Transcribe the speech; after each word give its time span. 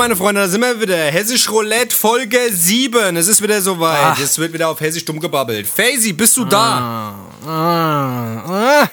Meine 0.00 0.16
Freunde, 0.16 0.40
da 0.40 0.48
sind 0.48 0.62
wir 0.62 0.80
wieder. 0.80 0.96
Hessisch 0.96 1.50
Roulette 1.50 1.94
Folge 1.94 2.38
7. 2.50 3.16
Es 3.18 3.28
ist 3.28 3.42
wieder 3.42 3.60
soweit. 3.60 4.18
Es 4.18 4.38
wird 4.38 4.50
wieder 4.50 4.68
auf 4.70 4.80
Hessisch 4.80 5.04
dumm 5.04 5.20
gebabbelt. 5.20 5.66
Faisy, 5.66 6.14
bist 6.14 6.34
du 6.38 6.46
da? 6.46 7.14
Ah, 7.46 8.88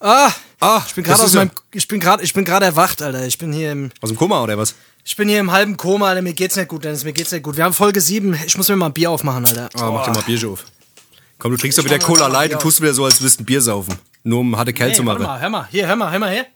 ah, 0.00 0.30
Ah, 0.60 0.82
ich 0.86 0.94
bin 0.94 1.02
das 1.04 1.12
gerade 1.14 1.22
aus 1.22 1.28
ist 1.30 1.34
er. 1.34 1.38
meinem, 1.46 1.50
ich 1.72 1.88
bin 1.88 1.98
gerade, 1.98 2.22
ich 2.22 2.34
bin 2.34 2.44
gerade 2.44 2.66
erwacht, 2.66 3.00
Alter. 3.00 3.24
Ich 3.26 3.38
bin 3.38 3.54
hier 3.54 3.72
im, 3.72 3.90
Aus 4.02 4.10
dem 4.10 4.18
Koma 4.18 4.42
oder 4.42 4.58
was? 4.58 4.74
ich 5.02 5.16
bin 5.16 5.28
hier 5.30 5.40
im 5.40 5.50
halben 5.50 5.78
Koma, 5.78 6.08
Alter. 6.08 6.20
Mir 6.20 6.34
geht's 6.34 6.56
nicht 6.56 6.68
gut, 6.68 6.84
Dennis. 6.84 7.04
Mir 7.04 7.14
geht's 7.14 7.32
nicht 7.32 7.42
gut. 7.42 7.56
Wir 7.56 7.64
haben 7.64 7.72
Folge 7.72 8.02
7. 8.02 8.38
Ich 8.46 8.56
muss 8.58 8.68
mir 8.68 8.76
mal 8.76 8.86
ein 8.86 8.92
Bier 8.92 9.10
aufmachen, 9.10 9.46
Alter. 9.46 9.70
Oh, 9.76 9.92
mach 9.92 10.04
dir 10.04 10.12
mal 10.12 10.22
Bierchen 10.24 10.50
auf. 10.50 10.64
Komm, 11.38 11.52
du 11.52 11.56
trinkst 11.56 11.78
doch 11.78 11.84
wieder 11.86 11.98
Cola 11.98 12.26
Light 12.26 12.50
Bier 12.50 12.58
und 12.58 12.62
tust 12.62 12.82
wieder 12.82 12.92
so, 12.92 13.06
als 13.06 13.18
würdest 13.18 13.40
du 13.40 13.44
ein 13.44 13.46
Bier 13.46 13.62
saufen. 13.62 13.94
Nur 14.22 14.40
um 14.40 14.54
harte 14.58 14.74
Kerl 14.74 14.90
Hey, 14.90 14.96
zu 14.96 15.02
machen. 15.02 15.22
mal, 15.22 15.40
hör 15.40 15.48
mal. 15.48 15.68
Hier, 15.70 15.86
hör 15.86 15.96
mal, 15.96 16.12
hör 16.12 16.18
mal 16.18 16.30
her. 16.30 16.46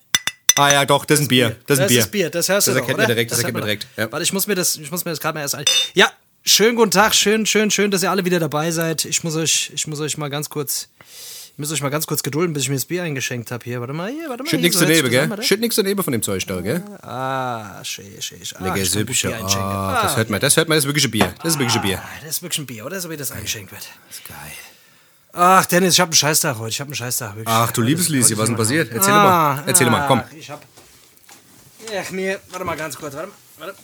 Ah 0.59 0.73
ja, 0.73 0.85
doch, 0.85 1.05
das 1.05 1.19
ist 1.21 1.27
ein 1.27 1.29
Bier. 1.29 1.57
Das 1.67 1.79
ist 1.79 1.83
ein 1.83 1.89
Bier. 1.89 1.97
Das 1.99 2.05
ist 2.07 2.11
Bier, 2.11 2.31
das 2.31 2.49
hörst 2.49 2.67
du 2.67 2.71
Das 2.73 2.77
doch, 2.79 2.83
erkennt 2.83 2.99
oder? 2.99 3.07
direkt, 3.07 3.31
das 3.31 3.39
erkennt 3.39 3.55
man 3.55 3.63
direkt. 3.65 3.87
Ja. 3.97 4.11
Warte, 4.11 4.23
ich 4.25 4.33
muss 4.33 4.47
mir 4.47 4.55
das, 4.55 4.77
ich 4.77 4.91
muss 4.91 5.05
mir 5.05 5.13
das 5.13 5.21
gerade 5.21 5.35
mal 5.35 5.43
erst 5.43 5.55
ein. 5.55 5.65
Ja, 5.95 6.11
schönen 6.45 6.77
guten 6.77 6.91
Tag, 6.91 7.15
schön, 7.15 7.47
schön, 7.47 7.71
schön, 7.71 7.91
dass 7.91 8.03
ihr 8.03 8.11
alle 8.11 8.25
wieder 8.25 8.41
dabei 8.41 8.71
seid. 8.71 9.05
Ich 9.05 9.23
muss 9.25 9.37
euch, 9.37 9.71
ich 9.75 9.87
muss 9.87 10.01
euch 10.01 10.17
mal 10.19 10.29
ganz 10.29 10.49
kurz, 10.51 10.89
ich 11.53 11.59
muss 11.59 11.73
euch 11.73 11.83
mal 11.83 11.89
ganz 11.91 12.07
kurz 12.07 12.23
gedulden, 12.23 12.53
bis 12.53 12.65
ich 12.65 12.69
mir 12.69 12.77
das 12.77 12.85
Bier 12.87 13.03
eingeschenkt 13.03 13.51
habe 13.51 13.65
hier. 13.65 13.81
Warte 13.81 13.93
mal, 13.93 14.11
hier, 14.11 14.29
warte 14.29 14.43
mal. 14.43 14.49
Schütt 14.51 14.61
hier, 14.61 14.67
nix 14.69 14.77
so, 14.79 14.85
daneben, 14.85 15.11
gell? 15.11 15.31
warte. 15.31 15.43
Schütt 15.43 15.61
nix 15.61 15.77
daneben 15.77 16.03
von 16.03 16.13
dem 16.13 16.23
Zeug 16.23 16.45
da, 16.47 16.61
gell? 16.61 16.83
Ah, 17.03 17.83
schön, 17.85 18.07
schön. 18.21 18.39
Ah, 18.39 18.65
Lecker 18.65 18.77
ich 18.83 18.93
kann 18.93 19.07
gut 19.07 19.17
Süppchen. 19.17 19.31
Bier 19.31 19.39
einschenken. 19.41 19.69
Ah, 19.69 20.03
das 20.03 20.17
hört 20.17 20.31
man, 20.31 20.41
das 20.41 20.57
hört 20.57 20.69
man, 20.69 20.77
das 20.77 20.85
ist 20.85 20.89
wirklich 20.89 21.05
ein 21.05 21.11
Bier. 21.11 21.35
Das 21.43 21.53
ist 21.53 21.59
wirklich 21.59 21.77
ein 21.77 21.83
Bier. 21.83 21.99
Ah, 22.03 22.09
das 22.23 22.31
ist 22.31 22.43
wirklich 22.43 22.59
ein 22.59 22.67
Bier, 22.67 22.87
oder? 22.87 23.01
So 23.01 23.11
wie 23.11 23.17
das 23.17 23.31
eingeschenkt 23.33 23.71
wird. 23.73 23.83
Das 24.09 24.19
ist 24.19 24.27
geil. 24.29 24.37
Ach, 25.33 25.67
Dennis, 25.67 25.95
ich 25.95 26.01
hab 26.01 26.09
einen 26.09 26.15
Scheißtag 26.15 26.59
heute. 26.59 26.71
Ich 26.71 26.81
hab 26.81 26.89
einen 26.89 26.95
Scheißtag. 26.95 27.37
Wirklich. 27.37 27.49
Ach, 27.49 27.71
du 27.73 27.83
liebes 27.83 28.09
Lisi, 28.09 28.37
was 28.37 28.45
ist 28.45 28.49
denn 28.49 28.57
passiert? 28.57 28.91
Erzähl 28.93 29.13
ah, 29.13 29.55
mal. 29.57 29.65
Erzähl 29.67 29.91
mal, 29.91 30.07
komm. 30.07 30.23
ach, 30.25 30.33
Ich 30.33 30.51
hab. 30.51 30.65
Ach, 31.97 32.11
mir. 32.11 32.41
Warte 32.51 32.65
mal 32.65 32.77
ganz 32.77 32.97
kurz. 32.97 33.15
Warte. 33.15 33.31
Warte. 33.59 33.75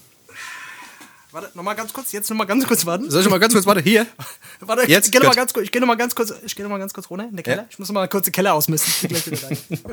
Warte, 1.34 1.50
nochmal 1.54 1.74
ganz 1.74 1.92
kurz. 1.92 2.12
Jetzt 2.12 2.30
nochmal 2.30 2.46
ganz 2.46 2.64
kurz 2.66 2.86
warten. 2.86 3.10
Soll 3.10 3.22
ich 3.22 3.28
mal 3.28 3.40
ganz 3.40 3.52
kurz, 3.52 3.66
warte, 3.66 3.80
hier. 3.80 4.06
Warte, 4.60 4.88
Jetzt? 4.88 5.06
ich 5.06 5.12
gehe 5.12 5.20
nochmal 5.20 5.34
ganz 5.34 5.52
kurz. 5.52 5.64
Ich 5.64 5.72
gehe 5.72 5.80
nochmal 5.80 5.96
ganz 5.96 6.14
kurz. 6.14 6.32
Ich 6.44 6.54
gehe 6.54 6.64
noch 6.64 6.70
mal 6.70 6.78
ganz 6.78 6.94
kurz 6.94 7.10
runter 7.10 7.24
in 7.28 7.34
den 7.36 7.42
Keller. 7.42 7.62
Ja. 7.62 7.68
Ich 7.68 7.78
muss 7.78 7.88
noch 7.88 7.94
mal 7.94 8.08
kurz 8.08 8.26
den 8.26 8.32
Keller 8.32 8.54
ausmisten. 8.54 9.10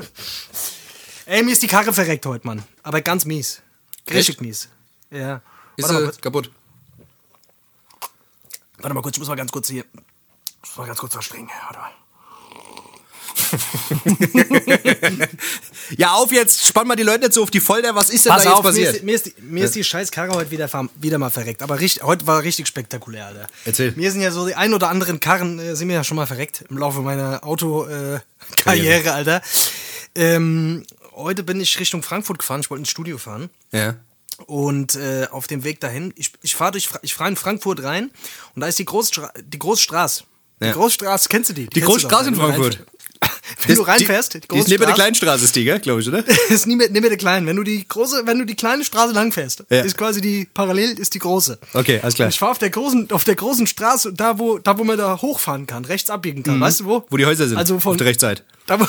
Ey, 1.26 1.42
mir 1.42 1.50
ist 1.50 1.60
die 1.62 1.66
Karre 1.66 1.92
verreckt 1.92 2.24
heute, 2.26 2.46
Mann. 2.46 2.62
Aber 2.84 3.00
ganz 3.00 3.24
mies. 3.24 3.60
Richtig 4.08 4.40
mies. 4.40 4.68
Ja. 5.10 5.42
Ist 5.76 5.88
Warte 5.88 5.94
mal, 5.94 6.04
kurz. 6.04 6.20
kaputt. 6.20 6.50
Warte 8.78 8.94
mal 8.94 9.02
kurz. 9.02 9.16
Ich 9.16 9.18
muss 9.18 9.28
mal 9.28 9.34
ganz 9.34 9.50
kurz 9.50 9.68
hier. 9.68 9.84
Ich 10.62 10.70
muss 10.70 10.78
mal 10.78 10.86
ganz 10.86 10.98
kurz 10.98 11.12
verstrengen. 11.12 11.50
Warte 11.66 11.78
mal. 11.78 11.90
Ja, 15.98 16.12
auf 16.12 16.32
jetzt, 16.32 16.66
spann 16.66 16.86
mal 16.86 16.96
die 16.96 17.02
Leute 17.02 17.20
nicht 17.20 17.34
so 17.34 17.42
auf 17.42 17.50
die 17.50 17.60
Folter. 17.60 17.94
Was 17.94 18.10
ist 18.10 18.24
denn 18.24 18.32
Pass 18.32 18.44
da 18.44 18.50
jetzt 18.50 18.58
auf, 18.58 18.64
mir 18.64 18.70
passiert? 18.70 18.96
ist, 18.96 19.04
mir, 19.04 19.14
ist 19.14 19.26
die, 19.26 19.34
mir 19.40 19.64
ist 19.64 19.74
die 19.74 19.84
scheiß 19.84 20.10
Karre 20.10 20.32
heute 20.32 20.50
wieder, 20.50 20.70
wieder 20.96 21.18
mal 21.18 21.30
verreckt. 21.30 21.62
Aber 21.62 21.80
richtig, 21.80 22.02
heute 22.02 22.26
war 22.26 22.42
richtig 22.42 22.66
spektakulär, 22.66 23.26
Alter. 23.26 23.46
Erzähl. 23.64 23.92
Mir 23.96 24.10
sind 24.10 24.22
ja 24.22 24.30
so 24.30 24.46
die 24.46 24.54
ein 24.54 24.72
oder 24.72 24.88
anderen 24.88 25.20
Karren, 25.20 25.58
äh, 25.58 25.76
sind 25.76 25.88
mir 25.88 25.94
ja 25.94 26.04
schon 26.04 26.16
mal 26.16 26.26
verreckt 26.26 26.64
im 26.70 26.78
Laufe 26.78 27.00
meiner 27.00 27.44
Autokarriere, 27.44 28.22
äh, 28.56 28.62
Karriere, 28.62 29.12
Alter. 29.12 29.42
Ähm, 30.14 30.84
heute 31.14 31.42
bin 31.42 31.60
ich 31.60 31.78
Richtung 31.78 32.02
Frankfurt 32.02 32.38
gefahren, 32.38 32.60
ich 32.60 32.70
wollte 32.70 32.80
ins 32.80 32.90
Studio 32.90 33.18
fahren. 33.18 33.50
Ja. 33.70 33.96
Und 34.46 34.94
äh, 34.94 35.28
auf 35.30 35.46
dem 35.46 35.62
Weg 35.62 35.80
dahin, 35.80 36.12
ich, 36.16 36.32
ich 36.42 36.56
fahre 36.56 36.72
durch, 36.72 36.88
ich 37.02 37.14
fahre 37.14 37.30
in 37.30 37.36
Frankfurt 37.36 37.82
rein 37.82 38.10
und 38.54 38.60
da 38.60 38.66
ist 38.66 38.78
die 38.78 38.84
Großstra 38.84 39.32
die 39.42 39.58
Großstraße. 39.58 40.24
Die 40.62 40.68
Ja. 40.68 40.72
Großstraße, 40.74 41.28
kennst 41.28 41.50
du 41.50 41.54
die? 41.54 41.66
Die 41.66 41.80
du 41.80 41.86
Großstraße 41.86 42.28
in 42.28 42.36
wenn 42.36 42.40
du 42.40 42.46
Frankfurt. 42.46 42.78
Wenn 43.66 43.76
du 43.76 43.82
reinfährst, 43.82 44.34
die, 44.34 44.40
die 44.40 44.58
ist 44.58 44.68
neben 44.68 44.84
der 44.84 44.94
Kleinstraße, 44.94 45.44
ist 45.44 45.54
die, 45.54 45.62
gell, 45.64 45.78
glaube 45.78 46.00
ich, 46.00 46.08
oder? 46.08 46.24
ist 46.48 46.66
nie 46.66 46.74
mehr 46.74 46.88
der 46.88 47.16
kleine. 47.16 47.46
Wenn 47.46 47.54
du 47.56 47.62
die 47.62 47.86
große, 47.86 48.22
wenn 48.24 48.38
du 48.40 48.44
die 48.44 48.56
kleine 48.56 48.82
Straße 48.84 49.12
langfährst, 49.12 49.62
Ja. 49.70 49.82
ist 49.82 49.96
quasi 49.96 50.20
die 50.20 50.48
parallel 50.52 50.98
ist 50.98 51.14
die 51.14 51.20
große. 51.20 51.58
Okay, 51.72 52.00
alles 52.02 52.14
klar. 52.14 52.26
Und 52.26 52.32
ich 52.32 52.38
fahre 52.40 52.50
auf 52.52 52.58
der 52.58 52.70
großen, 52.70 53.10
auf 53.12 53.22
der 53.24 53.36
großen 53.36 53.66
Straße, 53.68 54.12
da 54.12 54.38
wo, 54.40 54.58
da 54.58 54.76
wo 54.78 54.82
man 54.84 54.98
da 54.98 55.20
hochfahren 55.22 55.66
kann, 55.68 55.84
rechts 55.84 56.10
abbiegen 56.10 56.42
kann. 56.42 56.60
Weißt 56.60 56.80
du 56.80 56.84
wo? 56.86 56.98
Mhm. 56.98 57.04
Wo 57.10 57.16
die 57.16 57.26
Häuser 57.26 57.46
sind, 57.46 57.58
Also 57.58 57.78
von 57.78 57.92
auf 57.92 57.96
der 57.98 58.06
Rechtsseite. 58.08 58.42
da 58.66 58.80
wo, 58.80 58.86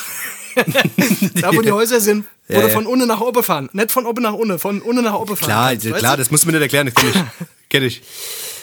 da 1.41 1.55
wo 1.55 1.61
die 1.61 1.71
Häuser 1.71 1.99
sind, 1.99 2.25
wo 2.47 2.55
Ja, 2.55 2.61
du 2.61 2.69
von 2.69 2.87
unten 2.87 3.07
nach 3.07 3.21
oben 3.21 3.43
fahren, 3.43 3.69
nicht 3.73 3.91
von 3.91 4.05
oben 4.07 4.23
nach 4.23 4.33
unten, 4.33 4.57
von 4.57 4.81
unten 4.81 5.03
nach 5.03 5.13
oben 5.13 5.35
fahren. 5.35 5.47
Klar, 5.47 5.69
kannst, 5.75 5.93
klar, 5.99 6.17
das 6.17 6.31
musst 6.31 6.43
du 6.43 6.47
mir 6.47 6.53
nicht 6.53 6.61
erklären, 6.63 6.87
das 6.87 6.95
kenn 6.95 7.09
ich. 7.09 7.69
kenn 7.69 7.83
ich. 7.83 8.01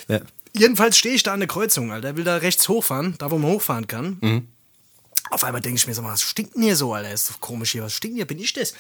Ja. 0.09 0.21
Jedenfalls 0.53 0.97
stehe 0.97 1.15
ich 1.15 1.23
da 1.23 1.33
an 1.33 1.41
der 1.41 1.49
Kreuzung, 1.49 1.93
Alter. 1.93 2.17
Will 2.17 2.25
da 2.25 2.37
rechts 2.37 2.69
hochfahren, 2.69 3.15
da 3.19 3.31
wo 3.31 3.39
man 3.39 3.51
hochfahren 3.53 3.87
kann. 3.87 4.19
Mhm. 4.21 4.49
Auf 5.31 5.45
einmal 5.45 5.61
denke 5.61 5.77
ich 5.77 5.87
mir 5.87 5.95
so, 5.95 6.03
was 6.03 6.23
stinkt 6.23 6.57
denn 6.57 6.63
hier 6.63 6.75
so, 6.75 6.93
Alter? 6.93 7.13
Ist 7.13 7.31
doch 7.31 7.41
komisch 7.41 7.73
hier. 7.73 7.85
Was 7.85 7.95
stinkt 7.95 8.15
denn 8.15 8.17
hier? 8.17 8.27
Bin 8.27 8.39
ich 8.39 8.53
das? 8.53 8.75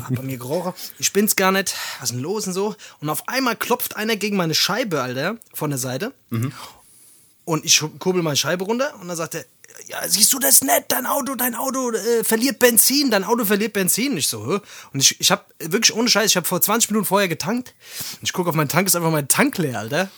Hab 0.00 0.14
bei 0.16 0.22
mir 0.22 0.38
gerochen. 0.38 0.72
Ich 0.98 1.12
bin's 1.12 1.36
gar 1.36 1.52
nicht. 1.52 1.74
Was 2.00 2.10
ist 2.10 2.16
denn 2.16 2.22
los 2.22 2.46
und 2.48 2.52
so? 2.52 2.74
Und 3.00 3.08
auf 3.08 3.28
einmal 3.28 3.54
klopft 3.54 3.96
einer 3.96 4.16
gegen 4.16 4.36
meine 4.36 4.54
Scheibe, 4.54 5.02
Alter, 5.02 5.36
von 5.52 5.70
der 5.70 5.78
Seite. 5.78 6.12
Mhm. 6.30 6.52
Und 7.44 7.64
ich 7.64 7.80
kurbel 8.00 8.22
meine 8.22 8.36
Scheibe 8.36 8.64
runter 8.64 8.94
und 9.00 9.06
dann 9.06 9.16
sagt 9.16 9.36
er, 9.36 9.44
ja, 9.86 10.08
siehst 10.08 10.32
du 10.32 10.38
das 10.38 10.62
nicht? 10.62 10.84
Dein 10.88 11.06
Auto, 11.06 11.34
dein 11.34 11.54
Auto 11.54 11.90
äh, 11.92 12.24
verliert 12.24 12.58
Benzin, 12.58 13.10
dein 13.10 13.24
Auto 13.24 13.44
verliert 13.44 13.72
Benzin. 13.72 14.16
Ich 14.16 14.28
so, 14.28 14.46
hä? 14.46 14.60
Und 14.92 15.00
ich, 15.00 15.20
ich 15.20 15.30
habe 15.30 15.44
wirklich 15.58 15.94
ohne 15.94 16.08
Scheiß, 16.08 16.30
ich 16.30 16.36
habe 16.36 16.46
vor 16.46 16.60
20 16.60 16.90
Minuten 16.90 17.06
vorher 17.06 17.28
getankt. 17.28 17.74
Und 18.20 18.22
ich 18.22 18.32
gucke 18.32 18.48
auf 18.48 18.54
meinen 18.54 18.68
Tank, 18.68 18.86
ist 18.86 18.96
einfach 18.96 19.10
mein 19.10 19.28
Tank 19.28 19.58
leer, 19.58 19.80
Alter. 19.80 20.10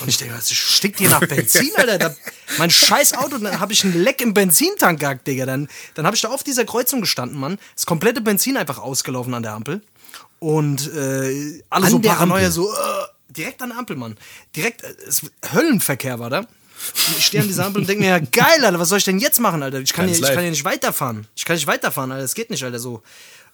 Und 0.00 0.08
ich 0.08 0.16
denke, 0.18 0.34
was 0.34 0.50
stinkt 0.52 0.98
hier 0.98 1.10
nach 1.10 1.20
Benzin, 1.20 1.70
Alter? 1.76 1.98
Da, 1.98 2.14
mein 2.58 2.70
scheiß 2.70 3.14
Auto, 3.14 3.38
dann 3.38 3.60
habe 3.60 3.72
ich 3.72 3.84
ein 3.84 3.94
Leck 4.02 4.20
im 4.20 4.34
Benzintank 4.34 5.00
gehabt, 5.00 5.26
Digga. 5.26 5.46
Dann, 5.46 5.68
dann 5.94 6.06
habe 6.06 6.16
ich 6.16 6.22
da 6.22 6.28
auf 6.28 6.42
dieser 6.42 6.64
Kreuzung 6.64 7.00
gestanden, 7.00 7.38
Mann. 7.38 7.58
Das 7.74 7.86
komplette 7.86 8.20
Benzin 8.20 8.56
einfach 8.56 8.78
ausgelaufen 8.78 9.34
an 9.34 9.42
der 9.42 9.52
Ampel. 9.52 9.82
Und 10.38 10.92
äh, 10.94 11.62
alle 11.70 11.86
An 11.86 11.90
so 11.90 11.98
Paranoia, 11.98 12.46
Ampel? 12.46 12.52
so, 12.52 12.72
äh, 12.72 12.76
direkt 13.30 13.62
an 13.62 13.70
der 13.70 13.78
Ampel, 13.78 13.96
Mann. 13.96 14.16
Direkt, 14.54 14.82
äh, 14.82 14.94
es, 15.06 15.22
Höllenverkehr 15.52 16.18
war 16.18 16.30
da. 16.30 16.46
Und 17.08 17.18
ich 17.18 17.26
stehe 17.26 17.42
an 17.42 17.48
dieser 17.48 17.66
Ampel 17.66 17.82
und 17.82 17.88
denke 17.88 18.02
mir, 18.02 18.10
ja 18.10 18.18
geil, 18.18 18.64
Alter, 18.64 18.78
was 18.78 18.88
soll 18.88 18.98
ich 18.98 19.04
denn 19.04 19.18
jetzt 19.18 19.40
machen, 19.40 19.62
Alter? 19.62 19.80
Ich 19.80 19.92
kann, 19.92 20.06
hier, 20.06 20.16
ich 20.16 20.22
kann 20.22 20.40
hier 20.40 20.50
nicht 20.50 20.64
weiterfahren. 20.64 21.26
Ich 21.34 21.44
kann 21.44 21.56
nicht 21.56 21.66
weiterfahren, 21.66 22.12
Alter, 22.12 22.22
das 22.22 22.34
geht 22.34 22.50
nicht, 22.50 22.62
Alter, 22.62 22.78
so. 22.78 23.02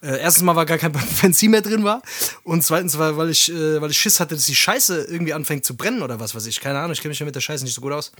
Äh, 0.02 0.18
erstens 0.20 0.42
mal, 0.42 0.56
weil 0.56 0.66
gar 0.66 0.78
kein 0.78 0.92
Benzin 1.22 1.52
mehr 1.52 1.62
drin 1.62 1.84
war. 1.84 2.02
Und 2.42 2.64
zweitens, 2.64 2.98
weil, 2.98 3.16
weil, 3.16 3.30
ich, 3.30 3.52
äh, 3.52 3.80
weil 3.80 3.90
ich 3.90 3.98
Schiss 3.98 4.18
hatte, 4.18 4.34
dass 4.34 4.46
die 4.46 4.56
Scheiße 4.56 5.06
irgendwie 5.08 5.32
anfängt 5.32 5.64
zu 5.64 5.76
brennen 5.76 6.02
oder 6.02 6.18
was 6.18 6.34
weiß 6.34 6.46
ich. 6.46 6.60
Keine 6.60 6.78
Ahnung, 6.78 6.92
ich 6.92 7.00
kenne 7.00 7.10
mich 7.10 7.20
ja 7.20 7.26
mit 7.26 7.36
der 7.36 7.40
Scheiße 7.40 7.64
nicht 7.64 7.74
so 7.74 7.80
gut 7.80 7.92
aus. 7.92 8.10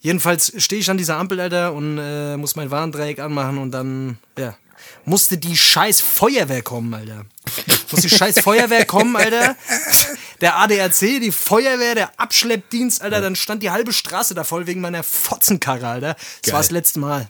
Jedenfalls 0.00 0.52
stehe 0.56 0.80
ich 0.80 0.90
an 0.90 0.96
dieser 0.96 1.16
Ampel, 1.16 1.38
Alter, 1.40 1.74
und 1.74 1.98
äh, 1.98 2.36
muss 2.38 2.56
mein 2.56 2.70
Warndreieck 2.70 3.18
anmachen 3.18 3.58
und 3.58 3.72
dann, 3.72 4.18
ja, 4.38 4.56
musste 5.04 5.36
die 5.36 5.56
scheiß 5.56 6.00
Feuerwehr 6.00 6.62
kommen, 6.62 6.94
Alter. 6.94 7.26
Muss 7.90 8.00
die 8.00 8.10
scheiß 8.10 8.40
Feuerwehr 8.40 8.86
kommen, 8.86 9.16
Alter. 9.16 9.56
Der 10.40 10.56
ADAC, 10.58 11.00
die 11.20 11.32
Feuerwehr, 11.32 11.94
der 11.94 12.20
Abschleppdienst, 12.20 13.02
Alter, 13.02 13.20
dann 13.20 13.34
stand 13.36 13.62
die 13.62 13.70
halbe 13.70 13.92
Straße 13.92 14.34
da 14.34 14.44
voll 14.44 14.66
wegen 14.66 14.80
meiner 14.80 15.02
Fotzenkarre, 15.02 15.86
Alter. 15.88 16.14
Das 16.14 16.42
Geil. 16.42 16.52
war 16.54 16.60
das 16.60 16.70
letzte 16.70 17.00
Mal. 17.00 17.28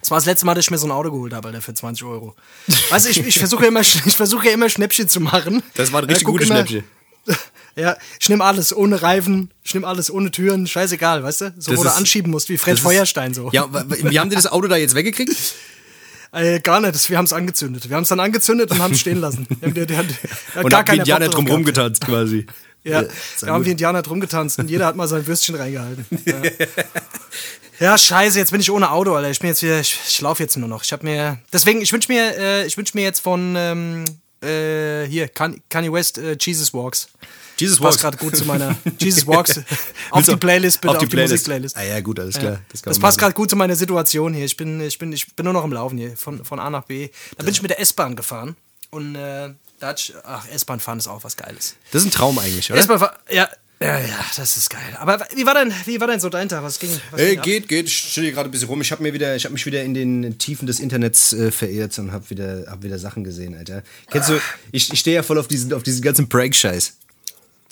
Das 0.00 0.10
war 0.10 0.18
das 0.18 0.26
letzte 0.26 0.44
Mal, 0.46 0.54
dass 0.54 0.66
ich 0.66 0.70
mir 0.70 0.78
so 0.78 0.86
ein 0.86 0.90
Auto 0.90 1.10
geholt 1.10 1.32
habe, 1.32 1.48
Alter, 1.48 1.60
für 1.62 1.74
20 1.74 2.04
Euro. 2.06 2.34
Weißt 2.90 3.06
du, 3.06 3.10
ich, 3.10 3.18
ich 3.26 3.38
versuche 3.38 3.62
ja 3.62 3.68
immer, 3.68 3.80
ich 3.80 4.16
versuche 4.16 4.46
ja 4.46 4.52
immer 4.52 4.68
Schnäppchen 4.68 5.08
zu 5.08 5.20
machen. 5.20 5.62
Das 5.74 5.92
war 5.92 6.02
ein 6.02 6.06
richtig 6.06 6.24
gutes 6.26 6.48
Schnäppchen. 6.48 6.84
Ja, 7.76 7.96
ich 8.20 8.28
nehme 8.28 8.44
alles 8.44 8.72
ohne 8.76 9.02
Reifen, 9.02 9.50
ich 9.64 9.74
nehme 9.74 9.84
alles 9.88 10.08
ohne 10.08 10.30
Türen, 10.30 10.68
scheißegal, 10.68 11.24
weißt 11.24 11.40
du? 11.40 11.54
So, 11.58 11.72
Das 11.72 11.78
wo 11.80 11.82
du 11.82 11.88
ist- 11.88 11.96
anschieben 11.96 12.30
musst, 12.30 12.48
wie 12.48 12.56
Fred 12.56 12.78
Feuerstein 12.78 13.34
so. 13.34 13.50
Ja, 13.50 13.66
wie 13.88 14.20
haben 14.20 14.30
die 14.30 14.36
das 14.36 14.46
Auto 14.46 14.68
da 14.68 14.76
jetzt 14.76 14.94
weggekriegt? 14.94 15.34
Äh, 16.34 16.60
gar 16.60 16.80
nicht, 16.80 17.08
wir 17.10 17.16
haben 17.16 17.24
es 17.26 17.32
angezündet. 17.32 17.88
Wir 17.88 17.96
haben 17.96 18.02
es 18.02 18.08
dann 18.08 18.20
angezündet 18.20 18.70
und 18.70 18.80
haben 18.80 18.92
es 18.92 19.00
stehen 19.00 19.20
lassen. 19.20 19.46
Wir 19.48 19.68
haben, 19.68 19.74
der, 19.74 19.86
der, 19.86 19.96
hat 19.98 20.06
Und 20.06 20.68
gar 20.70 20.80
haben 20.80 20.84
die 20.84 20.90
keiner 20.90 21.02
Indianer 21.02 21.28
drum 21.28 21.44
gehabt. 21.44 21.58
rumgetanzt 21.58 22.04
quasi. 22.04 22.46
Ja, 22.86 23.00
sehr 23.00 23.46
da 23.46 23.54
haben 23.54 23.64
wir 23.64 23.72
Indianer 23.72 24.02
drum 24.02 24.20
getanzt 24.20 24.58
und 24.58 24.68
jeder 24.68 24.84
hat 24.84 24.94
mal 24.94 25.08
sein 25.08 25.26
Würstchen 25.26 25.54
reingehalten. 25.54 26.04
Ja. 26.26 26.34
ja, 27.92 27.96
scheiße, 27.98 28.38
jetzt 28.38 28.50
bin 28.50 28.60
ich 28.60 28.70
ohne 28.70 28.90
Auto, 28.90 29.14
Alter. 29.14 29.30
Ich 29.30 29.38
bin 29.38 29.48
jetzt 29.48 29.62
wieder, 29.62 29.80
ich, 29.80 29.98
ich 30.06 30.20
laufe 30.20 30.42
jetzt 30.42 30.58
nur 30.58 30.68
noch. 30.68 30.84
Ich 30.84 30.92
habe 30.92 31.02
mir, 31.06 31.38
deswegen, 31.50 31.80
ich 31.80 31.90
wünsche 31.94 32.12
mir, 32.12 32.36
äh, 32.36 32.66
ich 32.66 32.76
wünsche 32.76 32.92
mir 32.94 33.02
jetzt 33.04 33.20
von, 33.20 33.54
ähm, 33.56 34.04
äh, 34.42 35.06
hier, 35.06 35.28
Kan- 35.28 35.62
Kanye 35.70 35.90
West, 35.92 36.18
äh, 36.18 36.36
Jesus 36.38 36.74
Walks. 36.74 37.08
Jesus 37.56 37.78
Passt 37.78 38.02
Walks. 38.02 38.02
gerade 38.02 38.16
gut 38.16 38.36
zu 38.36 38.44
meiner 38.44 38.76
Jesus 39.00 39.26
Walks. 39.26 39.60
auf 40.10 40.24
die 40.26 40.36
Playlist, 40.36 40.80
bitte, 40.80 40.90
auf 40.90 40.96
auf 40.96 41.02
die 41.02 41.06
die, 41.08 41.10
Playlist. 41.16 41.32
Musikplaylist. 41.32 41.76
Ah 41.76 41.82
ja, 41.84 42.00
gut, 42.00 42.18
alles 42.20 42.38
klar. 42.38 42.60
Das, 42.70 42.82
kann 42.82 42.90
Das 42.90 42.96
man 42.98 43.02
passt 43.02 43.18
gerade 43.18 43.34
gut 43.34 43.50
zu 43.50 43.56
meiner 43.56 43.76
Situation 43.76 44.34
hier. 44.34 44.44
Ich 44.44 44.56
bin, 44.56 44.80
ich 44.80 44.98
bin, 44.98 45.12
ich 45.12 45.34
bin 45.34 45.44
nur 45.44 45.52
noch 45.52 45.64
im 45.64 45.72
Laufen 45.72 45.98
hier, 45.98 46.16
von, 46.16 46.44
von 46.44 46.58
A 46.58 46.70
nach 46.70 46.84
B. 46.84 47.08
Da 47.36 47.44
bin 47.44 47.52
ich 47.52 47.62
mit 47.62 47.70
der 47.70 47.80
S-Bahn 47.80 48.16
gefahren. 48.16 48.56
Und 48.90 49.14
äh, 49.16 49.50
da 49.80 49.86
hat 49.88 50.00
ich, 50.00 50.14
ach, 50.24 50.46
S-Bahn 50.52 50.80
fahren 50.80 50.98
ist 50.98 51.08
auch 51.08 51.24
was 51.24 51.36
Geiles. 51.36 51.74
Das 51.90 52.02
ist 52.02 52.08
ein 52.08 52.10
Traum 52.12 52.38
eigentlich, 52.38 52.70
oder? 52.70 52.80
S-Bahn 52.80 53.00
ja, 53.30 53.48
ja, 53.80 53.98
ja, 53.98 54.24
das 54.36 54.56
ist 54.56 54.70
geil. 54.70 54.96
Aber 54.98 55.26
wie 55.34 55.44
war 55.44 55.54
denn, 55.54 55.72
wie 55.84 56.00
war 56.00 56.06
denn 56.06 56.20
so 56.20 56.28
dein 56.28 56.48
Tag? 56.48 56.62
Was 56.62 56.78
ging? 56.78 56.88
Was 57.10 57.20
Äh, 57.20 57.30
ging 57.30 57.38
ab? 57.40 57.44
geht, 57.44 57.68
geht. 57.68 57.86
Ich 57.88 57.94
hier 58.14 58.30
gerade 58.32 58.48
ein 58.48 58.52
bisschen 58.52 58.68
rum. 58.68 58.80
Ich 58.80 58.92
habe 58.92 59.02
mir 59.02 59.12
wieder, 59.12 59.34
ich 59.36 59.44
habe 59.44 59.52
mich 59.52 59.66
wieder 59.66 59.82
in 59.82 59.94
den 59.94 60.38
Tiefen 60.38 60.66
des 60.66 60.78
Internets 60.80 61.32
äh, 61.32 61.50
verirrt 61.50 61.98
und 61.98 62.12
habe 62.12 62.30
wieder, 62.30 62.64
hab 62.68 62.82
wieder 62.84 62.98
Sachen 63.00 63.24
gesehen, 63.24 63.54
Alter. 63.56 63.82
Kennst 64.10 64.28
du? 64.30 64.40
Ich, 64.72 64.92
ich 64.92 65.00
stehe 65.00 65.16
ja 65.16 65.22
voll 65.22 65.38
auf 65.38 65.48
diesen, 65.48 65.72
auf 65.72 65.82
diesen 65.82 66.02
ganzen 66.02 66.28
Prank-Scheiß. 66.28 66.94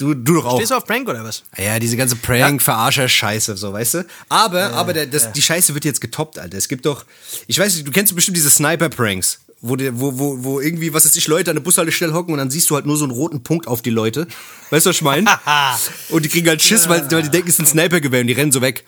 Du, 0.03 0.15
du 0.15 0.35
doch 0.35 0.47
auch. 0.47 0.57
Stehst 0.57 0.73
du 0.73 0.75
auf 0.75 0.85
Prank 0.85 1.09
oder 1.09 1.23
was? 1.23 1.45
Ja, 1.57 1.79
diese 1.79 1.97
ganze 1.97 2.17
Prank-Verarscher-Scheiße, 2.17 3.57
so, 3.57 3.73
weißt 3.73 3.95
du? 3.95 4.07
Aber, 4.29 4.73
aber 4.73 4.93
der, 4.93 5.07
das, 5.07 5.31
die 5.31 5.41
Scheiße 5.41 5.75
wird 5.75 5.85
jetzt 5.85 6.01
getoppt, 6.01 6.41
Alter. 6.41 6.59
Es 6.59 6.67
gibt 6.67 6.87
doch, 6.87 7.05
ich 7.47 7.57
weiß 7.57 7.77
nicht, 7.77 7.87
du 7.87 7.93
kennst 7.93 8.13
bestimmt 8.13 8.37
diese 8.37 8.51
Sniper-Pranks, 8.51 9.39
wo, 9.61 9.77
wo, 9.79 10.19
wo, 10.19 10.43
wo 10.43 10.61
irgendwie, 10.61 10.93
was 10.93 11.05
weiß 11.05 11.15
ich, 11.15 11.29
Leute 11.29 11.53
an 11.53 11.57
der 11.57 11.63
Bushaltestelle 11.63 12.13
hocken 12.13 12.33
und 12.33 12.39
dann 12.39 12.51
siehst 12.51 12.69
du 12.69 12.75
halt 12.75 12.85
nur 12.85 12.97
so 12.97 13.05
einen 13.05 13.13
roten 13.13 13.45
Punkt 13.45 13.69
auf 13.69 13.81
die 13.81 13.91
Leute. 13.91 14.27
Weißt 14.71 14.87
du, 14.87 14.91
was 14.91 14.97
ich 14.97 15.03
meine? 15.03 15.31
und 16.09 16.25
die 16.25 16.29
kriegen 16.29 16.49
halt 16.49 16.61
Schiss, 16.61 16.89
weil, 16.89 17.09
weil 17.13 17.23
die 17.23 17.31
denken, 17.31 17.49
es 17.49 17.55
ist 17.55 17.61
ein 17.61 17.67
Snipergewehr 17.67 18.23
und 18.23 18.27
die 18.27 18.33
rennen 18.33 18.51
so 18.51 18.61
weg. 18.61 18.85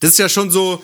Das 0.00 0.10
ist 0.10 0.18
ja 0.18 0.28
schon 0.28 0.50
so, 0.50 0.82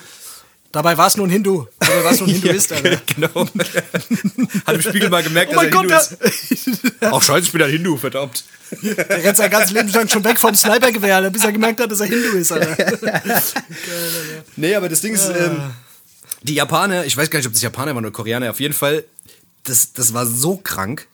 Dabei 0.73 0.97
war 0.97 1.07
es 1.07 1.17
nur 1.19 1.27
ein 1.27 1.31
Hindu. 1.31 1.67
Dabei 1.79 2.05
war 2.05 2.13
es 2.13 2.21
nur 2.21 2.29
ein 2.29 2.35
Hinduist, 2.41 2.73
Alter. 2.73 3.01
genau. 3.15 3.47
Hat 4.67 4.75
im 4.75 4.81
Spiegel 4.81 5.11
mal 5.11 5.23
gemerkt, 5.23 5.53
Oh 5.53 5.61
dass 5.61 5.65
mein 5.65 5.73
er 5.73 5.81
Hindu 5.81 5.95
Gott, 5.95 6.11
ist. 6.11 6.93
Ach 7.03 7.23
scheiße, 7.23 7.47
ich 7.47 7.53
bin 7.53 7.63
ein 7.63 7.71
Hindu, 7.71 7.97
verdammt. 7.99 8.45
der 8.83 9.23
rennt 9.23 9.37
sein 9.37 9.51
ganzes 9.51 9.73
Leben 9.73 9.89
lang 9.93 10.09
schon 10.09 10.25
weg 10.25 10.39
vom 10.41 10.55
Snipergewehr, 10.55 11.17
Alter, 11.17 11.31
bis 11.31 11.45
er 11.45 11.53
gemerkt 11.53 11.79
hat, 11.81 11.91
dass 11.93 12.01
er 12.01 12.07
Hindu 12.07 12.31
ist, 12.39 12.53
Alter. 12.53 12.77
Nee, 14.57 14.75
aber 14.75 14.89
das 14.89 15.01
Ding 15.03 15.15
ist, 15.15 15.29
ähm, 15.29 15.61
die 16.43 16.55
Japaner, 16.55 17.05
ich 17.05 17.17
weiß 17.17 17.31
gar 17.31 17.39
nicht, 17.39 17.47
ob 17.47 17.53
das 17.53 17.63
Japaner 17.63 17.95
waren 17.95 18.05
oder 18.05 18.13
Koreaner, 18.13 18.51
auf 18.51 18.61
jeden 18.61 18.75
Fall, 18.75 19.05
das, 19.65 19.93
das 19.93 20.13
war 20.15 20.27
so 20.27 20.57
krank. 20.57 21.07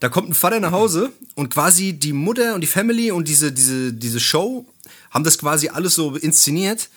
Da 0.00 0.08
kommt 0.08 0.28
ein 0.28 0.34
Vater 0.34 0.60
nach 0.60 0.72
Hause 0.72 1.12
und 1.36 1.50
quasi 1.54 1.92
die 1.94 2.12
Mutter 2.12 2.54
und 2.54 2.60
die 2.60 2.66
Family 2.66 3.10
und 3.10 3.28
diese, 3.28 3.52
diese, 3.52 3.92
diese 3.92 4.20
Show 4.20 4.66
haben 5.10 5.24
das 5.24 5.38
quasi 5.38 5.68
alles 5.68 5.94
so 5.94 6.16
inszeniert. 6.16 6.88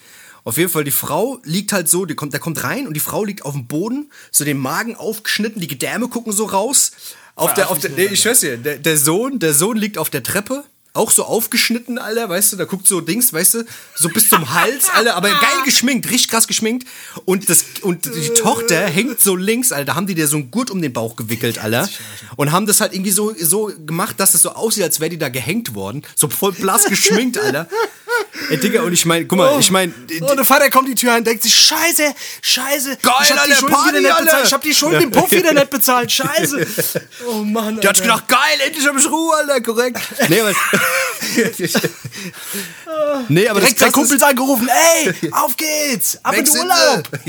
Auf 0.47 0.55
jeden 0.55 0.69
Fall, 0.69 0.85
die 0.85 0.91
Frau 0.91 1.41
liegt 1.43 1.73
halt 1.73 1.89
so, 1.89 2.05
die 2.05 2.15
kommt, 2.15 2.31
der 2.31 2.39
kommt 2.39 2.63
rein 2.63 2.87
und 2.87 2.93
die 2.93 3.01
Frau 3.01 3.25
liegt 3.25 3.43
auf 3.43 3.51
dem 3.51 3.67
Boden, 3.67 4.09
so 4.31 4.45
den 4.45 4.57
Magen 4.57 4.95
aufgeschnitten, 4.95 5.59
die 5.59 5.67
Gedärme 5.67 6.07
gucken 6.07 6.31
so 6.31 6.45
raus. 6.45 6.93
Auf 7.35 7.53
der, 7.53 7.69
auf 7.69 7.79
der, 7.79 7.89
nee, 7.89 8.05
ich 8.05 8.21
schwör's 8.21 8.39
dir, 8.39 8.55
der, 8.55 8.77
der 8.77 8.97
Sohn, 8.97 9.39
der 9.39 9.53
Sohn 9.53 9.75
liegt 9.75 9.97
auf 9.97 10.09
der 10.09 10.23
Treppe, 10.23 10.63
auch 10.97 11.11
so 11.11 11.23
aufgeschnitten, 11.23 11.97
Alter, 11.97 12.27
weißt 12.29 12.53
du, 12.53 12.57
da 12.57 12.65
guckt 12.65 12.87
so 12.87 13.01
Dings, 13.01 13.31
weißt 13.31 13.53
du, 13.55 13.65
so 13.95 14.09
bis 14.09 14.29
zum 14.29 14.53
Hals, 14.53 14.89
Alter, 14.93 15.15
aber 15.15 15.29
geil 15.29 15.63
geschminkt, 15.65 16.09
richtig 16.09 16.29
krass 16.29 16.47
geschminkt. 16.47 16.87
Und, 17.25 17.49
das, 17.49 17.65
und 17.81 18.05
die 18.05 18.29
Tochter 18.33 18.81
hängt 18.87 19.21
so 19.21 19.35
links, 19.35 19.71
Alter, 19.71 19.85
da 19.85 19.95
haben 19.95 20.07
die 20.07 20.15
dir 20.15 20.27
so 20.27 20.37
einen 20.37 20.51
Gurt 20.51 20.71
um 20.71 20.81
den 20.81 20.93
Bauch 20.93 21.15
gewickelt, 21.15 21.59
Alter. 21.59 21.87
Und 22.35 22.51
haben 22.51 22.65
das 22.65 22.81
halt 22.81 22.93
irgendwie 22.93 23.11
so, 23.11 23.33
so 23.39 23.71
gemacht, 23.85 24.19
dass 24.19 24.33
es 24.33 24.41
so 24.41 24.51
aussieht, 24.51 24.83
als 24.83 24.99
wäre 24.99 25.09
die 25.09 25.17
da 25.17 25.29
gehängt 25.29 25.75
worden. 25.75 26.03
So 26.15 26.29
voll 26.29 26.51
blass 26.51 26.85
geschminkt, 26.85 27.37
Alter. 27.37 27.67
Ey, 28.49 28.57
Digga, 28.57 28.81
und 28.83 28.93
ich 28.93 29.05
meine, 29.05 29.25
guck 29.25 29.37
mal, 29.37 29.59
ich 29.59 29.71
meine, 29.71 29.93
Und 30.21 30.37
der 30.37 30.45
Vater 30.45 30.69
kommt 30.69 30.87
die 30.87 30.95
Tür 30.95 31.11
ein 31.13 31.19
und 31.19 31.27
denkt 31.27 31.43
sich, 31.43 31.53
scheiße, 31.55 32.13
scheiße. 32.41 32.97
Geil, 33.01 33.13
ich 33.23 33.31
hab 33.31 33.33
die 33.33 33.39
Alter, 33.39 33.55
Schulden 33.55 33.75
Party, 33.75 33.89
wieder 33.89 33.99
nicht 34.01 34.11
Alter. 34.11 34.23
bezahlt. 34.25 34.45
Ich 34.47 34.53
hab 34.53 34.61
die 34.61 34.73
Schulden 34.73 35.01
im 35.03 35.11
Puff 35.11 35.31
wieder 35.31 35.53
nicht 35.53 35.69
bezahlt. 35.69 36.11
Scheiße. 36.11 36.67
Oh 37.27 37.43
Mann, 37.43 37.79
der 37.81 37.89
hat 37.89 38.01
gedacht, 38.01 38.27
geil, 38.27 38.39
endlich 38.65 38.85
hab 38.87 38.97
ich 38.97 39.09
Ruhe, 39.09 39.35
Alter, 39.35 39.61
korrekt. 39.61 39.99
Nee, 40.29 40.39
aber, 40.39 40.53
nee, 43.29 43.47
aber 43.47 43.59
Direkt 43.59 43.81
das 43.81 43.87
ist- 43.87 43.93
Kumpels 43.93 44.21
angerufen, 44.23 44.67
ey, 44.69 45.13
auf 45.31 45.55
geht's, 45.57 46.19
ab 46.23 46.35
in 46.35 46.45
den 46.45 46.57
Urlaub. 46.57 47.09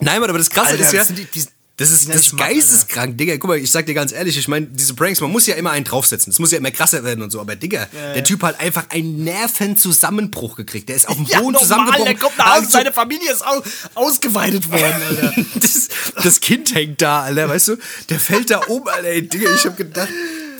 Nein, 0.00 0.20
Mann, 0.20 0.30
aber 0.30 0.38
das 0.38 0.48
Krasse 0.50 0.70
Alter, 0.70 0.84
ist 0.84 0.92
ja, 0.92 0.98
das 1.00 1.08
die- 1.14 1.24
die- 1.26 1.44
das 1.76 1.90
ist, 1.92 2.12
das 2.14 2.36
geisteskrank, 2.36 3.16
Digga. 3.16 3.38
Guck 3.38 3.48
mal, 3.48 3.56
ich 3.56 3.70
sag 3.70 3.86
dir 3.86 3.94
ganz 3.94 4.12
ehrlich, 4.12 4.36
ich 4.36 4.48
meine, 4.48 4.66
diese 4.66 4.92
Pranks, 4.92 5.18
man 5.22 5.30
muss 5.32 5.46
ja 5.46 5.54
immer 5.54 5.70
einen 5.70 5.86
draufsetzen. 5.86 6.30
Es 6.30 6.38
muss 6.38 6.50
ja 6.50 6.58
immer 6.58 6.70
krasser 6.70 7.02
werden 7.04 7.22
und 7.22 7.30
so. 7.30 7.40
Aber 7.40 7.56
Digga, 7.56 7.86
der 8.14 8.22
Typ 8.22 8.42
hat 8.42 8.60
einfach 8.60 8.90
einen 8.90 9.24
Nervenzusammenbruch 9.24 10.56
gekriegt. 10.56 10.90
Der 10.90 10.96
ist 10.96 11.08
auf 11.08 11.16
dem 11.16 11.24
Ja, 11.24 11.38
Boden 11.38 11.52
normal, 11.52 11.62
zusammengebrochen. 11.62 12.04
der 12.04 12.16
kommt 12.16 12.36
nach 12.36 12.44
Hause, 12.50 12.58
Also- 12.58 12.70
seine 12.72 12.92
Familie 12.92 13.32
ist 13.32 13.40
aus, 13.46 13.62
ausgeweitet 13.94 14.70
worden, 14.70 14.92
Alter. 15.08 15.32
das, 15.58 15.88
das 16.22 16.40
Kind 16.40 16.74
hängt 16.74 17.00
da, 17.00 17.22
Alter, 17.22 17.48
weißt 17.48 17.68
du? 17.68 17.76
Der 18.10 18.20
fällt 18.20 18.50
da 18.50 18.58
um, 18.58 18.86
Alter. 18.86 19.08
Ey, 19.08 19.26
Digga, 19.26 19.48
ich 19.54 19.64
hab 19.64 19.78
gedacht, 19.78 20.10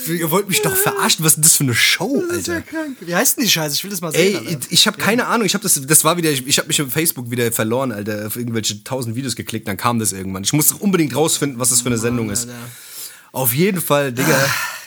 ihr 0.08 0.30
wollt 0.30 0.48
mich 0.48 0.62
doch 0.62 0.74
verarschen. 0.76 1.24
Was 1.24 1.32
ist 1.32 1.36
denn 1.36 1.42
das 1.42 1.56
für 1.56 1.64
eine 1.64 1.74
Show, 1.74 2.22
Alter? 2.30 2.62
Wie 3.00 3.14
heißt 3.14 3.36
denn 3.36 3.44
die 3.44 3.50
Scheiße? 3.50 3.74
Ich 3.74 3.84
will 3.84 3.90
das 3.90 4.00
mal 4.00 4.12
sehen, 4.12 4.36
Ey, 4.44 4.46
Alter. 4.54 4.66
ich 4.70 4.86
habe 4.86 4.98
keine 4.98 5.26
Ahnung. 5.26 5.46
Ich 5.46 5.54
habe 5.54 5.62
das, 5.62 5.80
das 5.80 6.04
war 6.04 6.16
wieder, 6.16 6.30
ich, 6.30 6.46
ich 6.46 6.58
habe 6.58 6.68
mich 6.68 6.80
auf 6.80 6.92
Facebook 6.92 7.30
wieder 7.30 7.50
verloren, 7.52 7.92
Alter, 7.92 8.26
auf 8.26 8.36
irgendwelche 8.36 8.82
tausend 8.84 9.16
Videos 9.16 9.36
geklickt, 9.36 9.68
dann 9.68 9.76
kam 9.76 9.98
das 9.98 10.12
irgendwann. 10.12 10.44
Ich 10.44 10.52
musste 10.52 10.74
unbedingt 10.76 11.14
rausfinden, 11.14 11.58
was 11.58 11.70
das 11.70 11.82
für 11.82 11.88
eine 11.88 11.98
Sendung 11.98 12.30
ist. 12.30 12.48
Alter. 12.48 12.58
Auf 13.32 13.54
jeden 13.54 13.80
Fall, 13.80 14.12
Digga, 14.12 14.38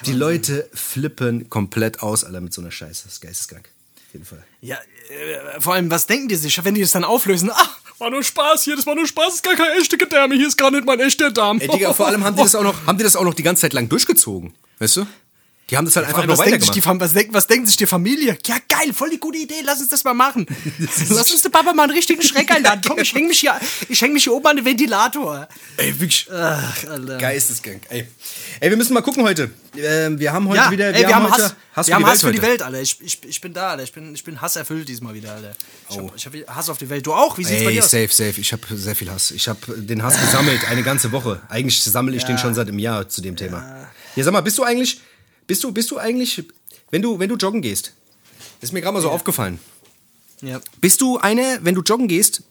die 0.05 0.11
Leute 0.13 0.69
flippen 0.73 1.49
komplett 1.49 2.01
aus, 2.01 2.23
Alter, 2.23 2.41
mit 2.41 2.53
so 2.53 2.61
einer 2.61 2.71
Scheiße. 2.71 3.03
Das 3.05 3.13
ist 3.13 3.21
geisteskrank. 3.21 3.69
Auf 4.07 4.13
jeden 4.13 4.25
Fall. 4.25 4.43
Ja, 4.61 4.75
äh, 4.75 5.61
vor 5.61 5.73
allem, 5.73 5.89
was 5.89 6.07
denken 6.07 6.27
die 6.27 6.35
sich, 6.35 6.63
wenn 6.63 6.75
die 6.75 6.81
das 6.81 6.91
dann 6.91 7.03
auflösen? 7.03 7.49
Ach, 7.53 7.77
war 7.99 8.09
nur 8.09 8.23
Spaß 8.23 8.63
hier, 8.63 8.75
das 8.75 8.85
war 8.85 8.95
nur 8.95 9.07
Spaß, 9.07 9.25
das 9.27 9.35
ist 9.35 9.43
gar 9.43 9.55
keine 9.55 9.79
echte 9.79 9.97
Gedärme, 9.97 10.35
hier 10.35 10.47
ist 10.47 10.57
gar 10.57 10.71
nicht 10.71 10.85
mein 10.85 10.99
echter 10.99 11.31
Darm. 11.31 11.59
Ey, 11.59 11.67
Digga, 11.69 11.93
vor 11.93 12.07
allem 12.07 12.23
haben 12.23 12.35
die 12.35 12.43
das 12.43 12.53
auch 12.55 12.63
noch, 12.63 12.85
haben 12.85 12.97
die 12.97 13.03
das 13.03 13.15
auch 13.15 13.23
noch 13.23 13.33
die 13.33 13.43
ganze 13.43 13.61
Zeit 13.61 13.73
lang 13.73 13.87
durchgezogen. 13.87 14.53
Weißt 14.83 14.97
du? 14.97 15.07
Die 15.73 15.77
haben 15.77 15.85
das 15.85 15.95
halt 15.95 16.05
Vor 16.05 16.19
einfach 16.19 16.37
was, 16.37 16.45
denkt 16.45 16.61
sich 16.61 16.69
die, 16.69 16.85
was, 16.85 17.13
denkt, 17.13 17.33
was 17.33 17.47
denkt 17.47 17.67
sich 17.67 17.77
die 17.77 17.87
Familie? 17.87 18.37
Ja, 18.45 18.57
geil, 18.69 18.93
voll 18.93 19.09
die 19.09 19.17
gute 19.17 19.39
Idee, 19.39 19.61
lass 19.63 19.79
uns 19.79 19.89
das 19.89 20.03
mal 20.03 20.13
machen. 20.13 20.45
lass 21.09 21.31
uns 21.31 21.41
der 21.41 21.49
Papa 21.49 21.73
mal 21.73 21.85
einen 21.85 21.93
richtigen 21.93 22.21
Schreck 22.21 22.51
einladen. 22.51 22.81
Komm, 22.87 22.99
ich 22.99 23.11
häng 23.15 23.27
mich 23.27 23.39
hier, 23.39 23.59
ich 23.89 23.99
häng 23.99 24.13
mich 24.13 24.23
hier 24.23 24.33
oben 24.33 24.45
an 24.45 24.57
den 24.57 24.65
Ventilator. 24.65 25.47
Ey, 25.77 25.99
wirklich. 25.99 26.27
Ach, 26.31 26.87
Alter. 26.87 27.17
Geisteskrank, 27.17 27.87
ey. 27.89 28.07
Ey, 28.59 28.69
wir 28.69 28.77
müssen 28.77 28.93
mal 28.93 29.01
gucken 29.01 29.23
heute. 29.23 29.49
Ähm, 29.75 30.19
wir 30.19 30.31
haben 30.31 30.47
heute 30.47 30.57
Ja, 30.57 30.69
wieder, 30.69 30.93
ey, 30.93 31.07
wir, 31.07 31.15
haben 31.15 31.23
heute 31.23 31.43
Hass, 31.43 31.55
Hass 31.75 31.87
wir 31.87 31.95
haben 31.95 32.05
Hass 32.05 32.21
für 32.21 32.31
die. 32.31 32.41
Welt, 32.43 32.61
Alter. 32.61 32.79
Ich, 32.79 33.01
ich, 33.01 33.23
ich 33.23 33.41
bin 33.41 33.55
da, 33.55 33.71
Alter. 33.71 33.81
Ich 33.81 33.93
bin, 33.93 34.13
ich 34.13 34.23
bin 34.23 34.39
hasserfüllt 34.39 34.87
diesmal 34.87 35.15
wieder, 35.15 35.33
Alter. 35.33 35.53
Ich 35.89 35.97
hab, 35.97 36.15
ich 36.15 36.25
hab 36.27 36.55
Hass 36.55 36.69
auf 36.69 36.77
die 36.77 36.89
Welt. 36.91 37.07
Du 37.07 37.13
auch? 37.13 37.35
Wie 37.39 37.43
sieht's 37.43 37.63
bei 37.63 37.69
Ey, 37.69 37.73
dir 37.77 37.83
aus? 37.83 37.89
safe, 37.89 38.09
safe. 38.09 38.39
Ich 38.39 38.53
habe 38.53 38.61
sehr 38.69 38.95
viel 38.95 39.09
Hass. 39.09 39.31
Ich 39.31 39.47
habe 39.47 39.59
den 39.75 40.03
Hass 40.03 40.21
gesammelt, 40.21 40.69
eine 40.69 40.83
ganze 40.83 41.11
Woche. 41.11 41.41
Eigentlich 41.49 41.83
sammle 41.83 42.15
ich 42.15 42.25
den 42.25 42.37
schon 42.37 42.53
seit 42.53 42.67
einem 42.67 42.77
Jahr 42.77 43.09
zu 43.09 43.23
dem 43.23 43.35
Thema. 43.35 43.87
Ja, 44.15 44.23
sag 44.23 44.33
mal, 44.33 44.41
bist 44.41 44.59
du 44.59 44.63
eigentlich, 44.63 45.01
bist 45.53 45.63
du, 45.63 45.71
bist 45.71 45.91
du 45.91 45.99
eigentlich, 45.99 46.43
wenn 46.89 47.03
du, 47.03 47.19
wenn 47.19 47.29
du 47.29 47.35
joggen 47.35 47.61
gehst, 47.61 47.93
das 48.59 48.69
ist 48.69 48.73
mir 48.73 48.81
gerade 48.81 48.95
mal 48.95 49.01
so 49.01 49.11
aufgefallen. 49.11 49.59
Ja. 50.41 50.59
Bist 50.81 50.99
du 51.01 51.19
eine, 51.19 51.59
wenn 51.61 51.75
du 51.75 51.81
joggen 51.83 52.07
gehst, 52.07 52.41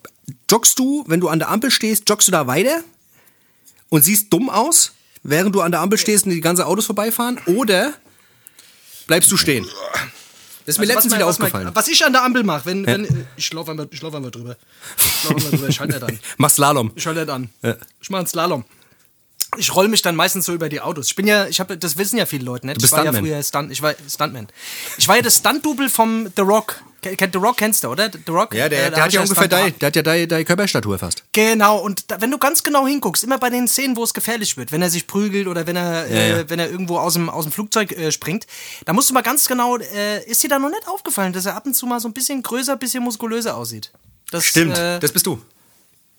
joggst 0.48 0.78
du, 0.78 1.02
wenn 1.08 1.18
du 1.18 1.28
an 1.28 1.40
der 1.40 1.48
Ampel 1.50 1.72
stehst, 1.72 2.08
joggst 2.08 2.28
du 2.28 2.32
da 2.32 2.46
weiter 2.46 2.84
und 3.88 4.02
siehst 4.04 4.32
dumm 4.32 4.48
aus, 4.50 4.92
während 5.24 5.52
du 5.52 5.62
an 5.62 5.72
der 5.72 5.80
Ampel 5.80 5.98
stehst 5.98 6.26
und 6.26 6.30
die 6.30 6.40
ganzen 6.40 6.62
Autos 6.62 6.86
vorbeifahren? 6.86 7.40
Oder 7.46 7.92
bleibst 9.08 9.32
du 9.32 9.36
stehen? 9.36 9.64
Das 10.64 10.76
ist 10.76 10.78
mir 10.78 10.82
Also, 10.84 10.92
letztens 10.94 11.12
was 11.12 11.18
wieder 11.18 11.24
mein- 11.26 11.28
was 11.28 11.38
mein- 11.40 11.46
aufgefallen. 11.48 11.70
Was 11.74 11.88
ich 11.88 12.04
an 12.04 12.12
der 12.12 12.22
Ampel 12.22 12.44
mache, 12.44 12.66
wenn, 12.66 12.86
wenn 12.86 13.26
ich 13.36 13.52
laufe 13.52 13.72
einfach, 13.72 13.86
ich 13.90 14.00
lauf 14.00 14.14
einfach 14.14 14.30
drüber. 14.30 14.56
Ich 14.96 15.24
laufe 15.24 15.34
einfach 15.34 15.50
drüber, 15.50 15.68
ich 15.68 15.80
halte 15.80 15.94
nicht 15.94 16.04
an. 16.04 16.18
Mach 16.38 16.50
Slalom. 16.50 16.92
Ich 16.94 17.04
halte 17.04 17.20
nicht 17.22 17.30
an. 17.30 17.50
Ja. 17.62 17.76
Ich 18.00 18.10
mache 18.10 18.20
einen 18.20 18.28
Slalom. 18.28 18.64
Ich 19.58 19.74
roll 19.74 19.88
mich 19.88 20.00
dann 20.02 20.16
meistens 20.16 20.46
so 20.46 20.54
über 20.54 20.68
die 20.68 20.80
Autos. 20.80 21.08
Ich 21.08 21.16
bin 21.16 21.26
ja, 21.26 21.46
ich 21.46 21.60
habe, 21.60 21.76
das 21.76 21.98
wissen 21.98 22.16
ja 22.16 22.24
viele 22.26 22.44
Leute 22.44 22.66
nicht. 22.66 22.76
bist 22.80 22.86
ich 22.86 22.92
war 22.92 23.04
ja 23.04 23.12
Stuntman. 23.12 23.30
früher 23.32 23.42
Stunt, 23.42 23.70
ich 23.72 23.82
war 23.82 23.94
Stuntman. 24.08 24.48
Ich 24.96 25.08
war 25.08 25.16
ja 25.16 25.22
das 25.22 25.36
Stunt-Double 25.36 25.90
vom 25.90 26.28
The 26.34 26.42
Rock. 26.42 26.82
Kennt 27.02 27.32
The 27.34 27.38
Rock 27.38 27.56
kennst 27.56 27.82
du, 27.82 27.88
oder? 27.88 28.08
The 28.12 28.30
Rock? 28.30 28.54
Ja, 28.54 28.68
der, 28.68 28.86
Äh, 28.86 28.90
der 28.92 29.02
hat 29.04 29.12
ja 29.12 29.20
ungefähr 29.22 29.48
deine, 29.48 29.72
der 29.72 29.88
hat 29.88 29.96
ja 29.96 30.02
deine, 30.02 30.28
deine 30.28 30.44
Körperstatur 30.44 30.98
fast. 31.00 31.24
Genau, 31.32 31.78
und 31.80 32.10
da, 32.10 32.20
wenn 32.20 32.30
du 32.30 32.38
ganz 32.38 32.62
genau 32.62 32.86
hinguckst, 32.86 33.24
immer 33.24 33.38
bei 33.38 33.50
den 33.50 33.66
Szenen, 33.66 33.96
wo 33.96 34.04
es 34.04 34.14
gefährlich 34.14 34.56
wird, 34.56 34.70
wenn 34.70 34.80
er 34.82 34.88
sich 34.88 35.08
prügelt 35.08 35.48
oder 35.48 35.66
wenn 35.66 35.74
er, 35.76 36.06
Ja, 36.08 36.14
äh, 36.16 36.30
ja. 36.38 36.48
wenn 36.50 36.60
er 36.60 36.70
irgendwo 36.70 36.98
aus 36.98 37.14
dem, 37.14 37.28
aus 37.28 37.44
dem 37.44 37.50
Flugzeug 37.52 37.90
äh, 37.92 38.12
springt, 38.12 38.46
da 38.84 38.92
musst 38.92 39.10
du 39.10 39.14
mal 39.14 39.22
ganz 39.22 39.48
genau, 39.48 39.76
äh, 39.78 40.24
ist 40.26 40.44
dir 40.44 40.48
da 40.48 40.60
noch 40.60 40.70
nicht 40.70 40.86
aufgefallen, 40.86 41.32
dass 41.32 41.44
er 41.44 41.56
ab 41.56 41.66
und 41.66 41.74
zu 41.74 41.86
mal 41.86 41.98
so 41.98 42.06
ein 42.08 42.14
bisschen 42.14 42.40
größer, 42.40 42.76
bisschen 42.76 43.02
muskulöser 43.02 43.56
aussieht? 43.56 43.90
Das, 44.30 44.44
Stimmt, 44.44 44.78
Äh, 44.78 45.00
das 45.00 45.10
bist 45.12 45.26
du. 45.26 45.42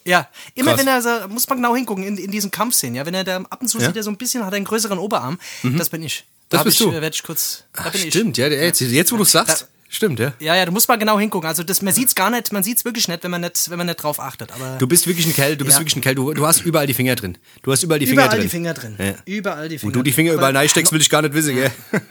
Ja, 0.05 0.27
immer 0.55 0.71
Krass. 0.71 0.79
wenn 0.79 0.87
er, 0.87 1.01
so, 1.01 1.09
muss 1.29 1.47
man 1.47 1.57
genau 1.59 1.75
hingucken 1.75 2.03
in, 2.03 2.17
in 2.17 2.31
diesen 2.31 2.51
Kampfszenen, 2.51 2.95
ja, 2.95 3.05
wenn 3.05 3.13
er 3.13 3.23
da 3.23 3.37
ab 3.37 3.61
und 3.61 3.67
zu 3.67 3.79
Ja? 3.79 3.87
sieht 3.87 3.97
er 3.97 4.03
so 4.03 4.09
ein 4.11 4.17
bisschen, 4.17 4.45
hat 4.45 4.53
er 4.53 4.57
einen 4.57 4.65
größeren 4.65 4.97
Oberarm, 4.99 5.39
das 5.77 5.89
bin 5.89 6.03
ich. 6.03 6.25
Das 6.49 6.59
hab 6.59 6.65
bist 6.65 6.79
ich, 6.81 6.87
du. 6.87 6.93
äh, 6.93 7.01
Werd 7.01 7.15
ich 7.15 7.23
kurz, 7.23 7.63
da 7.73 7.85
Ach, 7.87 7.95
stimmt, 7.95 8.37
ja, 8.37 8.49
der, 8.49 8.63
jetzt, 8.63 8.81
jetzt 8.81 9.11
wo 9.11 9.17
du 9.17 9.23
sagst, 9.23 9.61
Da- 9.63 9.67
stimmt, 9.89 10.19
ja. 10.19 10.33
ich. 10.39 10.45
Ja, 10.45 10.55
ja, 10.55 10.65
du 10.65 10.71
musst 10.71 10.87
mal 10.87 10.97
genau 10.97 11.17
hingucken. 11.19 11.47
Also 11.47 11.63
das, 11.63 11.81
man 11.81 11.93
sieht's 11.93 12.13
gar 12.13 12.29
nicht, 12.29 12.51
man 12.51 12.61
sieht's 12.63 12.85
wirklich 12.85 13.07
nicht, 13.07 13.23
wenn 13.23 13.31
man 13.31 13.41
nicht, 13.41 13.69
wenn 13.71 13.77
man 13.77 13.87
nicht 13.87 14.03
drauf 14.03 14.19
achtet. 14.19 14.51
Aber 14.51 14.77
Du 14.77 14.85
bist 14.87 15.07
wirklich 15.07 15.25
ein 15.25 15.33
Kerl, 15.33 15.55
du 15.57 15.65
bist 15.65 15.77
Ja. 15.77 15.81
wirklich 15.81 15.95
ein 15.95 16.01
Kerl, 16.01 16.15
du, 16.15 16.31
du 16.33 16.45
hast 16.45 16.61
überall 16.61 16.85
die 16.85 16.93
Finger 16.93 17.15
drin. 17.15 17.37
Du 17.63 17.71
hast 17.71 17.81
überall 17.83 17.99
die 17.99 18.05
Finger 18.05 18.23
überall 18.23 18.37
drin. 18.37 18.41
die 18.45 18.49
Finger 18.49 18.73
drin. 18.75 18.95
Ja. 18.99 19.13
Überall 19.25 19.69
die 19.69 19.79
Finger. 19.79 19.93
Wo 19.93 19.97
du 19.97 20.03
die 20.03 20.11
Finger 20.11 20.31
Aber- 20.31 20.39
überall 20.39 20.57
reinsteckst, 20.57 20.91
will 20.93 21.01
ich 21.01 21.09
gar 21.09 21.21
nicht 21.23 21.33
wissen, 21.33 21.55
gell? 21.55 21.71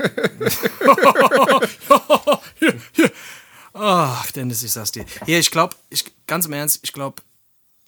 Ach, 3.74 4.30
Dennis, 4.32 4.62
ich 4.62 4.72
sag's 4.72 4.92
dir. 4.92 5.04
Hier, 5.24 5.38
ich 5.38 5.50
glaube, 5.50 5.74
ich, 5.90 6.04
ganz 6.26 6.46
im 6.46 6.52
Ernst, 6.52 6.80
ich 6.82 6.92
glaube, 6.92 7.22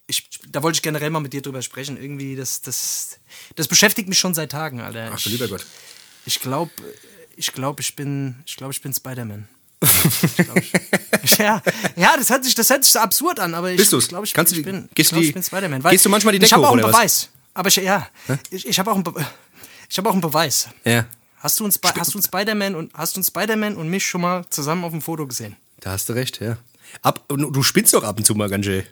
ich, 0.06 0.28
da 0.48 0.62
wollte 0.62 0.76
ich 0.76 0.82
generell 0.82 1.10
mal 1.10 1.20
mit 1.20 1.32
dir 1.32 1.42
drüber 1.42 1.62
sprechen. 1.62 2.00
Irgendwie, 2.00 2.36
das, 2.36 2.60
das, 2.62 3.18
das 3.56 3.68
beschäftigt 3.68 4.08
mich 4.08 4.18
schon 4.18 4.34
seit 4.34 4.52
Tagen, 4.52 4.80
Alter. 4.80 5.10
Ach 5.12 5.20
du 5.20 5.30
lieber 5.30 5.48
Gott. 5.48 5.64
Ich 6.26 6.40
glaube, 6.40 6.70
ich 7.36 7.52
glaube, 7.52 7.80
ich 7.80 7.96
bin, 7.96 8.36
ich 8.46 8.56
glaube, 8.56 8.72
ich 8.72 8.80
bin 8.80 8.92
Spider-Man. 8.92 9.48
Ich 11.22 11.32
ich, 11.32 11.38
ja, 11.38 11.62
ja, 11.96 12.16
das 12.18 12.28
hört 12.28 12.44
sich, 12.44 12.54
das 12.54 12.68
hört 12.68 12.84
sich 12.84 12.92
so 12.92 12.98
absurd 12.98 13.40
an, 13.40 13.54
aber 13.54 13.70
ich, 13.70 13.78
Bist 13.78 13.92
du's? 13.92 14.04
ich 14.04 14.08
glaube, 14.10 14.26
ich, 14.26 14.34
Kannst 14.34 14.52
ich 14.52 14.62
bin, 14.62 14.88
gehst 14.94 15.10
ich, 15.10 15.14
glaub, 15.16 15.22
ich 15.24 15.32
bin 15.32 15.42
Spider-Man. 15.42 15.82
gehst 15.82 16.04
du 16.04 16.10
manchmal 16.10 16.32
die 16.32 16.36
Ich 16.36 16.42
Decke 16.50 16.56
habe 16.56 16.68
auch 16.68 16.72
einen 16.72 16.82
was? 16.82 16.90
Beweis. 16.92 17.28
Aber 17.54 17.68
ich, 17.68 17.76
ja, 17.76 18.08
ich, 18.50 18.66
ich 18.66 18.78
habe 18.78 18.90
auch 18.90 18.94
einen, 18.96 19.04
Be 19.04 19.26
ich 19.88 19.96
habe 19.96 20.08
auch 20.08 20.12
einen 20.12 20.20
Beweis. 20.20 20.68
Ja. 20.84 21.06
Hast 21.38 21.60
du 21.60 21.64
uns, 21.64 21.80
hast 21.82 22.12
du 22.14 22.18
uns 22.18 22.26
Spider-Man 22.26 22.74
und 22.74 22.92
hast 22.94 23.16
du 23.16 23.20
uns 23.20 23.28
Spider-Man 23.28 23.76
und 23.76 23.88
mich 23.88 24.06
schon 24.06 24.20
mal 24.20 24.44
zusammen 24.50 24.84
auf 24.84 24.92
dem 24.92 25.00
Foto 25.02 25.26
gesehen? 25.26 25.56
Da 25.80 25.92
hast 25.92 26.08
du 26.08 26.12
recht, 26.14 26.40
ja. 26.40 26.58
Ab, 27.02 27.24
du 27.28 27.62
spinnst 27.62 27.94
doch 27.94 28.04
ab 28.04 28.18
und 28.18 28.24
zu 28.24 28.34
mal 28.34 28.48
ganz 28.48 28.66
schön. 28.66 28.84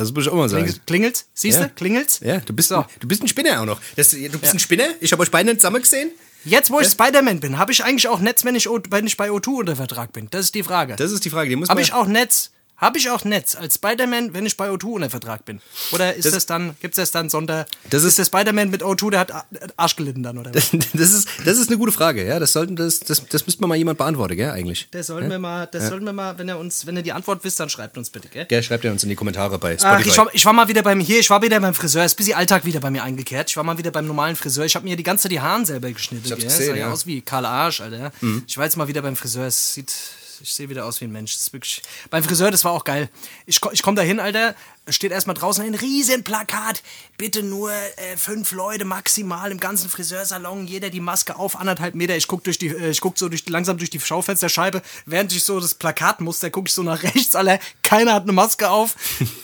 Also 0.00 0.12
das 0.12 0.16
muss 0.16 0.26
ich 0.26 0.32
auch 0.32 0.36
mal 0.36 0.48
sagen. 0.48 0.64
Klingelt, 0.64 0.86
klingelt's? 0.86 1.26
Siehst 1.34 1.58
du? 1.58 1.62
Ja. 1.62 1.68
Klingelt's? 1.68 2.20
Ja, 2.24 2.38
du 2.38 2.52
bist, 2.54 2.68
So. 2.70 2.86
du 3.00 3.06
bist 3.06 3.22
ein 3.22 3.28
Spinner 3.28 3.60
auch 3.60 3.66
noch. 3.66 3.80
Das, 3.96 4.10
du 4.10 4.38
bist 4.38 4.54
ein 4.54 4.58
Spinner? 4.58 4.88
Ich 5.00 5.12
habe 5.12 5.22
euch 5.22 5.30
beide 5.30 5.50
nicht 5.50 5.60
zusammen 5.60 5.82
gesehen. 5.82 6.10
Jetzt, 6.44 6.70
wo 6.70 6.80
ich 6.80 6.88
Spider-Man 6.88 7.40
bin, 7.40 7.58
habe 7.58 7.70
ich 7.70 7.84
eigentlich 7.84 8.08
auch 8.08 8.18
Netz, 8.18 8.46
wenn 8.46 8.54
ich, 8.54 8.66
wenn 8.66 9.06
ich 9.06 9.18
bei 9.18 9.28
O2 9.28 9.48
unter 9.58 9.76
Vertrag 9.76 10.12
bin? 10.12 10.28
Das 10.30 10.46
ist 10.46 10.54
die 10.54 10.62
Frage. 10.62 10.96
Das 10.96 11.12
ist 11.12 11.22
die 11.24 11.30
Frage, 11.30 11.50
die 11.50 11.56
muss 11.56 11.68
Habe 11.68 11.82
ich 11.82 11.92
auch 11.92 12.06
Netz? 12.06 12.50
Habe 12.80 12.98
ich 12.98 13.10
auch 13.10 13.24
Netz 13.24 13.56
als 13.56 13.74
Spider-Man, 13.74 14.32
wenn 14.32 14.46
ich 14.46 14.56
bei 14.56 14.70
O2 14.70 14.84
unter 14.86 15.10
Vertrag 15.10 15.44
bin? 15.44 15.60
Oder 15.92 16.14
ist 16.14 16.24
Das- 16.24 16.32
das, 16.32 16.46
dann, 16.46 16.76
gibt 16.80 16.94
es 16.94 16.96
das 16.96 17.10
dann 17.10 17.28
Sonder. 17.28 17.66
Das 17.90 18.02
ist- 18.02 18.18
ist 18.18 18.18
der 18.18 18.24
Spider-Man 18.38 18.70
mit 18.70 18.82
O2, 18.82 19.10
der 19.10 19.20
hat 19.20 19.32
Arsch 19.76 19.96
gelitten 19.96 20.22
dann, 20.22 20.38
oder? 20.38 20.54
was? 20.54 20.70
Das 20.94 21.12
ist, 21.12 21.28
das 21.44 21.58
ist 21.58 21.68
eine 21.68 21.76
gute 21.78 21.92
Frage, 21.92 22.26
ja. 22.26 22.38
Das, 22.38 22.52
sollten, 22.52 22.76
das, 22.76 23.00
das, 23.00 23.26
das 23.28 23.46
müsste 23.46 23.66
mal 23.66 23.74
jemand 23.76 23.98
beantworten, 23.98 24.36
gell, 24.36 24.50
eigentlich. 24.50 24.88
Das 24.92 25.08
sollten 25.08 25.28
wir 25.30 25.38
mal, 25.38 25.66
das 25.66 25.88
sollten 25.88 26.04
wir 26.06 26.12
mal, 26.12 26.38
wenn 26.38 26.48
ihr 26.48 26.56
uns, 26.58 26.86
wenn 26.86 26.96
ihr 26.96 27.02
die 27.02 27.12
Antwort 27.12 27.44
wisst, 27.44 27.60
dann 27.60 27.68
schreibt 27.68 27.98
uns 27.98 28.08
bitte, 28.10 28.28
gell? 28.28 28.46
Gell, 28.46 28.62
schreibt 28.62 28.84
ihr 28.84 28.90
uns 28.92 29.02
in 29.02 29.08
die 29.10 29.14
Kommentare 29.16 29.58
bei 29.58 29.74
Spotify. 29.78 29.86
Ach, 30.00 30.06
ich, 30.06 30.18
war, 30.18 30.28
ich 30.34 30.44
war 30.46 30.52
mal 30.52 30.68
wieder 30.68 30.82
beim 30.82 31.00
hier, 31.00 31.20
ich 31.20 31.28
war 31.30 31.42
wieder 31.42 31.60
beim 31.60 31.74
Friseur, 31.74 32.04
ist 32.04 32.14
ein 32.14 32.16
bisschen 32.16 32.34
Alltag 32.36 32.64
wieder 32.64 32.80
bei 32.80 32.90
mir 32.90 33.02
eingekehrt. 33.02 33.50
Ich 33.50 33.56
war 33.56 33.64
mal 33.64 33.76
wieder 33.78 33.90
beim 33.90 34.06
normalen 34.06 34.36
Friseur. 34.36 34.64
Ich 34.64 34.74
habe 34.74 34.86
mir 34.86 34.96
die 34.96 35.02
ganze 35.02 35.24
Zeit 35.24 35.32
die 35.32 35.40
Haaren 35.40 35.64
selber 35.66 35.90
geschnitten. 35.92 36.24
Ich 36.26 36.32
hab's 36.32 36.40
gell? 36.42 36.50
gesehen, 36.50 36.66
Sah 36.66 36.72
ja 36.74 36.78
ja. 36.80 36.86
Mhm. 36.86 36.92
aus 36.94 37.06
wie 37.06 37.20
Karl 37.20 37.44
Arsch, 37.44 37.80
Alter. 37.82 38.10
Ich 38.46 38.56
war 38.56 38.64
jetzt 38.64 38.76
mal 38.76 38.88
wieder 38.88 39.02
beim 39.02 39.16
Friseur. 39.16 39.46
Es 39.46 39.74
sieht, 39.74 39.92
ich 40.40 40.52
sehe 40.52 40.68
wieder 40.68 40.84
aus 40.84 41.00
wie 41.00 41.06
ein 41.06 41.12
Mensch. 41.12 41.34
Das 41.34 41.42
ist 41.42 41.52
wirklich. 41.52 41.82
Beim 42.10 42.22
Friseur, 42.22 42.50
das 42.50 42.64
war 42.64 42.72
auch 42.72 42.84
geil. 42.84 43.08
Ich, 43.46 43.60
ich 43.72 43.82
komme 43.82 43.96
da 43.96 44.02
hin, 44.02 44.20
Alter. 44.20 44.54
Steht 44.88 45.12
erstmal 45.12 45.34
draußen 45.34 45.64
ein 45.64 45.74
riesen 45.74 46.24
Plakat. 46.24 46.82
Bitte 47.16 47.42
nur 47.42 47.72
äh, 47.72 48.16
fünf 48.16 48.52
Leute 48.52 48.84
maximal 48.84 49.52
im 49.52 49.60
ganzen 49.60 49.88
Friseursalon. 49.88 50.66
Jeder 50.66 50.90
die 50.90 51.00
Maske 51.00 51.36
auf, 51.36 51.58
anderthalb 51.58 51.94
Meter. 51.94 52.16
Ich 52.16 52.26
guck 52.26 52.44
durch 52.44 52.58
die, 52.58 52.68
äh, 52.68 52.90
ich 52.90 53.00
guck 53.00 53.18
so 53.18 53.28
durch, 53.28 53.48
langsam 53.48 53.78
durch 53.78 53.90
die 53.90 54.00
Schaufensterscheibe. 54.00 54.82
Während 55.06 55.32
ich 55.32 55.44
so 55.44 55.60
das 55.60 55.74
Plakat 55.74 56.20
muster, 56.20 56.50
gucke 56.50 56.68
ich 56.68 56.74
so 56.74 56.82
nach 56.82 57.02
rechts, 57.02 57.34
Alter. 57.34 57.58
Keiner 57.82 58.14
hat 58.14 58.24
eine 58.24 58.32
Maske 58.32 58.70
auf. 58.70 58.96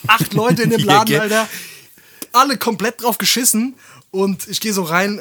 Acht 0.07 0.35
Leute 0.35 0.63
in 0.63 0.71
dem 0.71 0.81
Laden? 0.85 1.21
Alter 1.21 1.49
alle 2.37 2.59
komplett 2.59 3.03
drauf 3.03 3.19
geschissen 3.19 3.75
und 4.11 4.47
ich 4.47 4.61
gehe 4.61 4.73
so 4.73 4.83
rein, 4.83 5.21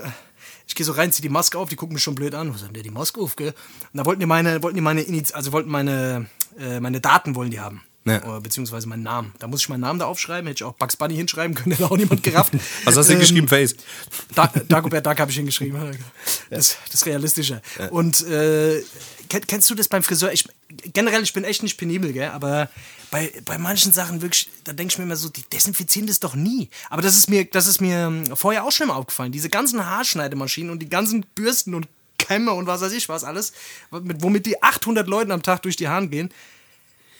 ich 0.67 0.75
gehe 0.75 0.85
so 0.85 0.93
rein, 0.93 1.11
zieh 1.11 1.21
die 1.21 1.29
Maske 1.29 1.57
auf, 1.57 1.69
die 1.69 1.75
gucken 1.75 1.93
mich 1.93 2.03
schon 2.03 2.15
blöd 2.15 2.35
an. 2.35 2.53
Was 2.53 2.63
haben 2.63 2.73
der 2.73 2.83
die 2.83 2.91
Maske 2.91 3.19
auf, 3.19 3.35
gell? 3.35 3.53
Und 3.93 3.97
da 3.97 4.05
wollten 4.05 4.19
die 4.19 4.25
meine, 4.25 4.61
wollten 4.63 4.75
die 4.75 4.81
meine 4.81 5.05
also 5.33 5.51
wollten 5.51 5.69
meine, 5.69 6.27
äh, 6.59 6.79
meine 6.79 7.01
Daten 7.01 7.35
wollen 7.35 7.51
die 7.51 7.59
haben. 7.59 7.83
Ja. 8.05 8.23
Oder 8.23 8.39
beziehungsweise 8.39 8.87
meinen 8.87 9.01
Namen. 9.03 9.33
Da 9.39 9.47
muss 9.47 9.61
ich 9.61 9.69
meinen 9.69 9.81
Namen 9.81 9.99
da 9.99 10.05
aufschreiben, 10.05 10.47
hätte 10.47 10.59
ich 10.59 10.63
auch 10.63 10.73
Bugs 10.73 10.95
Bunny 10.95 11.15
hinschreiben 11.15 11.55
können, 11.55 11.71
hätte 11.75 11.89
auch 11.89 11.97
niemand 11.97 12.21
gerafft. 12.21 12.53
Was 12.83 12.95
hast 12.95 13.09
du 13.09 13.13
Ähm, 13.13 13.19
geschrieben, 13.19 13.47
Face? 13.47 13.75
Da, 14.35 14.47
Dagobert 14.47 15.05
Duck 15.05 15.19
habe 15.19 15.31
ich 15.31 15.37
hingeschrieben. 15.37 15.75
Das, 16.51 16.77
das 16.85 17.01
ist 17.01 17.05
realistischer. 17.07 17.61
Und 17.89 18.21
äh, 18.27 18.83
kenn, 19.29 19.47
kennst 19.47 19.69
du 19.69 19.75
das 19.75 19.87
beim 19.87 20.03
Friseur? 20.03 20.31
Ich, 20.31 20.47
generell, 20.93 21.23
ich 21.23 21.33
bin 21.33 21.43
echt 21.43 21.63
nicht 21.63 21.77
penibel, 21.77 22.13
gell? 22.13 22.29
aber 22.29 22.69
bei, 23.09 23.31
bei 23.45 23.57
manchen 23.57 23.91
Sachen 23.91 24.21
wirklich, 24.21 24.49
da 24.63 24.73
denke 24.73 24.91
ich 24.91 24.97
mir 24.99 25.05
immer 25.05 25.15
so, 25.15 25.29
die 25.29 25.41
desinfizieren 25.51 26.07
das 26.07 26.19
doch 26.19 26.35
nie. 26.35 26.69
Aber 26.89 27.01
das 27.01 27.17
ist 27.17 27.29
mir, 27.29 27.45
das 27.45 27.65
ist 27.65 27.81
mir 27.81 27.97
ähm, 27.97 28.25
vorher 28.35 28.63
auch 28.63 28.71
schon 28.71 28.87
mal 28.87 28.95
aufgefallen. 28.95 29.31
Diese 29.31 29.49
ganzen 29.49 29.83
Haarschneidemaschinen 29.85 30.69
und 30.69 30.79
die 30.79 30.89
ganzen 30.89 31.25
Bürsten 31.33 31.73
und 31.73 31.87
Kämme 32.17 32.53
und 32.53 32.67
was 32.67 32.81
weiß 32.81 32.91
ich 32.93 33.09
was 33.09 33.23
alles, 33.23 33.53
mit, 33.91 34.21
womit 34.21 34.45
die 34.45 34.61
800 34.61 35.07
Leuten 35.07 35.31
am 35.31 35.43
Tag 35.43 35.63
durch 35.63 35.75
die 35.75 35.87
Haaren 35.87 36.09
gehen. 36.09 36.29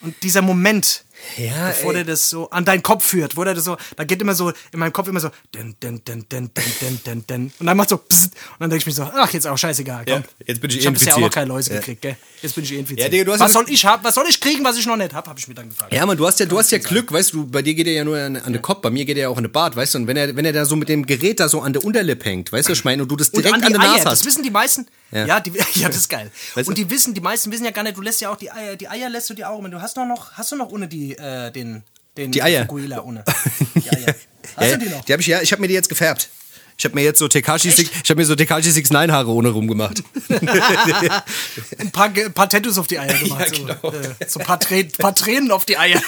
Und 0.02 0.22
dieser 0.24 0.42
Moment, 0.42 1.05
Ja, 1.38 1.68
bevor 1.70 1.92
ey. 1.92 1.98
der 1.98 2.06
das 2.06 2.30
so 2.30 2.50
an 2.50 2.66
deinen 2.66 2.84
Kopf 2.84 3.06
führt, 3.06 3.36
wo 3.38 3.44
der 3.44 3.54
das 3.54 3.64
so, 3.66 3.78
da 3.96 4.04
geht 4.04 4.22
immer 4.22 4.36
so, 4.36 4.50
in 4.72 4.80
meinem 4.80 4.94
Kopf 4.94 5.08
immer 5.08 5.20
so, 5.20 5.30
den, 5.54 5.76
den, 5.82 6.04
den, 6.06 6.28
den, 6.30 6.52
den, 6.54 6.64
den, 6.82 7.04
den, 7.06 7.28
den. 7.28 7.52
Und 7.60 7.66
dann 7.66 7.78
macht 7.78 7.90
so, 7.90 7.98
pssst, 7.98 8.26
und 8.34 8.34
dann 8.60 8.70
denke 8.70 8.84
ich 8.84 8.86
mir 8.86 8.92
so, 8.94 9.04
ach, 9.04 9.32
jetzt 9.34 9.48
auch 9.48 9.58
scheißegal, 9.58 10.06
komm. 10.06 10.14
Ja, 10.16 10.24
jetzt 10.46 10.62
bin 10.62 10.70
ich 10.70 10.78
ich 10.80 10.88
hab 10.88 10.94
bisher 10.94 11.14
auch 11.16 11.20
noch 11.20 11.26
infiziert. 11.28 11.34
keine 11.34 11.48
Läuse 11.48 11.74
Ja. 11.74 11.80
gekriegt, 11.80 12.02
gell. 12.02 12.16
Jetzt 12.42 12.56
bin 12.56 12.64
ich 12.64 12.72
eh 12.74 12.80
infiziert. 12.80 13.14
Ja, 13.14 13.28
was 13.28 13.40
ja- 13.40 13.48
soll 13.50 13.66
ich 13.70 13.86
haben, 13.86 14.04
was 14.04 14.16
soll 14.16 14.26
ich 14.30 14.40
kriegen, 14.40 14.64
was 14.64 14.78
ich 14.78 14.86
noch 14.86 14.98
nicht 14.98 15.14
habe, 15.14 15.30
habe 15.30 15.40
ich 15.40 15.48
mir 15.48 15.56
dann 15.56 15.70
gefragt. 15.70 15.94
Ja, 15.94 16.06
man, 16.06 16.18
du 16.18 16.26
hast 16.28 16.40
ja, 16.40 16.46
du 16.46 16.58
hast 16.60 16.72
ja 16.72 16.78
Glück, 16.78 17.12
weißt 17.12 17.34
du, 17.34 17.48
bei 17.48 17.62
dir 17.62 17.74
geht 17.74 17.88
er 17.88 17.94
ja 17.94 18.04
nur 18.04 18.18
an, 18.18 18.36
an 18.38 18.54
den 18.54 18.62
Kopf, 18.62 18.82
bei 18.82 18.90
mir 18.90 19.06
geht 19.06 19.18
er 19.18 19.24
ja 19.24 19.30
auch 19.30 19.38
an 19.38 19.44
den 19.44 19.52
Bart, 19.52 19.76
weißt 19.76 19.96
du, 19.96 20.00
und 20.00 20.08
wenn 20.08 20.18
er, 20.18 20.36
wenn 20.36 20.46
er 20.46 20.54
da 20.54 20.66
so 20.66 20.76
mit 20.76 20.90
dem 20.90 21.06
Gerät 21.06 21.40
da 21.40 21.50
so 21.50 21.62
an 21.62 21.74
der 21.74 21.84
Unterlippe 21.84 22.26
hängt, 22.30 22.52
weißt 22.52 22.68
du, 22.68 22.72
was 22.72 22.80
ich 22.80 22.86
meine, 22.86 23.02
und 23.04 23.10
du 23.10 23.16
das 23.16 23.30
Und 23.30 23.38
direkt 23.44 23.56
an 23.56 23.62
an, 23.64 23.68
die 23.68 23.74
der 23.74 23.82
Eier, 23.82 23.92
Nase 23.94 24.04
das 24.04 24.12
hast. 24.20 24.26
wissen 24.26 24.44
die 24.44 24.52
meisten. 24.52 24.86
Ja. 25.12 25.26
Ja, 25.26 25.40
die, 25.40 25.52
ja 25.76 25.88
das 25.88 25.98
ist 25.98 26.10
geil. 26.10 26.30
Weißt 26.56 26.68
und 26.70 26.78
die 26.78 26.90
wissen, 26.90 27.14
die 27.14 27.22
meisten 27.22 27.52
wissen 27.52 27.64
ja 27.66 27.72
gar 27.72 27.84
nicht, 27.84 27.96
du 27.98 28.02
lässt 28.02 28.22
ja 28.22 28.30
auch 28.32 28.36
die 28.38 28.52
Eier, 28.52 28.76
die 28.76 28.88
Eier 28.90 29.10
lässt 29.10 29.30
du 29.30 29.34
dir 29.34 29.50
auch, 29.50 29.60
immer. 29.60 29.70
du 29.70 29.82
hast 29.82 29.96
doch 29.98 30.06
noch, 30.06 30.34
hast 30.34 30.52
du 30.52 30.56
noch 30.56 30.70
ohne 30.70 30.88
die, 30.88 31.05
äh, 31.14 31.52
den, 31.52 31.84
den 32.18 32.32
Die 32.32 32.42
Eier. 32.44 32.62
Fukuhila 32.62 33.02
ohne. 33.02 33.24
Die 33.76 33.90
Eier. 33.90 34.16
Hast 34.58 34.72
ja, 34.72 34.78
du 34.78 34.86
die 34.86 34.90
noch? 34.92 35.04
Die 35.06 35.12
habe 35.14 35.22
ich 35.22 35.28
ja, 35.28 35.42
ich 35.42 35.52
habe 35.52 35.62
mir 35.62 35.68
die 35.68 35.74
jetzt 35.74 35.90
gefärbt. 35.90 36.30
Ich 36.78 36.84
habe 36.86 36.96
mir 36.96 37.04
jetzt 37.04 37.20
so 37.20 37.28
Tekashi 37.28 37.72
Six, 37.72 37.90
ich 38.04 38.10
habe 38.10 38.20
mir 38.20 38.26
so 38.26 38.36
Tekashi 38.36 38.70
69 38.70 39.12
Haare 39.12 39.30
ohne 39.32 39.50
rumgemacht. 39.50 40.04
ein 41.80 41.92
paar, 41.92 42.10
Ge- 42.10 42.30
paar 42.30 42.50
Tattoos 42.50 42.78
auf 42.78 42.88
die 42.88 43.00
Eier 43.00 43.14
gemacht. 43.18 43.52
Ja, 43.58 43.76
genau. 43.76 43.92
so, 43.92 43.98
äh, 43.98 44.16
so 44.28 44.40
ein 44.40 44.46
paar, 44.46 44.60
Trä 44.60 44.84
paar 44.84 45.16
Tränen 45.16 45.52
auf 45.52 45.64
die 45.66 45.78
Eier. 45.78 46.02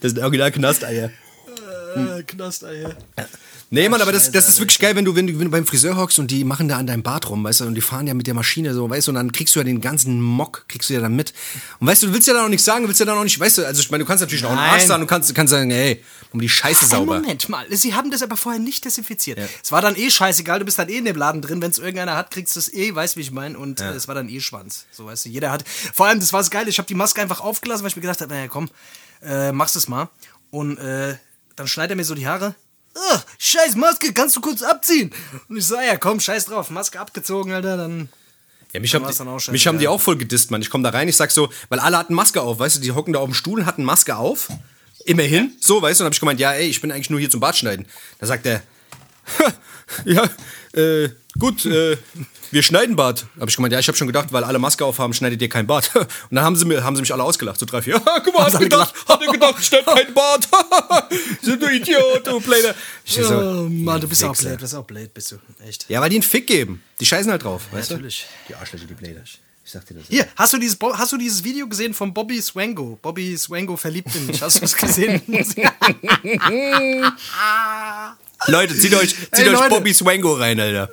Das 0.00 0.12
sind 0.12 0.18
original 0.22 0.50
Knasteier. 0.52 1.10
Äh, 1.94 2.22
Knasteier. 2.22 2.96
Nee, 3.72 3.88
Mann, 3.88 4.02
aber 4.02 4.10
das, 4.10 4.32
das 4.32 4.48
ist 4.48 4.58
wirklich 4.58 4.80
geil, 4.80 4.96
wenn 4.96 5.04
du, 5.04 5.14
wenn, 5.14 5.28
du, 5.28 5.34
wenn 5.34 5.44
du 5.44 5.50
beim 5.50 5.64
Friseur 5.64 5.96
hockst 5.96 6.18
und 6.18 6.30
die 6.32 6.42
machen 6.42 6.66
da 6.66 6.76
an 6.76 6.88
deinem 6.88 7.04
Bart 7.04 7.30
rum, 7.30 7.44
weißt 7.44 7.60
du, 7.60 7.66
und 7.66 7.76
die 7.76 7.80
fahren 7.80 8.06
ja 8.08 8.14
mit 8.14 8.26
der 8.26 8.34
Maschine 8.34 8.74
so, 8.74 8.90
weißt 8.90 9.06
du, 9.06 9.12
und 9.12 9.14
dann 9.14 9.30
kriegst 9.30 9.54
du 9.54 9.60
ja 9.60 9.64
den 9.64 9.80
ganzen 9.80 10.20
Mock, 10.20 10.64
kriegst 10.66 10.90
du 10.90 10.94
ja 10.94 11.00
dann 11.00 11.14
mit. 11.14 11.32
Und 11.78 11.86
weißt 11.86 12.02
du, 12.02 12.08
du 12.08 12.12
willst 12.12 12.26
ja 12.26 12.34
dann 12.34 12.46
auch 12.46 12.48
nicht 12.48 12.64
sagen, 12.64 12.82
du 12.82 12.88
willst 12.88 12.98
ja 12.98 13.06
dann 13.06 13.16
auch 13.16 13.22
nicht, 13.22 13.38
weißt 13.38 13.58
du, 13.58 13.66
also 13.66 13.80
ich 13.80 13.90
meine, 13.92 14.02
du 14.02 14.08
kannst 14.08 14.22
natürlich 14.22 14.44
auch 14.44 14.50
einen 14.50 14.58
Nein. 14.58 14.70
Arsch 14.70 14.82
sagen, 14.82 15.00
du 15.02 15.06
kannst, 15.06 15.32
kannst 15.36 15.52
sagen, 15.52 15.70
ey, 15.70 16.02
um 16.32 16.40
die 16.40 16.48
Scheiße 16.48 16.86
sauber. 16.86 17.20
Moment 17.20 17.48
mal, 17.48 17.64
sie 17.70 17.94
haben 17.94 18.10
das 18.10 18.24
aber 18.24 18.36
vorher 18.36 18.60
nicht 18.60 18.84
desinfiziert. 18.84 19.38
Es 19.62 19.70
war 19.70 19.82
dann 19.82 19.94
eh 19.94 20.10
scheißegal, 20.10 20.58
du 20.58 20.64
bist 20.64 20.78
dann 20.78 20.88
eh 20.88 20.98
in 20.98 21.04
dem 21.04 21.16
Laden 21.16 21.40
drin, 21.40 21.62
wenn 21.62 21.70
es 21.70 21.78
irgendeiner 21.78 22.16
hat, 22.16 22.32
kriegst 22.32 22.56
du 22.56 22.60
es 22.60 22.74
eh, 22.74 22.92
weißt 22.92 23.16
wie 23.16 23.20
ich 23.20 23.30
meine, 23.30 23.56
und 23.56 23.80
äh, 23.80 23.92
es 23.92 24.08
war 24.08 24.16
dann 24.16 24.28
eh 24.28 24.40
Schwanz. 24.40 24.86
So 24.90 25.06
weißt 25.06 25.26
du, 25.26 25.28
jeder 25.28 25.52
hat. 25.52 25.64
Vor 25.94 26.06
allem, 26.06 26.18
das 26.18 26.32
war 26.32 26.40
das 26.40 26.50
Geile, 26.50 26.68
ich 26.70 26.78
habe 26.78 26.88
die 26.88 26.94
Maske 26.94 27.20
einfach 27.22 27.40
aufgelassen, 27.40 27.84
weil 27.84 27.90
ich 27.90 27.96
mir 27.96 28.02
gedacht 28.02 28.20
habe, 28.20 28.34
naja, 28.34 28.48
komm, 28.48 28.68
äh, 29.22 29.52
machst 29.52 29.76
es 29.76 29.86
mal. 29.86 30.08
Und 30.50 30.78
äh, 30.78 31.14
dann 31.60 31.68
schneidet 31.68 31.90
er 31.90 31.96
mir 31.96 32.04
so 32.04 32.14
die 32.14 32.26
Haare. 32.26 32.54
Ugh, 32.96 33.20
scheiß 33.38 33.76
Maske, 33.76 34.14
kannst 34.14 34.34
du 34.34 34.40
kurz 34.40 34.62
abziehen? 34.62 35.12
Und 35.48 35.58
ich 35.58 35.66
so, 35.66 35.76
ja, 35.76 35.96
komm, 35.96 36.18
scheiß 36.18 36.46
drauf, 36.46 36.70
Maske 36.70 36.98
abgezogen, 36.98 37.52
Alter, 37.52 37.76
dann. 37.76 38.08
Ja, 38.72 38.80
mich, 38.80 38.92
Dann 38.92 39.04
haben 39.04 39.12
die, 39.12 39.18
dann 39.18 39.52
mich 39.52 39.66
haben 39.66 39.78
die 39.78 39.88
auch 39.88 40.00
voll 40.00 40.16
gedisst, 40.16 40.50
Mann. 40.50 40.62
Ich 40.62 40.70
komme 40.70 40.84
da 40.84 40.90
rein, 40.90 41.06
ich 41.08 41.16
sag 41.16 41.30
so, 41.30 41.50
weil 41.68 41.80
alle 41.80 41.98
hatten 41.98 42.14
Maske 42.14 42.40
auf, 42.40 42.58
weißt 42.58 42.76
du, 42.76 42.80
die 42.80 42.92
hocken 42.92 43.12
da 43.12 43.18
auf 43.18 43.28
dem 43.28 43.34
Stuhl, 43.34 43.66
hatten 43.66 43.84
Maske 43.84 44.16
auf. 44.16 44.48
Immerhin, 45.04 45.52
so, 45.60 45.82
weißt 45.82 46.00
du, 46.00 46.04
und 46.04 46.06
hab 46.06 46.14
ich 46.14 46.20
gemeint, 46.20 46.40
ja, 46.40 46.52
ey, 46.52 46.68
ich 46.68 46.80
bin 46.80 46.90
eigentlich 46.92 47.10
nur 47.10 47.20
hier 47.20 47.30
zum 47.30 47.40
Bart 47.40 47.56
schneiden. 47.56 47.86
Da 48.20 48.26
sagt 48.26 48.46
er, 48.46 48.62
ja, 50.04 50.28
äh, 50.72 51.08
gut, 51.38 51.66
äh, 51.66 51.96
wir 52.50 52.62
schneiden 52.62 52.96
Bart. 52.96 53.26
Hab 53.38 53.48
ich 53.48 53.56
gemeint, 53.56 53.72
ja, 53.72 53.78
ich 53.78 53.88
habe 53.88 53.96
schon 53.96 54.06
gedacht, 54.06 54.32
weil 54.32 54.44
alle 54.44 54.58
Maske 54.58 54.84
aufhaben, 54.84 55.14
schneidet 55.14 55.40
ihr 55.40 55.48
kein 55.48 55.66
Bart. 55.66 55.90
Und 55.94 56.08
dann 56.30 56.44
haben 56.44 56.56
sie, 56.56 56.64
mir, 56.64 56.82
haben 56.82 56.96
sie 56.96 57.02
mich 57.02 57.12
alle 57.12 57.22
ausgelacht, 57.22 57.60
so 57.60 57.66
drei, 57.66 57.82
vier. 57.82 58.00
guck 58.24 58.34
mal, 58.34 58.46
hat 58.46 58.54
alle 58.54 58.64
gedacht, 58.64 58.94
hat 59.08 59.22
er 59.22 59.32
gedacht, 59.32 59.64
schneidet 59.64 59.86
kein 59.94 60.14
Bart. 60.14 60.48
Sind 61.42 61.62
du 61.62 61.68
Idiot, 61.68 62.26
du. 62.26 62.42
Ich 63.04 63.14
so, 63.14 63.34
Oh 63.34 63.68
Mann, 63.68 64.00
du 64.00 64.08
bist 64.08 64.24
auch 64.24 64.36
blöd, 64.36 64.52
du 64.52 64.58
bist 64.58 64.74
auch 64.74 64.84
blöd, 64.84 65.14
bist 65.14 65.32
du. 65.32 65.36
Echt. 65.66 65.86
Ja, 65.88 66.00
weil 66.00 66.10
die 66.10 66.16
einen 66.16 66.22
Fick 66.22 66.46
geben. 66.46 66.82
Die 66.98 67.06
scheißen 67.06 67.30
halt 67.30 67.44
drauf, 67.44 67.62
weißt 67.70 67.92
natürlich. 67.92 68.26
du? 68.46 68.52
Die 68.52 68.54
Arschlöcher, 68.56 68.86
die 68.86 68.94
Pläne. 68.94 69.22
Ich 69.70 69.72
sag 69.72 69.86
dir 69.86 69.94
das. 69.94 70.04
Hier, 70.08 70.26
hast 70.34 70.52
du, 70.52 70.58
dieses, 70.58 70.76
hast 70.94 71.12
du 71.12 71.16
dieses 71.16 71.44
Video 71.44 71.68
gesehen 71.68 71.94
von 71.94 72.12
Bobby 72.12 72.42
Swango? 72.42 72.98
Bobby 73.00 73.36
Swango 73.36 73.76
verliebt 73.76 74.14
in 74.16 74.26
mich. 74.26 74.42
Hast 74.42 74.56
du 74.56 74.60
das 74.62 74.76
gesehen? 74.76 75.22
Leute, 78.46 78.76
zieht 78.78 78.94
euch, 78.94 79.10
zieht 79.14 79.28
Ey, 79.32 79.48
euch 79.48 79.52
Leute. 79.52 79.68
Bobby 79.70 79.92
Swango 79.94 80.32
rein, 80.34 80.58
Alter. 80.60 80.88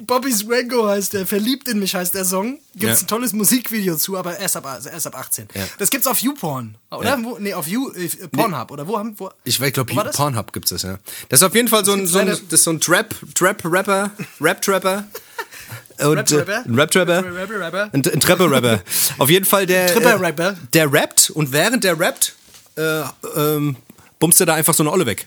Bobby 0.00 0.32
Swango 0.32 0.88
heißt 0.88 1.12
der, 1.14 1.26
verliebt 1.26 1.68
in 1.68 1.78
mich 1.78 1.94
heißt 1.94 2.14
der 2.14 2.24
Song. 2.24 2.58
Gibt's 2.74 3.00
Ja. 3.00 3.04
ein 3.04 3.08
tolles 3.08 3.32
Musikvideo 3.32 3.96
zu, 3.96 4.16
aber 4.16 4.38
erst 4.38 4.56
ab, 4.56 4.66
also 4.66 4.88
erst 4.88 5.06
ab 5.06 5.16
18. 5.16 5.48
Ja. 5.54 5.64
Das 5.78 5.90
gibt's 5.90 6.06
auf 6.06 6.18
YouPorn, 6.20 6.76
oder? 6.90 7.08
Ja. 7.08 7.18
Wo, 7.22 7.38
nee, 7.38 7.54
auf 7.54 7.66
You, 7.66 7.90
äh, 7.92 8.08
Pornhub, 8.28 8.70
oder 8.70 8.86
wo 8.86 8.98
haben, 8.98 9.14
wo? 9.18 9.30
Ich 9.44 9.60
weiß, 9.60 9.72
glaube? 9.72 9.92
Pornhub 10.12 10.52
gibt's 10.52 10.70
das, 10.70 10.82
ja. 10.82 10.98
Das 11.28 11.40
ist 11.40 11.46
auf 11.46 11.54
jeden 11.54 11.68
Fall 11.68 11.84
so 11.84 11.92
ein, 11.92 12.06
so 12.06 12.18
ein, 12.18 12.26
das 12.26 12.40
ist 12.40 12.64
so 12.64 12.70
ein 12.70 12.80
Trap, 12.80 13.14
Trap-Rapper, 13.34 14.10
Rap-Trapper. 14.40 15.04
Und, 16.00 16.30
äh, 16.30 16.44
Ein 16.64 16.74
Rap-Trapper. 16.76 17.90
Ein, 17.92 18.06
ein 18.06 18.20
Trapper-Rapper. 18.20 18.82
Auf 19.18 19.30
jeden 19.30 19.44
Fall 19.44 19.66
der. 19.66 19.88
Tripper-Rapper. 19.92 20.50
Äh, 20.50 20.54
der 20.72 20.92
rappt 20.92 21.30
und 21.30 21.50
während 21.50 21.82
der 21.82 21.98
rappt, 21.98 22.36
äh, 22.76 23.02
ähm, 23.36 23.74
bummst 24.20 24.38
du 24.38 24.44
da 24.44 24.54
einfach 24.54 24.74
so 24.74 24.84
eine 24.84 24.92
Olle 24.92 25.06
weg. 25.06 25.26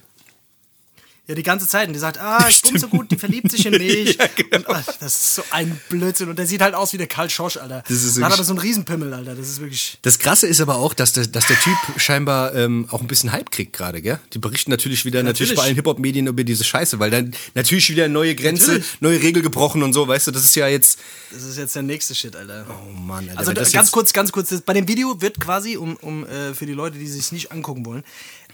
Ja, 1.27 1.35
die 1.35 1.43
ganze 1.43 1.67
Zeit. 1.67 1.87
Und 1.87 1.93
die 1.93 1.99
sagt, 1.99 2.19
ah, 2.19 2.47
ich 2.49 2.61
bin 2.63 2.79
so 2.79 2.87
gut, 2.87 3.11
die 3.11 3.15
verliebt 3.15 3.51
sich 3.51 3.63
in 3.65 3.73
mich. 3.77 4.17
Ja, 4.17 4.25
genau. 4.35 4.69
und, 4.69 4.75
ach, 4.75 4.85
das 4.99 5.13
ist 5.13 5.35
so 5.35 5.43
ein 5.51 5.79
Blödsinn. 5.87 6.29
Und 6.29 6.39
der 6.39 6.47
sieht 6.47 6.61
halt 6.61 6.73
aus 6.73 6.93
wie 6.93 6.97
der 6.97 7.05
Karl 7.05 7.29
Schosch, 7.29 7.57
Alter. 7.57 7.83
Das 7.87 8.03
ist 8.03 8.21
hat 8.21 8.33
aber 8.33 8.43
so 8.43 8.51
einen 8.53 8.59
Riesenpimmel, 8.59 9.13
Alter. 9.13 9.35
Das 9.35 9.47
ist 9.47 9.61
wirklich. 9.61 9.99
Das 10.01 10.17
Krasse 10.17 10.47
ist 10.47 10.59
aber 10.61 10.77
auch, 10.77 10.95
dass 10.95 11.13
der, 11.13 11.27
dass 11.27 11.45
der 11.45 11.59
Typ 11.59 11.77
scheinbar 11.97 12.55
ähm, 12.55 12.87
auch 12.89 13.01
ein 13.01 13.07
bisschen 13.07 13.31
Hype 13.31 13.51
kriegt 13.51 13.73
gerade, 13.73 14.01
gell? 14.01 14.19
Die 14.33 14.39
berichten 14.39 14.71
natürlich 14.71 15.05
wieder, 15.05 15.21
natürlich, 15.21 15.51
natürlich. 15.51 15.57
bei 15.57 15.63
allen 15.63 15.75
Hip-Hop-Medien 15.75 16.25
über 16.25 16.43
diese 16.43 16.63
Scheiße, 16.63 16.97
weil 16.99 17.11
dann 17.11 17.35
natürlich 17.53 17.87
wieder 17.91 18.05
eine 18.05 18.13
neue 18.13 18.33
Grenze, 18.33 18.71
Natürlich. 18.71 19.01
neue 19.01 19.21
Regel 19.21 19.43
gebrochen 19.43 19.83
und 19.83 19.93
so, 19.93 20.07
weißt 20.07 20.27
du, 20.27 20.31
das 20.31 20.43
ist 20.43 20.55
ja 20.55 20.67
jetzt. 20.67 20.99
Das 21.31 21.43
ist 21.43 21.57
jetzt 21.57 21.75
der 21.75 21.83
nächste 21.83 22.15
Shit, 22.15 22.35
Alter. 22.35 22.65
Oh 22.67 22.91
Mann, 22.93 23.29
Alter. 23.29 23.39
Also 23.39 23.71
ganz 23.71 23.91
kurz, 23.91 24.11
ganz 24.11 24.31
kurz, 24.31 24.59
bei 24.61 24.73
dem 24.73 24.87
Video 24.87 25.21
wird 25.21 25.39
quasi, 25.39 25.77
um, 25.77 25.95
um 25.97 26.25
äh, 26.25 26.55
für 26.55 26.65
die 26.65 26.73
Leute, 26.73 26.97
die 26.97 27.07
sich 27.07 27.31
nicht 27.31 27.51
angucken 27.51 27.85
wollen, 27.85 28.03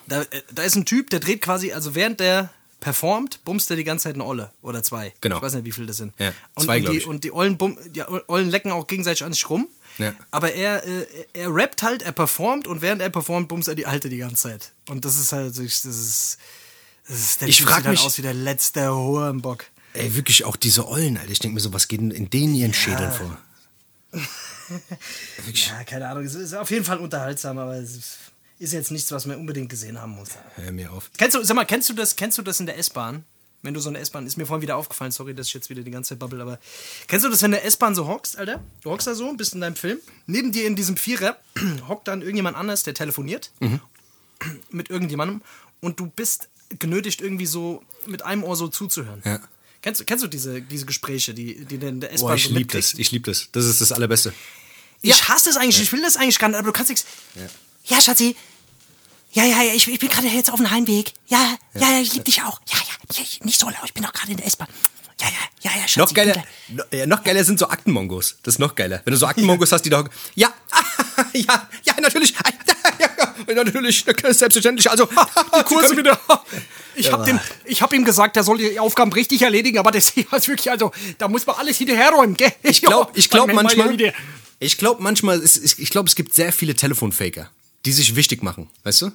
da, 0.08 0.22
äh, 0.24 0.42
da 0.52 0.64
ist 0.64 0.76
ein 0.76 0.86
Typ, 0.86 1.10
der 1.10 1.20
dreht 1.20 1.42
quasi, 1.42 1.72
also 1.74 1.96
während 1.96 2.20
der 2.20 2.50
performt, 2.80 3.44
bumst 3.44 3.70
er 3.72 3.76
die 3.76 3.84
ganze 3.84 4.04
Zeit 4.04 4.16
eine 4.16 4.24
Olle 4.26 4.52
oder 4.62 4.84
zwei. 4.84 5.14
Genau. 5.22 5.38
Ich 5.38 5.42
weiß 5.42 5.54
nicht, 5.56 5.66
wie 5.66 5.72
viele 5.72 5.88
das 5.88 5.98
sind. 5.98 6.14
Ja, 6.20 6.32
und, 6.56 6.64
zwei, 6.66 6.80
und, 6.80 6.90
die, 6.90 6.98
ich. 6.98 7.08
und 7.08 7.24
die 7.24 7.32
Ollen, 7.32 7.58
bum, 7.58 7.78
die 7.88 8.04
Ollen 8.04 8.50
lecken 8.50 8.72
auch 8.72 8.86
gegenseitig 8.88 9.24
an 9.24 9.34
sich 9.34 9.50
rum. 9.50 9.68
Ja. 9.98 10.14
Aber 10.30 10.54
er, 10.54 10.86
äh, 10.86 11.08
er 11.34 11.54
rappt 11.54 11.82
halt, 11.82 12.04
er 12.04 12.12
performt 12.12 12.68
und 12.68 12.82
während 12.84 13.02
er 13.02 13.10
performt, 13.10 13.48
bumst 13.48 13.68
er 13.68 13.74
die 13.74 13.88
Alte 13.88 14.10
die 14.10 14.18
ganze 14.18 14.36
Zeit. 14.50 14.72
Und 14.90 15.06
das 15.06 15.18
ist 15.20 15.32
halt, 15.32 15.50
das 15.50 15.58
ist, 15.58 15.86
das 17.08 17.20
ist, 17.20 17.42
der 17.42 17.48
Ich 17.48 17.58
Typ 17.58 17.66
frag 17.68 17.78
sieht 17.78 17.86
halt 17.86 17.98
mich- 17.98 18.06
aus 18.06 18.18
wie 18.20 18.22
der 18.22 18.36
letzte 18.36 18.94
Hurenbock. 18.94 19.66
Ey, 19.94 20.14
wirklich 20.16 20.44
auch 20.46 20.56
diese 20.56 20.88
Ollen, 20.88 21.18
Alter. 21.18 21.32
Ich 21.32 21.40
denke 21.40 21.56
mir 21.56 21.62
so, 21.62 21.74
was 21.74 21.88
geht 21.88 22.00
denn 22.02 22.12
in 22.12 22.30
denen 22.30 22.54
ihren 22.54 22.74
Schädeln 22.76 23.12
vor? 23.12 23.38
Ja, 25.54 25.84
keine 25.86 26.10
Ahnung, 26.10 26.26
es 26.26 26.36
ist 26.36 26.54
auf 26.54 26.70
jeden 26.72 26.84
Fall 26.84 26.98
unterhaltsam, 27.00 27.58
aber 27.58 27.76
es 27.78 27.96
ist- 27.96 28.18
ist 28.60 28.74
jetzt 28.74 28.92
nichts, 28.92 29.12
was 29.12 29.26
man 29.26 29.38
unbedingt 29.38 29.70
gesehen 29.70 30.00
haben 30.02 30.14
muss. 30.14 30.30
Hör 30.56 30.72
mir 30.72 30.92
auf. 30.92 31.10
Kennst 31.18 31.36
du, 31.36 31.44
sag 31.44 31.56
mal, 31.56 31.66
kennst 31.66 31.90
du 31.90 31.94
das, 31.94 32.16
kennst 32.16 32.38
du 32.38 32.42
das 32.42 32.60
in 32.60 32.66
der 32.66 32.78
S-Bahn? 32.78 33.24
Wenn 33.64 33.74
du 33.74 33.80
so 33.80 33.90
eine 33.90 33.98
S-Bahn, 34.00 34.26
ist 34.28 34.38
mir 34.38 34.46
vorhin 34.46 34.62
wieder 34.62 34.78
aufgefallen, 34.78 35.12
sorry, 35.12 35.34
dass 35.34 35.48
ich 35.48 35.54
jetzt 35.54 35.70
wieder 35.70 35.82
die 35.82 35.92
ganze 35.92 36.10
Zeit 36.10 36.20
babbel, 36.20 36.40
aber 36.42 36.60
kennst 37.08 37.26
du 37.26 37.30
das, 37.30 37.42
wenn 37.42 37.52
der 37.52 37.66
S-Bahn 37.66 37.96
so 37.96 38.08
hockst, 38.08 38.38
Alter? 38.38 38.64
Du 38.84 38.92
hockst 38.92 39.08
da 39.08 39.16
so, 39.16 39.34
bist 39.34 39.54
in 39.56 39.62
deinem 39.62 39.76
Film, 39.76 40.00
neben 40.28 40.52
dir 40.52 40.68
in 40.68 40.76
diesem 40.76 40.96
Vierer 40.96 41.38
hockt 41.88 42.08
dann 42.08 42.22
irgendjemand 42.22 42.56
anders, 42.56 42.84
der 42.84 42.94
telefoniert 42.94 43.52
mit 44.70 44.90
irgendjemandem 44.90 45.42
und 45.82 46.00
du 46.00 46.08
bist 46.08 46.50
genötigt, 46.80 47.22
irgendwie 47.22 47.46
so 47.46 47.84
mit 48.06 48.24
einem 48.24 48.44
Ohr 48.44 48.56
so 48.56 48.68
zuzuhören. 48.68 49.22
Ja. 49.26 49.40
Kennst, 49.82 50.02
du- 50.02 50.06
kennst 50.06 50.24
du 50.24 50.28
diese, 50.28 50.62
diese 50.62 50.86
Gespräche, 50.86 51.34
die, 51.34 51.66
die 51.66 51.76
in 51.76 52.00
der 52.02 52.10
Boah, 52.10 52.14
S-Bahn 52.16 52.36
ich 52.38 52.44
so 52.44 52.50
lieb 52.50 52.58
mitkriegst? 52.60 52.94
das. 52.94 53.00
Ich 53.00 53.12
lieb 53.12 53.26
das. 53.26 53.50
Das 53.52 53.66
ist 53.66 53.82
das 53.82 53.92
Allerbeste. 53.92 54.34
Ich 55.02 55.28
hasse 55.30 55.50
das 55.50 55.58
eigentlich, 55.58 55.82
ich 55.82 55.92
will 55.92 56.02
das 56.02 56.18
eigentlich 56.18 56.40
gar 56.40 56.48
nicht, 56.50 56.58
aber 56.58 56.68
du 56.68 56.74
kannst 56.74 56.90
nichts. 56.90 57.06
Ja. 57.36 57.44
Schatzi. 58.02 58.36
Ja, 59.34 59.44
ja, 59.44 59.62
ja, 59.62 59.74
ich, 59.74 59.88
ich 59.88 60.00
bin 60.00 60.10
gerade 60.10 60.28
jetzt 60.28 60.50
auf 60.50 60.58
dem 60.58 60.72
Heimweg. 60.72 61.14
Ja, 61.28 61.58
ja, 61.76 61.82
ja, 61.92 62.00
ich 62.02 62.14
liebe 62.14 62.24
dich 62.26 62.42
auch. 62.42 62.60
Ja, 62.70 62.78
ja, 62.78 63.18
ja, 63.18 63.22
ich- 63.24 63.42
nicht 63.44 63.60
so 63.60 63.68
laut, 63.68 63.76
ich 63.86 63.94
bin 63.94 64.06
auch 64.06 64.14
gerade 64.14 64.32
in 64.32 64.38
der 64.38 64.48
S-Bahn. 64.48 64.68
Ja, 65.20 65.28
ja, 65.28 65.72
ja, 65.72 65.82
ja, 65.82 65.88
Schatzi. 65.88 66.00
Noch 66.00 66.14
geiler, 66.14 66.44
no, 66.70 66.84
ja, 66.92 67.06
noch 67.08 67.24
geiler 67.24 67.44
sind 67.44 67.60
so 67.60 67.68
Aktenmongos. 67.70 68.38
Das 68.44 68.56
ist 68.56 68.60
noch 68.60 68.76
geiler. 68.76 69.02
Wenn 69.04 69.12
du 69.12 69.18
so 69.18 69.26
Aktenmongos 69.28 69.72
hast, 69.72 69.82
die 69.84 69.90
da. 69.90 70.04
Ja, 70.36 70.54
ja, 71.34 71.68
ja, 71.84 71.94
natürlich. 72.02 72.32
Ja, 73.00 73.14
ja, 73.48 73.54
natürlich, 73.64 74.04
selbstverständlich. 74.06 74.90
Also, 74.90 75.06
die 75.60 75.64
Kurse 75.64 75.98
wieder. 75.98 76.20
Ich 76.96 77.12
hab, 77.12 77.26
dem, 77.26 77.40
ich 77.66 77.82
hab 77.82 77.94
ihm 77.94 78.06
gesagt, 78.06 78.38
er 78.38 78.44
soll 78.44 78.58
die 78.58 78.80
Aufgaben 78.80 79.12
richtig 79.14 79.42
erledigen, 79.44 79.78
aber 79.80 79.92
das 79.92 80.10
ist 80.12 80.48
wirklich, 80.48 80.70
also, 80.72 80.92
da 81.18 81.28
muss 81.28 81.46
man 81.46 81.56
alles 81.58 81.78
hinterherräumen, 81.78 82.36
gell? 82.38 82.52
Ich 82.64 82.82
glaube 82.82 83.12
ich 83.16 83.30
glaub 83.30 83.52
manchmal, 83.54 83.96
ich 84.60 84.78
glaube 84.78 85.04
manchmal, 85.04 85.40
ist- 85.40 85.78
ich 85.80 85.90
glaube, 85.92 86.10
es 86.10 86.16
gibt 86.16 86.34
sehr 86.34 86.52
viele 86.54 86.76
Telefonfaker, 86.76 87.50
die 87.86 87.92
sich 87.94 88.16
wichtig 88.16 88.44
machen, 88.44 88.70
weißt 88.84 89.02
du? 89.04 89.12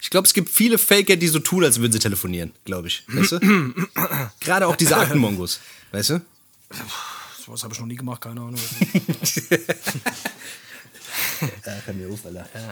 Ich 0.00 0.10
glaube, 0.10 0.26
es 0.26 0.34
gibt 0.34 0.48
viele 0.50 0.78
Faker, 0.78 1.14
die 1.16 1.28
so 1.28 1.38
tun, 1.38 1.62
als 1.64 1.78
würden 1.80 1.92
sie 1.92 2.00
telefonieren, 2.00 2.52
glaube 2.64 2.88
ich, 2.88 3.04
weißt 3.08 3.32
du? 3.32 3.38
Gerade 4.40 4.66
auch 4.66 4.74
diese 4.76 4.96
Aktenmongos, 4.96 5.60
weißt 5.92 6.10
du? 6.10 6.20
Was 7.46 7.62
habe 7.64 7.72
ich 7.74 7.80
noch 7.80 7.86
nie 7.86 7.96
gemacht, 7.96 8.20
keine 8.20 8.40
Ahnung. 8.40 8.58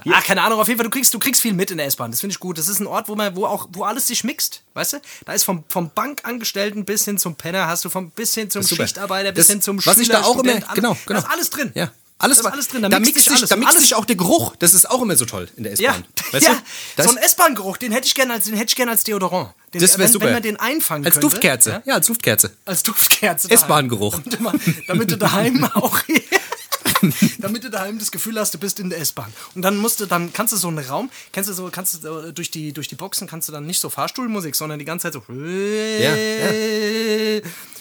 Ah, 0.06 0.20
keine 0.22 0.42
Ahnung, 0.42 0.60
auf 0.60 0.68
jeden 0.68 0.78
Fall, 0.78 0.84
du 0.84 0.90
kriegst, 0.90 1.12
du 1.12 1.18
kriegst 1.18 1.42
viel 1.42 1.52
mit 1.52 1.70
in 1.72 1.76
der 1.78 1.86
S-Bahn. 1.86 2.10
Das 2.12 2.20
finde 2.20 2.32
ich 2.34 2.40
gut. 2.40 2.56
Das 2.56 2.68
ist 2.68 2.80
ein 2.80 2.86
Ort, 2.86 3.08
wo 3.08 3.14
man, 3.16 3.34
wo 3.34 3.44
auch, 3.46 3.68
wo 3.72 3.82
alles 3.84 4.06
sich 4.06 4.22
mixt, 4.24 4.62
weißt 4.74 4.94
du? 4.94 5.00
Da 5.24 5.32
ist 5.32 5.42
vom, 5.44 5.64
vom 5.68 5.90
Bankangestellten 5.92 6.84
bis 6.84 7.04
hin 7.04 7.18
zum 7.18 7.34
Penner, 7.34 7.66
hast 7.66 7.84
du 7.84 7.90
vom 7.90 8.10
bis 8.10 8.34
hin 8.34 8.48
zum. 8.50 8.62
Schichtarbeiter 8.62 9.32
bis 9.32 9.46
Das- 9.48 9.52
hin 9.54 9.62
zum 9.62 9.84
was 9.84 9.98
ich 9.98 10.08
da 10.08 10.22
auch 10.22 10.34
immer, 10.34 10.44
Student, 10.52 10.64
alles- 10.64 10.74
genau, 10.74 10.94
Da 10.94 11.00
genau. 11.06 11.18
ist 11.18 11.26
alles 11.26 11.50
drin. 11.50 11.72
Ja. 11.74 11.92
Alles, 12.20 12.38
da 12.38 12.48
ist 12.48 12.52
alles 12.52 12.68
drin. 12.68 12.82
Da, 12.82 12.88
mixt 13.00 13.14
mixt 13.14 13.24
sich 13.28 13.36
alles. 13.36 13.48
da 13.48 13.56
mixt 13.56 13.70
alles 13.70 13.82
sich 13.82 13.94
auch 13.94 14.04
der 14.04 14.16
Geruch. 14.16 14.54
Das 14.58 14.74
ist 14.74 14.88
auch 14.88 15.00
immer 15.02 15.16
so 15.16 15.24
toll 15.24 15.48
in 15.56 15.64
der 15.64 15.74
ja, 15.74 15.90
S-Bahn. 15.92 16.04
Weißt 16.32 16.46
ja. 16.46 16.52
du? 16.54 16.60
Da 16.96 17.02
so 17.04 17.10
ein 17.10 17.16
S-Bahn-Geruch, 17.16 17.76
den 17.78 17.92
hätte 17.92 18.06
ich 18.06 18.14
gerne 18.14 18.34
als, 18.34 18.44
den 18.44 18.54
hätte 18.54 18.68
ich 18.68 18.76
gerne 18.76 18.92
als 18.92 19.04
Deodorant. 19.04 19.54
Den, 19.72 19.80
das 19.80 19.98
wäre 19.98 20.08
super. 20.08 20.26
Wenn 20.26 20.34
man 20.34 20.42
den 20.42 20.58
einfangen 20.58 21.04
Als 21.06 21.14
könnte. 21.14 21.28
Duftkerze. 21.28 21.70
Ja? 21.70 21.82
Ja, 21.86 21.94
als 21.94 22.06
Duftkerze. 22.06 22.52
Als 22.66 22.82
Duftkerze. 22.82 23.50
S-Bahn-Geruch. 23.50 24.18
Damit, 24.20 24.38
du 24.38 24.42
mal- 24.42 24.60
damit 24.86 25.10
du 25.10 25.16
daheim 25.16 25.64
auch. 25.74 25.98
damit 27.38 27.64
du 27.64 27.70
daheim 27.70 27.98
das 27.98 28.10
Gefühl 28.10 28.38
hast, 28.38 28.52
du 28.52 28.58
bist 28.58 28.78
in 28.80 28.90
der 28.90 29.00
S-Bahn. 29.00 29.32
Und 29.54 29.62
dann 29.62 29.76
musst 29.78 30.00
du, 30.00 30.06
dann 30.06 30.32
kannst 30.32 30.52
du 30.52 30.56
so 30.58 30.68
einen 30.68 30.78
Raum, 30.78 31.10
kennst 31.32 31.48
du 31.48 31.54
so, 31.54 31.70
kannst 31.72 32.04
du 32.04 32.32
durch 32.32 32.50
die, 32.50 32.72
durch 32.74 32.88
die 32.88 32.94
Boxen 32.96 33.26
kannst 33.26 33.48
du 33.48 33.52
dann 33.52 33.64
nicht 33.64 33.80
so 33.80 33.88
Fahrstuhlmusik, 33.88 34.54
sondern 34.54 34.78
die 34.78 34.84
ganze 34.84 35.10
Zeit 35.10 35.14
so. 35.14 35.22
Ja, 35.32 36.10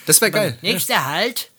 Das 0.05 0.21
wäre 0.21 0.31
geil. 0.31 0.57
Nächster 0.61 1.05
Halt. 1.05 1.51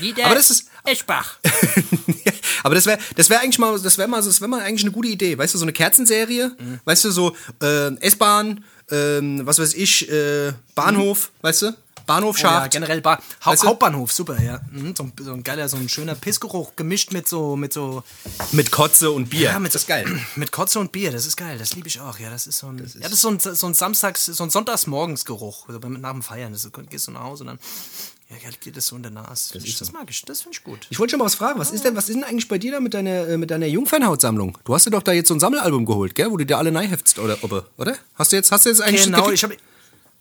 Wieder 0.00 0.26
Aber 0.26 0.34
das 0.34 0.50
ist- 0.50 0.68
Eschbach. 0.86 1.38
Aber 2.62 2.74
das 2.74 2.86
wäre 2.86 2.98
das 3.16 3.28
wär 3.30 3.40
eigentlich 3.40 3.58
mal, 3.58 3.78
das 3.78 3.98
wäre 3.98 4.08
mal, 4.08 4.22
das 4.22 4.40
wäre 4.40 4.48
mal 4.48 4.60
eigentlich 4.60 4.82
eine 4.84 4.92
gute 4.92 5.08
Idee. 5.08 5.36
Weißt 5.38 5.54
du, 5.54 5.58
so 5.58 5.64
eine 5.64 5.72
Kerzenserie, 5.72 6.52
Mhm. 6.58 6.80
weißt 6.84 7.04
du, 7.04 7.10
so 7.10 7.36
äh, 7.62 7.94
S-Bahn, 8.00 8.64
ähm, 8.90 9.42
was 9.44 9.58
weiß 9.58 9.74
ich, 9.74 10.08
äh, 10.10 10.52
Bahnhof, 10.74 11.30
weißt 11.42 11.62
du? 11.62 11.76
Bahnhof 12.06 12.36
Oh 12.38 12.42
ja, 12.42 12.68
generell 12.68 13.00
Bar 13.00 13.20
Hau 13.44 13.50
Weißt 13.50 13.64
du? 13.64 13.66
Hauptbahnhof, 13.66 14.12
super, 14.12 14.40
ja. 14.40 14.60
Mhm, 14.70 14.94
so, 14.96 15.02
ein, 15.02 15.12
so 15.20 15.32
ein 15.32 15.42
geiler, 15.42 15.68
so 15.68 15.76
ein 15.76 15.88
schöner 15.88 16.14
Pissgeruch 16.14 16.76
gemischt 16.76 17.12
mit 17.12 17.26
so, 17.26 17.56
mit 17.56 17.72
so, 17.72 18.04
mit 18.52 18.70
Kotze 18.70 19.10
und 19.10 19.28
Bier. 19.28 19.50
Ja, 19.50 19.58
mit 19.58 19.74
das 19.74 19.82
ist 19.82 19.88
geil. 19.88 20.06
Mit 20.36 20.52
Kotze 20.52 20.78
und 20.78 20.92
Bier, 20.92 21.10
das 21.10 21.26
ist 21.26 21.36
geil, 21.36 21.58
das 21.58 21.74
liebe 21.74 21.88
ich 21.88 22.00
auch. 22.00 22.20
Ja, 22.20 22.30
das 22.30 22.46
ist 22.46 22.58
so 22.58 22.68
ein, 22.68 22.78
ja, 22.78 22.84
das 23.00 23.12
ist 23.14 23.22
so 23.22 23.28
ein, 23.30 23.40
so 23.40 23.66
ein 23.66 23.74
Samstags, 23.74 24.26
so 24.26 24.44
ein 24.44 24.50
Sonntagsmorgensgeruch. 24.50 25.68
Also 25.68 25.80
nach 25.88 26.12
dem 26.12 26.22
Feiern. 26.22 26.52
Das, 26.52 26.62
du 26.62 26.70
gehst 26.70 27.08
du 27.08 27.10
nach 27.10 27.24
Hause 27.24 27.42
und 27.42 27.48
dann 27.48 27.58
ja, 28.28 28.50
geht 28.60 28.76
das 28.76 28.88
so 28.88 28.96
in 28.96 29.02
der 29.02 29.12
Nase. 29.12 29.54
Das, 29.54 29.64
ich, 29.64 29.78
das 29.78 29.92
mag 29.92 30.10
ich, 30.10 30.22
das 30.22 30.42
finde 30.42 30.56
ich 30.56 30.64
gut. 30.64 30.88
Ich 30.90 30.98
wollte 30.98 31.12
schon 31.12 31.18
mal 31.18 31.26
was 31.26 31.36
fragen. 31.36 31.60
Was 31.60 31.70
ist 31.70 31.84
denn, 31.84 31.94
was 31.94 32.08
ist 32.08 32.16
denn 32.16 32.24
eigentlich 32.24 32.48
bei 32.48 32.58
dir 32.58 32.72
da 32.72 32.80
mit 32.80 32.92
deiner, 32.92 33.28
äh, 33.28 33.36
mit 33.36 33.50
deiner 33.50 33.66
Jungfernhautsammlung? 33.66 34.58
Du 34.64 34.74
hast 34.74 34.84
dir 34.84 34.90
doch 34.90 35.02
da 35.02 35.12
jetzt 35.12 35.28
so 35.28 35.34
ein 35.34 35.40
Sammelalbum 35.40 35.86
geholt, 35.86 36.14
gell? 36.16 36.30
Wo 36.30 36.36
du 36.36 36.44
dir 36.44 36.58
alle 36.58 36.72
neiheftst, 36.72 37.20
oder, 37.20 37.42
oder? 37.44 37.66
oder? 37.76 37.96
Hast 38.16 38.32
du 38.32 38.36
jetzt, 38.36 38.50
hast 38.50 38.64
du 38.64 38.70
jetzt 38.70 38.80
eigentlich 38.82 39.04
Genau, 39.04 39.30
ich 39.30 39.44
habe. 39.44 39.56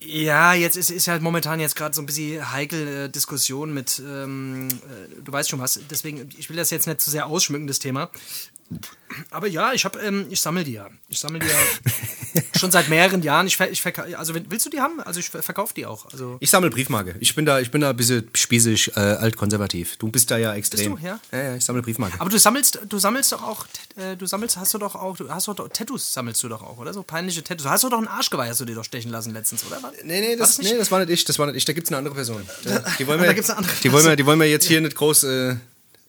Ja, 0.01 0.53
jetzt 0.53 0.77
ist, 0.77 0.91
ist 0.91 1.07
halt 1.07 1.23
momentan 1.23 1.59
jetzt 1.59 1.75
gerade 1.75 1.95
so 1.95 2.01
ein 2.01 2.05
bisschen 2.05 2.51
heikel 2.51 3.05
äh, 3.05 3.09
Diskussion 3.09 3.73
mit, 3.73 3.99
ähm, 4.05 4.67
äh, 4.67 5.21
du 5.23 5.31
weißt 5.31 5.49
schon 5.49 5.59
was, 5.59 5.79
deswegen, 5.89 6.29
ich 6.37 6.49
will 6.49 6.57
das 6.57 6.69
jetzt 6.69 6.85
nicht 6.85 7.01
zu 7.01 7.09
sehr 7.09 7.25
ausschmücken, 7.25 7.65
das 7.65 7.79
Thema. 7.79 8.11
Aber 9.29 9.47
ja, 9.47 9.71
ich 9.73 9.85
habe, 9.85 9.99
ähm, 9.99 10.25
ich 10.29 10.41
sammle 10.41 10.63
die 10.63 10.73
ja. 10.73 10.89
Ich 11.07 11.19
sammle 11.19 11.39
die 11.39 11.47
ja 11.47 11.53
schon 12.59 12.71
seit 12.71 12.89
mehreren 12.89 13.21
Jahren. 13.21 13.47
Ich, 13.47 13.57
ich 13.59 13.83
also 14.17 14.33
willst 14.35 14.65
du 14.65 14.69
die 14.69 14.81
haben? 14.81 14.99
Also 15.01 15.19
ich 15.19 15.29
ver- 15.29 15.43
verkaufe 15.43 15.73
die 15.73 15.85
auch. 15.85 16.11
Also 16.11 16.37
Ich 16.39 16.49
sammle 16.49 16.69
Briefmarke. 16.69 17.15
Ich 17.19 17.35
bin 17.35 17.45
da, 17.45 17.59
ich 17.59 17.71
bin 17.71 17.81
da 17.81 17.91
ein 17.91 17.95
bisschen 17.95 18.27
spießig, 18.33 18.97
äh, 18.97 18.99
altkonservativ. 18.99 19.97
Du 19.97 20.09
bist 20.09 20.31
da 20.31 20.37
ja 20.37 20.53
extrem. 20.55 20.97
du, 20.97 21.01
ja? 21.01 21.19
Ja, 21.31 21.37
ja, 21.43 21.55
ich 21.55 21.63
sammle 21.63 21.81
Briefmarke. 21.83 22.19
Aber 22.19 22.29
du 22.29 22.37
sammelst, 22.39 22.79
du 22.89 22.97
sammelst 22.97 23.31
doch 23.31 23.43
auch, 23.43 23.67
äh, 23.95 24.17
du 24.17 24.25
sammelst, 24.25 24.57
hast 24.57 24.73
du 24.73 24.79
doch 24.79 24.95
auch, 24.95 25.15
du 25.15 25.29
hast 25.29 25.47
doch 25.47 25.55
Tattoos 25.69 26.11
sammelst 26.11 26.43
du 26.43 26.49
doch 26.49 26.63
auch, 26.63 26.77
oder? 26.77 26.91
So 26.93 27.03
peinliche 27.03 27.43
Tattoos. 27.43 27.67
Hast 27.67 27.83
du 27.83 27.89
doch 27.89 27.99
ein 27.99 28.07
Arschgeweih, 28.07 28.49
hast 28.49 28.59
du 28.61 28.65
dir 28.65 28.75
doch 28.75 28.83
stechen 28.85 29.11
lassen 29.11 29.31
letztens, 29.33 29.63
oder? 29.65 29.81
War- 29.83 29.93
Nee, 30.03 30.19
nee, 30.21 30.35
das, 30.35 30.57
nee, 30.57 30.75
das 30.77 30.91
war 30.91 30.99
nicht 30.99 31.11
ich, 31.11 31.23
das 31.23 31.39
war 31.39 31.45
nicht 31.45 31.55
ich. 31.55 31.65
Da 31.65 31.73
gibt's 31.73 31.89
eine 31.91 31.99
andere 31.99 32.15
Person. 32.15 32.41
Die 32.99 33.07
wollen 33.07 33.19
wir, 33.21 33.27
Da 33.27 33.33
gibt's 33.33 33.49
eine 33.51 33.59
andere 33.59 33.73
die 33.83 33.91
wollen 33.91 34.05
wir, 34.05 34.15
die 34.15 34.25
wollen 34.25 34.39
wir 34.39 34.49
jetzt 34.49 34.65
hier 34.65 34.81
nicht 34.81 34.95
groß, 34.95 35.23
äh, 35.23 35.55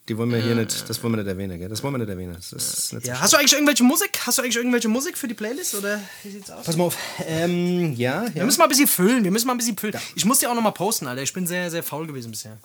die 0.09 0.17
wollen 0.17 0.31
wir 0.31 0.41
hier 0.41 0.55
nicht, 0.55 0.89
das 0.89 1.03
wollen 1.03 1.15
wir 1.15 1.23
nicht 1.23 1.29
erwähnen, 1.29 1.59
gell? 1.59 1.69
Das 1.69 1.83
wollen 1.83 1.95
wir 1.95 1.99
nicht 1.99 2.09
erwähnen. 2.09 2.35
Das 2.35 2.53
ist 2.53 2.93
nicht 2.93 3.05
so 3.07 3.11
Ja, 3.11 3.21
hast 3.21 3.33
du 3.33 3.37
eigentlich 3.37 3.53
irgendwelche 3.53 3.83
Musik? 3.83 4.21
Hast 4.25 4.39
du 4.39 4.43
eigentlich 4.43 4.57
irgendwelche 4.57 4.89
Musik 4.89 5.19
für 5.19 5.27
die 5.27 5.35
Playlist 5.35 5.75
oder 5.75 6.01
wie 6.23 6.31
sieht's 6.31 6.51
aus? 6.51 6.65
Pass 6.65 6.77
mal 6.77 6.85
auf. 6.85 6.97
Ähm, 7.27 7.95
ja, 7.95 8.25
ja. 8.25 8.35
Wir 8.35 8.45
müssen 8.45 8.59
mal 8.59 8.65
ein 8.67 8.71
bisschen 8.71 8.87
füllen, 8.87 9.25
wir 9.25 9.31
müssen 9.31 9.47
mal 9.47 9.55
ein 9.55 9.59
bisschen 9.59 9.77
füllen. 9.77 9.99
Ich 10.15 10.25
muss 10.25 10.39
dir 10.39 10.51
auch 10.51 10.55
noch 10.55 10.63
mal 10.63 10.71
posten, 10.71 11.07
Alter. 11.07 11.23
Ich 11.23 11.33
bin 11.33 11.47
sehr, 11.47 11.71
sehr 11.71 11.83
faul 11.83 12.07
gewesen 12.07 12.31
bisher. 12.31 12.57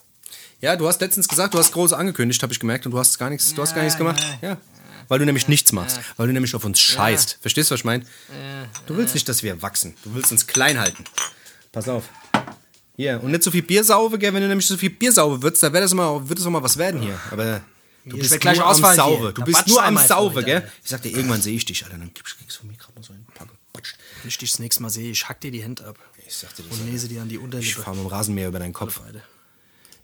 Ja, 0.60 0.76
du 0.76 0.86
hast 0.86 1.00
letztens 1.00 1.26
gesagt, 1.26 1.54
du 1.54 1.58
hast 1.58 1.72
groß 1.72 1.92
angekündigt, 1.92 2.40
habe 2.42 2.52
ich 2.52 2.60
gemerkt, 2.60 2.86
und 2.86 2.92
du 2.92 2.98
hast 2.98 3.18
gar 3.18 3.28
nichts, 3.30 3.52
du 3.52 3.60
hast 3.60 3.70
gar 3.70 3.78
Ja, 3.78 3.84
nichts 3.84 3.98
gemacht. 3.98 4.22
Ja. 4.40 4.56
Weil 5.08 5.18
du 5.18 5.24
nämlich 5.24 5.48
nichts 5.48 5.72
machst, 5.72 5.98
weil 6.16 6.28
du 6.28 6.32
nämlich 6.32 6.54
auf 6.54 6.64
uns 6.64 6.80
scheißt. 6.80 7.38
Verstehst 7.40 7.70
du, 7.70 7.74
was 7.74 7.80
ich 7.80 7.84
meine? 7.84 8.04
Du 8.86 8.96
willst 8.96 9.14
nicht, 9.14 9.28
dass 9.28 9.42
wir 9.42 9.60
wachsen. 9.60 9.94
Du 10.04 10.14
willst 10.14 10.30
uns 10.30 10.46
klein 10.46 10.78
halten. 10.78 11.04
Pass 11.72 11.88
auf. 11.88 12.04
Hier, 13.02 13.20
und 13.20 13.32
nicht 13.32 13.42
so 13.42 13.50
viel 13.50 13.62
Biersauve, 13.62 14.16
gell? 14.16 14.32
Wenn 14.32 14.42
du 14.42 14.48
nämlich 14.48 14.64
so 14.64 14.76
viel 14.76 14.90
Biersauve 14.90 15.42
würdest, 15.42 15.60
dann 15.64 15.72
wird 15.72 15.82
das 15.82 15.92
mal, 15.92 16.28
wird 16.28 16.38
das 16.38 16.46
mal 16.46 16.62
was 16.62 16.76
werden 16.76 17.02
hier. 17.02 17.18
Aber 17.32 17.60
du 18.04 18.16
bist 18.16 18.40
gleich 18.40 18.58
nur 18.58 18.66
am. 18.68 18.76
Sauve. 18.76 19.32
Du 19.32 19.42
bist 19.42 19.66
nur 19.66 19.82
am 19.82 19.98
Sauve, 19.98 20.44
gell? 20.44 20.70
Ich 20.84 20.90
sag 20.90 21.02
dir, 21.02 21.10
irgendwann 21.10 21.42
sehe 21.42 21.56
ich 21.56 21.64
dich, 21.64 21.82
Alter. 21.84 21.98
Dann 21.98 22.14
kriegst 22.14 22.36
du 22.40 22.58
von 22.60 22.68
mir 22.68 22.76
gerade 22.76 22.92
mal 22.94 23.02
so 23.02 23.12
ein 23.12 23.26
paar 23.34 23.48
gebatscht. 23.48 23.96
Wenn 24.22 24.28
ich 24.28 24.38
dich 24.38 24.52
das 24.52 24.60
nächste 24.60 24.82
Mal 24.82 24.90
sehe, 24.90 25.10
ich 25.10 25.28
hack 25.28 25.40
dir 25.40 25.50
die 25.50 25.64
Hände 25.64 25.84
ab. 25.84 25.98
Ich 26.24 26.36
sag 26.36 26.54
dir 26.54 26.62
das. 26.62 26.78
Und 26.78 26.92
lese 26.92 27.08
dir 27.08 27.22
an 27.22 27.28
die 27.28 27.34
Ich 27.34 27.40
Unterlippe. 27.40 27.82
fahre 27.82 27.96
mit 27.96 28.04
dem 28.04 28.08
Rasenmäher 28.08 28.46
über 28.46 28.60
deinen 28.60 28.72
Kopf. 28.72 29.00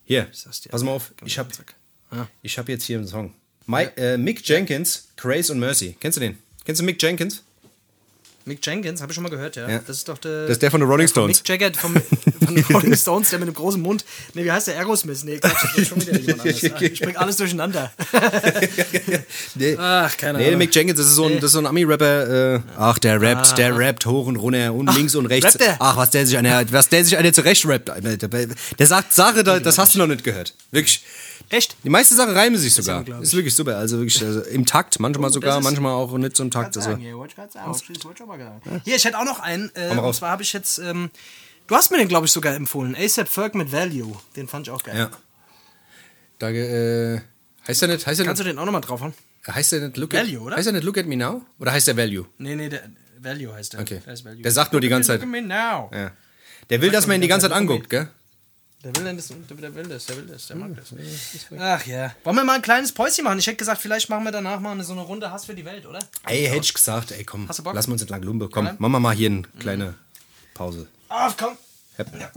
Hier, 0.04 0.28
pass 0.68 0.82
mal 0.82 0.90
auf. 0.90 1.12
Ich 1.24 1.38
hab. 1.38 1.52
Ja. 2.10 2.26
ich 2.42 2.58
hab 2.58 2.68
jetzt 2.68 2.82
hier 2.82 2.98
einen 2.98 3.06
Song. 3.06 3.32
Mike, 3.66 3.92
äh, 3.96 4.16
Mick 4.16 4.44
Jenkins, 4.48 5.08
Grace 5.16 5.50
und 5.50 5.60
Mercy. 5.60 5.96
Kennst 6.00 6.16
du 6.16 6.20
den? 6.20 6.36
Kennst 6.64 6.80
du 6.80 6.84
Mick 6.84 7.00
Jenkins? 7.00 7.44
Mick 8.48 8.64
Jenkins, 8.66 9.00
habe 9.00 9.12
ich 9.12 9.14
schon 9.14 9.22
mal 9.22 9.28
gehört, 9.30 9.56
ja. 9.56 9.68
Ja. 9.68 9.80
Das 9.86 9.98
ist 9.98 10.08
doch 10.08 10.18
der. 10.18 10.42
Das 10.42 10.52
ist 10.52 10.62
der 10.62 10.70
von 10.70 10.80
den 10.80 10.88
Rolling 10.88 11.06
Stones. 11.06 11.38
Mick 11.38 11.48
Jagger 11.48 11.78
von, 11.78 11.94
von 12.44 12.54
den 12.54 12.64
Rolling 12.74 12.96
Stones, 12.96 13.30
der 13.30 13.38
mit 13.38 13.48
dem 13.48 13.54
großen 13.54 13.80
Mund. 13.80 14.04
Nee, 14.34 14.44
wie 14.44 14.50
heißt 14.50 14.68
der? 14.68 14.78
Aerosmith? 14.78 15.22
Nee, 15.24 15.38
Quatsch, 15.38 15.52
das 15.62 15.78
ist 15.78 15.88
schon 15.88 16.00
wieder 16.00 16.18
jemand 16.18 16.40
anderes. 16.40 16.64
Ah, 16.72 16.80
Ich 16.82 17.00
bring 17.00 17.16
alles 17.16 17.36
durcheinander. 17.36 17.92
Nee. 19.54 19.76
Ach, 19.78 20.16
keine 20.16 20.38
Nee, 20.38 20.46
Ahnung. 20.48 20.58
Mick 20.58 20.74
Jenkins, 20.74 20.98
das 20.98 21.08
ist 21.08 21.14
so 21.14 21.26
ein, 21.26 21.34
das 21.36 21.44
ist 21.44 21.52
so 21.52 21.58
ein 21.58 21.66
Ami-Rapper. 21.66 22.54
Äh, 22.56 22.60
ach, 22.76 22.98
der 22.98 23.20
rappt, 23.20 23.58
der 23.58 23.76
rappt 23.76 24.06
hoch 24.06 24.26
und 24.26 24.36
runter 24.36 24.72
und 24.72 24.94
links 24.94 25.14
und 25.14 25.26
rechts. 25.26 25.46
rappt 25.46 25.60
der? 25.60 25.76
Ach, 25.80 25.96
was 25.96 26.10
der 26.10 26.26
sich 26.26 26.38
der, 26.40 26.72
was 26.72 26.88
der 26.88 27.04
sich 27.04 27.16
der 27.18 27.32
zurecht 27.32 27.66
rappt. 27.66 27.90
Der, 28.78 28.86
sagt 28.86 29.12
Sache, 29.12 29.44
da, 29.44 29.60
das 29.60 29.78
hast 29.78 29.94
du 29.94 29.98
noch 29.98 30.06
nicht 30.06 30.24
gehört. 30.24 30.54
Wirklich. 30.70 31.02
Echt? 31.50 31.76
Die 31.82 31.88
meiste 31.88 32.14
Sache 32.14 32.34
reimen 32.34 32.58
sich 32.58 32.74
sogar. 32.74 32.98
unglaublich. 32.98 33.28
Ist 33.28 33.34
wirklich 33.34 33.54
super. 33.54 33.76
Also 33.78 33.98
wirklich 33.98 34.22
also 34.22 34.42
im 34.42 34.66
Takt, 34.66 35.00
manchmal 35.00 35.30
sogar, 35.30 35.56
Oh, 35.56 35.58
ist- 35.60 35.64
manchmal 35.64 35.92
auch 35.92 36.12
nicht 36.18 36.36
so 36.36 36.42
im 36.42 36.50
Takt. 36.50 36.76
Also. 36.76 36.90
Sagen, 36.90 37.02
ich 37.02 37.34
grad 37.34 37.52
sagen. 37.52 37.66
Wollte 37.72 37.92
ich 37.92 38.18
schon 38.18 38.28
mal 38.28 38.38
sagen. 38.38 38.80
Hier, 38.84 38.96
ich 38.96 39.04
hätte 39.04 39.18
auch 39.18 39.24
noch 39.24 39.40
einen. 39.40 39.70
Äh, 39.74 39.96
und 39.96 40.14
zwar 40.14 40.30
habe 40.30 40.42
ich 40.42 40.52
jetzt. 40.52 40.78
Ähm, 40.78 41.10
du 41.66 41.74
hast 41.74 41.90
mir 41.90 41.98
den, 41.98 42.08
glaube 42.08 42.26
ich, 42.26 42.32
sogar 42.32 42.54
empfohlen. 42.54 42.94
ASAP 42.94 43.28
Ferg 43.28 43.54
mit 43.54 43.72
Value. 43.72 44.14
Den 44.36 44.46
fand 44.48 44.66
ich 44.66 44.72
auch 44.72 44.82
geil. 44.82 44.96
Ja. 44.96 45.10
Da, 46.38 46.50
äh, 46.50 47.20
heißt 47.66 47.82
der 47.82 47.88
nicht, 47.88 48.06
heißt 48.06 48.18
der 48.20 48.26
Kannst 48.26 48.40
du 48.40 48.44
nicht, 48.44 48.52
den 48.54 48.58
auch 48.58 48.64
nochmal 48.64 48.80
draufhauen? 48.80 49.14
heißt 49.46 49.72
der 49.72 49.80
nicht 49.80 49.96
Look 49.96 50.12
Value, 50.12 50.36
at, 50.38 50.42
oder? 50.42 50.56
Heißt 50.56 50.66
der 50.66 50.72
nicht 50.74 50.84
Look 50.84 50.98
at 50.98 51.06
Me 51.06 51.16
Now? 51.16 51.42
Oder 51.58 51.72
heißt 51.72 51.86
der 51.88 51.96
Value? 51.96 52.26
Nee, 52.38 52.54
nee, 52.54 52.68
der 52.68 52.82
Value 53.20 53.52
heißt 53.54 53.72
der. 53.72 53.80
Okay. 53.80 54.00
Der, 54.04 54.12
ist 54.12 54.24
Value. 54.24 54.42
Der 54.42 54.52
sagt 54.52 54.72
nur 54.72 54.80
die 54.80 54.88
ganze 54.88 55.12
Look 55.12 55.20
Zeit. 55.22 55.26
at 55.26 55.32
me 55.32 55.42
now. 55.42 55.90
Ja. 55.92 56.12
Der 56.70 56.80
will, 56.82 56.90
dass 56.90 57.06
man 57.06 57.16
ihn 57.16 57.22
die 57.22 57.28
ganze 57.28 57.48
Zeit 57.48 57.56
anguckt, 57.56 57.88
gell? 57.88 58.08
Der 58.84 58.94
will 58.94 59.16
das, 59.16 59.26
der 59.28 59.74
will 59.74 59.88
das, 59.88 60.06
der 60.06 60.16
will 60.16 60.26
das, 60.26 60.46
der 60.46 60.56
mag 60.56 60.70
das. 60.76 60.94
Ach 61.58 61.84
ja. 61.86 62.14
Wollen 62.22 62.36
wir 62.36 62.44
mal 62.44 62.54
ein 62.54 62.62
kleines 62.62 62.92
Päuschen 62.92 63.24
machen? 63.24 63.40
Ich 63.40 63.46
hätte 63.48 63.56
gesagt, 63.56 63.80
vielleicht 63.80 64.08
machen 64.08 64.22
wir 64.24 64.30
danach 64.30 64.60
mal 64.60 64.80
so 64.84 64.92
eine 64.92 65.02
Runde 65.02 65.32
Hass 65.32 65.46
für 65.46 65.54
die 65.54 65.64
Welt, 65.64 65.84
oder? 65.84 65.98
Ey, 66.26 66.46
hätte 66.46 66.60
ich 66.64 66.74
gesagt, 66.74 67.10
ey, 67.10 67.24
komm, 67.24 67.48
Hast 67.48 67.58
du 67.58 67.64
Bock? 67.64 67.74
lass 67.74 67.88
wir 67.88 67.92
uns 67.94 68.02
entlang 68.02 68.22
Lumbe. 68.22 68.48
Komm, 68.48 68.66
Ja. 68.66 68.76
machen 68.78 68.92
wir 68.92 69.00
mal 69.00 69.14
hier 69.16 69.30
eine 69.30 69.42
kleine 69.58 69.94
Pause. 70.54 70.86
Ah, 71.08 71.32
komm. 71.36 71.56
Hepp. 71.96 72.12
Weißt 72.12 72.32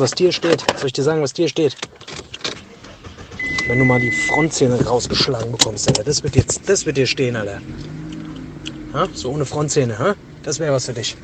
du, 0.00 0.04
was 0.04 0.10
dir 0.12 0.32
steht? 0.32 0.64
Soll 0.76 0.86
ich 0.86 0.92
dir 0.92 1.02
sagen, 1.02 1.22
was 1.22 1.32
dir 1.32 1.48
steht? 1.48 1.76
Wenn 3.68 3.78
du 3.78 3.84
mal 3.84 4.00
die 4.00 4.10
Frontzähne 4.10 4.82
rausgeschlagen 4.84 5.52
bekommst, 5.52 5.88
Alter. 5.88 6.02
Das 6.02 6.22
wird 6.22 6.34
jetzt, 6.36 6.68
das 6.68 6.86
wird 6.86 6.96
dir 6.96 7.06
stehen, 7.06 7.36
Alter. 7.36 7.60
Ha? 8.94 9.06
So 9.12 9.30
ohne 9.30 9.44
Frontzähne, 9.44 9.98
ha? 9.98 10.14
Das 10.42 10.58
wäre 10.58 10.72
was 10.72 10.86
für 10.86 10.94
dich. 10.94 11.16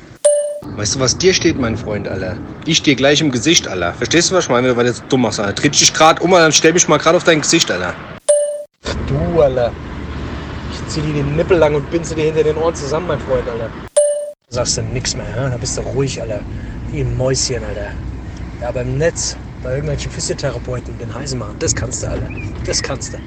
Weißt 0.61 0.95
du, 0.95 0.99
was 0.99 1.17
dir 1.17 1.33
steht, 1.33 1.59
mein 1.59 1.75
Freund, 1.75 2.07
Alter? 2.07 2.37
Ich 2.65 2.81
dir 2.83 2.95
gleich 2.95 3.19
im 3.19 3.31
Gesicht, 3.31 3.67
Alter. 3.67 3.93
Verstehst 3.93 4.31
du, 4.31 4.35
was 4.35 4.45
ich 4.45 4.49
meine, 4.49 4.75
weil 4.77 4.85
du 4.85 4.91
jetzt 4.91 5.03
dumm 5.09 5.21
machst, 5.21 5.39
Alter? 5.39 5.55
Tritt 5.55 5.79
dich 5.79 5.93
gerade 5.93 6.21
um, 6.21 6.33
Alter, 6.33 6.45
dann 6.45 6.53
stell 6.53 6.73
mich 6.73 6.87
mal 6.87 6.97
gerade 6.97 7.17
auf 7.17 7.23
dein 7.23 7.41
Gesicht, 7.41 7.69
Alter. 7.71 7.93
Du, 9.07 9.41
Alter. 9.41 9.73
Ich 10.71 10.93
zieh 10.93 11.01
dir 11.01 11.13
den 11.13 11.35
Nippel 11.35 11.57
lang 11.57 11.75
und 11.75 11.89
binze 11.89 12.15
dir 12.15 12.25
hinter 12.25 12.43
den 12.43 12.57
Ohren 12.57 12.75
zusammen, 12.75 13.07
mein 13.07 13.19
Freund, 13.19 13.47
Alter. 13.49 13.69
Sagst 14.49 14.77
du 14.77 14.83
nix 14.83 15.15
mehr, 15.15 15.35
ha? 15.35 15.49
Da 15.49 15.57
bist 15.57 15.77
du 15.77 15.81
ruhig, 15.81 16.21
Alter. 16.21 16.41
Wie 16.91 17.01
ein 17.01 17.17
Mäuschen, 17.17 17.63
Alter. 17.63 17.91
Ja, 18.59 18.71
beim 18.71 18.97
Netz, 18.97 19.37
bei 19.61 19.75
irgendwelchen 19.75 20.11
Physiotherapeuten 20.11 20.97
den 20.97 21.13
Heise 21.13 21.35
machen, 21.35 21.55
das 21.59 21.75
kannst 21.75 22.01
du, 22.01 22.07
Alter. 22.07 22.27
Das 22.65 22.81
kannst 22.81 23.13
du. 23.13 23.19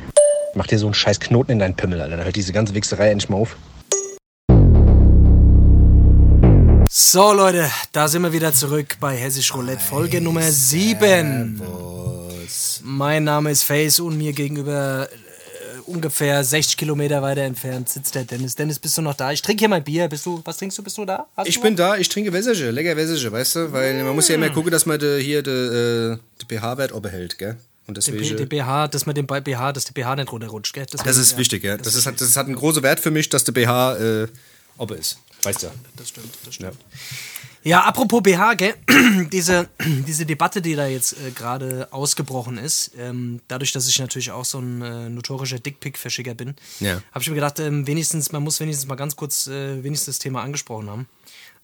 Mach 0.57 0.67
dir 0.67 0.77
so 0.77 0.87
einen 0.87 0.95
scheiß 0.95 1.21
Knoten 1.21 1.53
in 1.53 1.61
deinen 1.61 1.77
Pimmel, 1.77 2.01
Alter. 2.01 2.17
Dann 2.17 2.25
hört 2.25 2.35
diese 2.35 2.53
ganze 2.53 2.75
Wichserei 2.75 3.11
endlich 3.13 3.31
mal 3.31 3.37
auf. 3.37 3.57
So, 6.91 7.33
Leute, 7.33 7.71
da 7.93 8.09
sind 8.09 8.23
wir 8.23 8.33
wieder 8.33 8.53
zurück 8.53 8.97
bei 8.99 9.17
Hessisch 9.17 9.55
Roulette, 9.55 9.81
Folge 9.81 10.21
Nummer 10.21 10.43
7. 10.43 11.63
Mein 12.83 13.23
Name 13.23 13.53
ist 13.53 13.63
Face 13.63 14.01
und 14.01 14.19
mir 14.19 14.33
gegenüber 14.33 15.09
ungefähr 15.91 16.43
60 16.45 16.77
Kilometer 16.77 17.21
weiter 17.23 17.43
entfernt 17.43 17.89
sitzt 17.89 18.15
der 18.15 18.25
Dennis. 18.25 18.55
Dennis, 18.55 18.79
bist 18.79 18.97
du 18.97 19.03
noch 19.03 19.15
da? 19.15 19.33
Ich 19.33 19.43
trinke 19.43 19.61
hier 19.63 19.69
mein 19.69 19.85
Bier. 19.85 20.09
Bist 20.09 20.25
du, 20.27 20.41
was 20.45 20.57
trinkst 20.57 20.79
du? 20.79 20.83
Bist 20.83 20.97
du 20.99 21.05
da? 21.05 21.27
Hast 21.37 21.49
Ich 21.49 21.57
du 21.57 21.63
bin 21.63 21.77
da, 21.77 21.97
ich 21.97 22.09
trinke 22.09 22.33
Wässerche, 22.33 22.71
lecker 22.71 22.97
Wässerche, 22.97 23.31
weißt 23.31 23.57
du? 23.57 23.73
Weil 23.73 24.03
man 24.05 24.15
muss 24.15 24.29
ja 24.29 24.35
immer 24.37 24.51
gucken, 24.51 24.71
dass 24.71 24.87
man 24.87 24.99
de, 24.99 25.23
hier 25.23 25.43
den 25.43 26.19
de 26.41 26.59
pH-Wert 26.59 26.93
oberbehält, 26.93 27.37
gell? 27.39 27.57
Und 27.87 27.97
deswegen... 27.97 28.37
den 28.37 28.49
BH, 28.49 28.89
dass 28.89 29.05
man 29.07 29.15
den 29.17 29.27
bei 29.27 29.41
BH, 29.41 29.73
dass 29.73 29.85
der 29.85 29.93
BH 30.01 30.17
nicht 30.17 30.31
runterrutscht, 30.33 30.73
gell? 30.75 30.87
Das 31.05 31.17
ist 31.17 31.37
wichtig, 31.37 31.65
ja. 31.65 31.77
Das, 31.77 31.95
ist, 31.95 32.07
hat- 32.07 32.21
das 32.21 32.37
hat 32.37 32.47
einen 32.47 32.55
großen 32.55 32.83
Wert 32.83 33.01
für 33.01 33.11
mich, 33.11 33.29
dass 33.29 33.43
der 33.45 33.53
BH 33.53 33.97
äh, 33.97 34.29
oben 34.79 34.97
ist. 34.99 35.19
Weißt 35.43 35.63
du 35.63 35.67
ja. 35.67 35.73
Das 35.97 36.09
stimmt, 36.11 36.29
das 36.45 36.55
stimmt. 36.55 36.73
Ja, 36.73 36.79
apropos 37.81 38.23
BH, 38.23 38.55
gell? 38.55 38.75
diese, 39.33 39.69
diese 40.07 40.25
Debatte, 40.25 40.63
die 40.63 40.75
da 40.75 40.87
jetzt 40.87 41.13
äh, 41.13 41.31
gerade 41.31 41.89
ausgebrochen 41.93 42.57
ist, 42.59 42.93
ähm, 42.99 43.41
dadurch, 43.49 43.73
dass 43.73 43.87
ich 43.89 43.99
natürlich 43.99 44.31
auch 44.31 44.45
so 44.47 44.59
ein 44.61 44.81
äh, 44.81 45.09
notorischer 45.11 45.59
Dickpick-Verschicker 45.59 46.35
bin, 46.35 46.55
Ja. 46.81 46.95
habe 47.13 47.21
ich 47.21 47.29
mir 47.29 47.35
gedacht, 47.35 47.61
ähm, 47.61 47.87
wenigstens, 47.87 48.33
man 48.33 48.43
muss 48.43 48.61
wenigstens 48.61 48.89
mal 48.89 48.95
ganz 48.95 49.15
kurz 49.15 49.47
äh, 49.47 49.85
wenigstens 49.85 50.17
das 50.17 50.19
Thema 50.21 50.43
angesprochen 50.43 50.89
haben. 50.89 51.07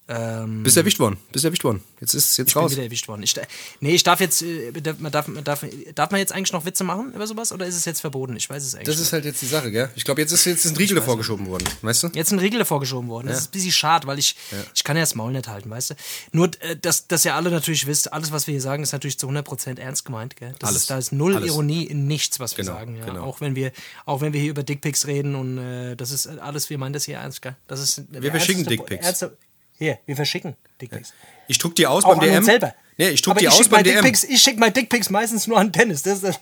Ähm, 0.09 0.63
Bist 0.63 0.77
erwischt 0.77 1.01
worden. 1.01 1.17
Bist 1.33 1.45
erwischt 1.45 1.65
worden. 1.65 1.83
Jetzt 2.01 2.15
ist 2.15 2.37
jetzt 2.37 2.49
ich 2.51 2.55
bin 2.55 2.63
raus. 2.63 2.71
wieder 2.73 2.85
erwischt 2.85 3.09
worden. 3.09 3.25
Ich, 3.25 3.35
nee, 3.81 3.93
ich 3.95 4.05
darf 4.05 4.21
jetzt, 4.21 4.41
äh, 4.43 4.71
darf- 4.73 4.99
man 5.01 5.11
darf, 5.11 5.27
man 5.27 5.43
darf, 5.43 5.65
darf 5.97 6.11
man 6.13 6.21
jetzt 6.21 6.33
eigentlich 6.33 6.53
noch 6.53 6.65
Witze 6.65 6.85
machen 6.85 7.13
über 7.13 7.27
sowas 7.27 7.51
oder 7.51 7.67
ist 7.67 7.75
es 7.75 7.85
jetzt 7.87 8.01
verboten? 8.03 8.37
Ich 8.37 8.49
weiß 8.49 8.63
es 8.63 8.75
eigentlich 8.77 8.87
Das 8.87 8.97
nicht. 8.97 9.07
ist 9.07 9.13
halt 9.13 9.25
jetzt 9.25 9.43
die 9.43 9.47
Sache, 9.47 9.73
gell? 9.73 9.91
Ich 9.97 10.05
glaube, 10.05 10.21
jetzt 10.21 10.31
ist 10.31 10.45
jetzt 10.45 10.65
ist 10.65 10.71
ein 10.73 10.77
Riegel 10.77 10.95
davor 10.95 11.17
geschoben 11.17 11.49
worden, 11.49 11.65
weißt 11.83 12.05
du? 12.05 12.09
Jetzt 12.15 12.31
ein 12.33 12.39
Riegel 12.39 12.61
davor 12.61 12.79
geschoben 12.79 13.09
worden. 13.09 13.27
Das 13.27 13.39
ist 13.39 13.49
ein 13.49 13.51
bisschen 13.51 13.73
schade, 13.73 14.07
weil 14.07 14.21
ich, 14.21 14.37
ich 14.77 14.85
kann 14.85 14.97
ja 14.97 15.03
das 15.03 15.17
Maul 15.17 15.33
nicht 15.33 15.49
halten, 15.49 15.71
weißt 15.71 15.91
du. 15.91 15.95
Nur, 16.31 16.51
äh, 16.61 16.77
dass, 16.81 17.09
dass 17.09 17.25
ihr 17.25 17.35
alle 17.35 17.51
natürlich 17.51 17.87
wisst, 17.89 18.13
alles, 18.13 18.31
was 18.31 18.47
wir 18.47 18.53
hier 18.53 18.61
sagen, 18.63 18.85
ist 18.85 18.93
natürlich 18.93 19.19
zu 19.19 19.29
100% 19.29 19.81
ernst 19.81 20.05
gemeint, 20.05 20.37
gell? 20.37 20.55
Das 20.61 20.69
Alles. 20.71 20.83
Ist, 20.83 20.91
da 20.91 20.99
ist 20.99 21.11
null 21.13 21.35
Alles. 21.35 21.49
Ironie 21.49 21.85
in 21.85 22.07
nichts, 22.07 22.39
was 22.39 22.57
wir 22.57 22.65
Genau, 22.65 22.77
sagen, 22.77 22.97
ja. 22.97 23.05
genau. 23.07 23.25
Auch 23.25 23.41
wenn 23.41 23.57
wir, 23.57 23.73
auch 24.05 24.21
wenn 24.21 24.33
wir 24.33 24.41
hier 24.41 24.51
über 24.51 24.63
Dickpics 24.63 25.09
reden 25.09 25.35
und 25.35 25.59
äh, 25.59 25.97
das 25.97 26.13
ist 26.13 26.29
alles, 26.29 26.71
wir 26.71 26.79
meinen 26.79 26.93
das 26.93 27.05
hier 27.07 27.17
ernst, 27.17 27.43
gell? 27.43 27.57
Das 27.67 27.81
ist 27.81 28.05
Wir 28.11 28.31
verschicken 28.31 28.65
Dickpics. 28.65 29.25
Hier, 29.79 29.99
wir 30.07 30.17
verschicken 30.17 30.57
Dickpics. 30.81 31.13
Ich 31.49 31.59
druck 31.59 31.75
die 31.75 31.87
aus 31.87 32.05
Auch 32.05 32.17
beim 32.19 32.21
DM. 32.21 32.45
selber. 32.45 32.75
Nee, 32.99 33.11
ich 33.11 33.21
druck 33.23 33.33
Aber 33.33 33.41
die 33.41 33.47
ich 33.47 33.51
aus 33.53 33.59
schick 33.59 33.71
beim 33.71 33.79
meine 33.79 33.89
DM. 33.91 33.95
Dickpics, 34.05 34.25
ich 34.25 34.41
schicke 34.43 34.59
meine 34.59 34.73
Dickpics 34.73 35.11
meistens 35.11 35.47
nur 35.47 35.59
an 35.59 35.71
Dennis. 35.73 36.03
Das, 36.03 36.21
das, 36.23 36.39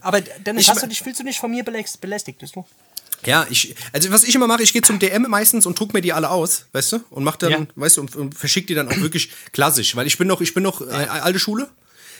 Aber 0.00 0.20
Dennis, 0.20 0.64
Ich 0.64 0.68
hast 0.70 0.82
du 0.82 0.86
dich, 0.86 1.00
fühlst 1.02 1.20
du 1.20 1.24
dich 1.24 1.38
von 1.38 1.50
mir 1.50 1.64
beläst- 1.64 2.00
belästigt, 2.00 2.38
bist 2.38 2.54
du? 2.56 2.64
Ja, 3.24 3.46
ich, 3.48 3.74
also 3.92 4.12
was 4.12 4.24
ich 4.24 4.34
immer 4.34 4.46
mache, 4.46 4.62
ich 4.62 4.72
gehe 4.74 4.82
zum 4.82 4.98
DM 4.98 5.22
meistens 5.22 5.64
und 5.64 5.78
druck 5.80 5.94
mir 5.94 6.02
die 6.02 6.12
alle 6.12 6.30
aus, 6.30 6.66
weißt 6.72 6.92
du? 6.92 7.00
Und 7.10 7.24
mach 7.24 7.36
dann, 7.36 7.50
Ja. 7.50 7.66
weißt 7.74 7.96
du, 7.96 8.02
und, 8.02 8.14
und 8.14 8.34
verschick 8.34 8.66
die 8.66 8.74
dann 8.74 8.88
auch 8.88 8.96
wirklich 8.98 9.30
klassisch. 9.52 9.96
Weil 9.96 10.06
ich 10.06 10.18
bin 10.18 10.28
noch, 10.28 10.42
ich 10.42 10.52
bin 10.52 10.62
noch 10.62 10.82
äh, 10.82 10.84
alte 10.92 11.38
Schule. 11.38 11.70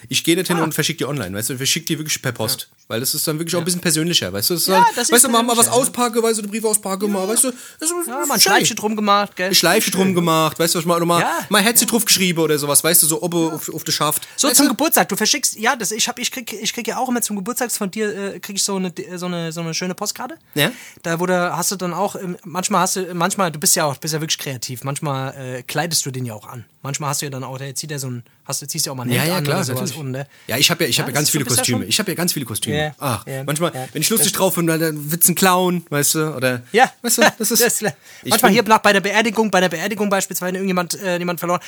Ich 0.08 0.24
gehe 0.24 0.36
nicht 0.36 0.48
hin 0.48 0.58
und 0.58 0.72
verschick 0.74 0.98
die 0.98 1.04
online, 1.06 1.36
weißt 1.36 1.48
du? 1.50 1.54
Ich 1.54 1.58
verschick 1.58 1.86
die 1.86 1.98
wirklich 1.98 2.20
per 2.22 2.32
Post. 2.32 2.68
Weil 2.88 3.00
das 3.00 3.14
ist 3.14 3.26
dann 3.26 3.38
wirklich 3.38 3.54
auch 3.56 3.60
ein 3.60 3.64
bisschen 3.64 3.80
persönlicher, 3.80 4.32
weißt 4.32 4.50
du? 4.50 4.54
Das 4.54 4.62
ist 4.62 4.68
Ja, 4.68 4.74
dann, 4.76 4.84
das 4.94 5.08
ist 5.08 5.12
weißt 5.12 5.24
du, 5.24 5.28
mal, 5.28 5.42
mal 5.42 5.56
was 5.56 5.66
auspacke, 5.68 6.22
weißt 6.22 6.38
du, 6.38 6.42
den 6.42 6.50
Brief 6.50 6.64
auspacke, 6.64 7.08
mal, 7.08 7.26
weißt 7.26 7.44
du? 7.44 7.50
Das 7.80 7.90
ist 7.90 8.06
Ja, 8.06 8.24
mal 8.26 8.34
ein. 8.34 8.40
Schleifchen 8.40 8.76
drum 8.76 8.94
gemacht, 8.94 9.34
gell? 9.34 9.52
Schleife 9.54 9.90
drum 9.90 10.14
gemacht, 10.14 10.58
weißt 10.58 10.74
du, 10.74 10.78
was 10.78 10.82
ich 10.84 10.86
meine? 10.86 10.98
Oder 10.98 11.06
mal, 11.06 11.20
Ja. 11.20 11.38
mal 11.48 11.62
Headset 11.62 11.86
drauf 11.86 12.04
geschrieben 12.04 12.38
oder 12.40 12.56
sowas, 12.58 12.84
weißt 12.84 13.02
du, 13.02 13.06
so 13.08 13.20
oben 13.22 13.50
auf, 13.50 13.68
auf 13.74 13.82
der 13.82 13.92
Schaft. 13.92 14.28
So 14.36 14.46
weißt 14.46 14.56
zum 14.56 14.66
du? 14.66 14.72
Geburtstag. 14.72 15.08
Du 15.08 15.16
verschickst, 15.16 15.56
ja, 15.58 15.74
das, 15.74 15.90
ich, 15.90 16.06
hab, 16.06 16.18
ich, 16.20 16.30
krieg, 16.30 16.52
ich 16.52 16.72
krieg 16.72 16.86
ja 16.86 16.96
auch 16.98 17.08
immer 17.08 17.22
zum 17.22 17.34
Geburtstag 17.36 17.72
von 17.72 17.90
dir, 17.90 18.34
äh, 18.34 18.38
krieg 18.40 18.56
ich 18.56 18.62
so 18.62 18.76
eine, 18.76 18.92
so, 19.16 19.26
eine, 19.26 19.50
so 19.50 19.60
eine 19.62 19.74
schöne 19.74 19.94
Postkarte. 19.96 20.36
Ja. 20.54 20.70
Da 21.02 21.18
wurde, 21.18 21.56
hast 21.56 21.72
du 21.72 21.76
dann 21.76 21.92
auch, 21.92 22.14
ähm, 22.14 22.36
manchmal 22.44 22.82
hast 22.82 22.94
du, 22.96 23.12
manchmal, 23.14 23.50
du 23.50 23.58
bist 23.58 23.74
ja 23.74 23.84
auch, 23.86 23.96
bist 23.96 24.14
ja 24.14 24.20
wirklich 24.20 24.38
kreativ. 24.38 24.84
Manchmal 24.84 25.34
äh, 25.34 25.62
kleidest 25.64 26.06
du 26.06 26.12
den 26.12 26.24
ja 26.24 26.34
auch 26.34 26.46
an. 26.46 26.64
Manchmal 26.82 27.10
hast 27.10 27.22
du 27.22 27.26
ja 27.26 27.30
dann 27.30 27.42
auch, 27.42 27.58
der 27.58 27.74
zieht 27.74 27.90
ja 27.90 27.98
so 27.98 28.08
ein, 28.08 28.22
hast 28.46 28.62
du, 28.62 28.66
ziehst 28.66 28.86
ja 28.86 28.92
auch 28.92 28.96
mal 28.96 29.02
ein 29.04 29.10
Ja, 29.10 29.20
Hemd 29.22 29.28
ja, 29.28 29.36
an 29.38 29.44
klar, 29.44 29.56
oder 29.56 29.64
sowas. 29.64 29.92
Und, 29.92 30.10
ne? 30.12 30.26
Ja, 30.46 30.56
ich 30.56 30.70
habe 30.70 30.84
ja, 30.84 30.90
ich 30.90 30.98
hab 30.98 31.06
Ja, 31.06 31.10
ja 31.10 31.14
ganz 31.14 31.26
das- 31.28 31.32
viele 31.32 31.44
ja 31.44 31.48
Kostüme. 31.50 31.84
ich 31.84 31.98
habe 31.98 32.10
ja 32.10 32.14
ganz 32.14 32.32
viele 32.32 32.46
Kostüme. 32.46 32.76
Ja, 32.76 32.94
Ach, 32.98 33.26
ja, 33.26 33.44
manchmal, 33.44 33.72
ja. 33.74 33.86
wenn 33.92 34.02
ich 34.02 34.08
lustig 34.10 34.32
Das- 34.32 34.38
drauf 34.38 34.54
bin, 34.54 34.66
dann 34.66 35.10
wird's 35.10 35.28
ein 35.28 35.34
Clown, 35.34 35.84
weißt 35.90 36.14
du, 36.14 36.34
oder 36.36 36.62
Ja, 36.72 36.90
weißt 37.02 37.18
du, 37.18 37.22
das 37.38 37.50
ist 37.50 37.82
ich 37.82 38.30
manchmal 38.30 38.52
hier 38.52 38.62
bei 38.64 38.92
der 38.92 39.00
Beerdigung, 39.00 39.50
bei 39.50 39.60
der 39.60 39.68
Beerdigung 39.68 40.08
beispielsweise, 40.08 40.48
wenn 40.48 40.54
irgendjemand 40.56 40.94
äh, 41.00 41.18
jemand 41.18 41.38
verloren, 41.40 41.60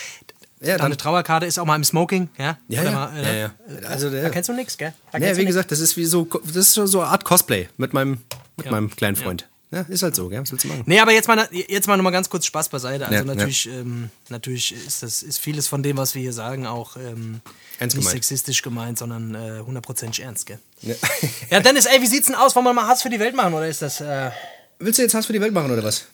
Ja, 0.61 0.73
dann- 0.77 0.87
deine 0.87 0.97
Trauerkarte 0.97 1.47
ist 1.47 1.59
auch 1.59 1.65
mal 1.67 1.77
im 1.77 1.85
Smoking, 1.85 2.29
ja? 2.39 2.59
Ja, 2.69 2.83
ja, 2.83 2.91
Mal, 2.91 3.23
ja, 3.23 3.29
äh, 3.29 3.41
ja. 3.41 3.51
Also 3.89 4.11
der, 4.11 4.23
Da 4.25 4.31
kennst 4.31 4.49
du 4.49 4.53
nichts, 4.53 4.77
gell? 4.77 4.93
Da 5.13 5.19
ja, 5.19 5.33
wie 5.35 5.41
nix. 5.41 5.47
gesagt, 5.47 5.71
das 5.71 5.81
ist 5.81 5.97
wie 5.97 6.05
so, 6.05 6.25
das 6.45 6.57
ist 6.57 6.75
so, 6.75 7.01
eine 7.01 7.11
Art 7.11 7.25
Cosplay 7.25 7.69
mit 7.77 7.93
meinem, 7.93 8.19
mit 8.57 8.67
Ja. 8.67 8.73
meinem 8.73 8.91
kleinen 8.95 9.17
Freund. 9.17 9.47
Ja. 9.71 9.83
ist 9.83 10.03
halt 10.03 10.15
so, 10.15 10.29
gell? 10.29 10.41
Was 10.41 10.51
willst 10.51 10.65
du 10.65 10.69
machen? 10.69 10.85
Nee, 10.87 10.99
aber 10.99 11.13
jetzt 11.13 11.29
mal, 11.29 11.47
jetzt 11.53 11.87
mal 11.87 11.97
nochmal 11.97 12.13
ganz 12.13 12.31
kurz 12.31 12.47
Spaß 12.47 12.71
beiseite. 12.71 13.05
Also 13.07 13.19
Ja, 13.19 13.25
natürlich, 13.25 13.67
Ähm, 13.69 14.11
natürlich 14.31 14.73
ist 14.87 15.03
das 15.03 15.23
ist 15.23 15.39
vieles 15.39 15.69
von 15.69 15.83
dem, 15.83 15.97
was 15.99 16.15
wir 16.15 16.23
hier 16.23 16.33
sagen, 16.33 16.67
auch 16.67 16.97
ähm, 16.97 17.41
Ernst 17.79 17.97
nicht 17.97 18.05
gemeint. 18.07 18.25
sexistisch 18.25 18.63
gemeint, 18.63 18.99
sondern 18.99 19.35
äh, 19.35 19.61
hundertprozentig 19.61 20.25
ernst, 20.25 20.47
gell? 20.47 20.59
Ja. 20.83 20.95
Ja, 21.51 21.61
Dennis, 21.61 21.85
ey, 21.87 22.01
wie 22.01 22.07
sieht's 22.07 22.27
denn 22.27 22.35
aus? 22.37 22.57
Wollen 22.57 22.65
wir 22.65 22.73
mal 22.73 22.87
Hass 22.87 23.03
für 23.03 23.11
die 23.11 23.21
Welt 23.21 23.35
machen 23.37 23.53
oder 23.53 23.69
ist 23.69 23.83
das. 23.83 24.01
Äh 24.01 24.31
Willst 24.79 24.99
du 24.99 25.03
jetzt 25.03 25.15
Hass 25.15 25.27
für 25.27 25.33
die 25.35 25.41
Welt 25.41 25.53
machen 25.53 25.71
oder 25.71 25.83
was? 25.85 26.07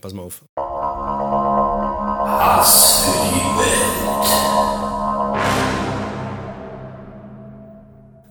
Pass 0.00 0.12
mal 0.14 0.22
auf. 0.22 0.42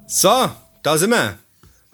So, 0.07 0.49
da 0.83 0.97
sind 0.97 1.11
wir. 1.11 1.37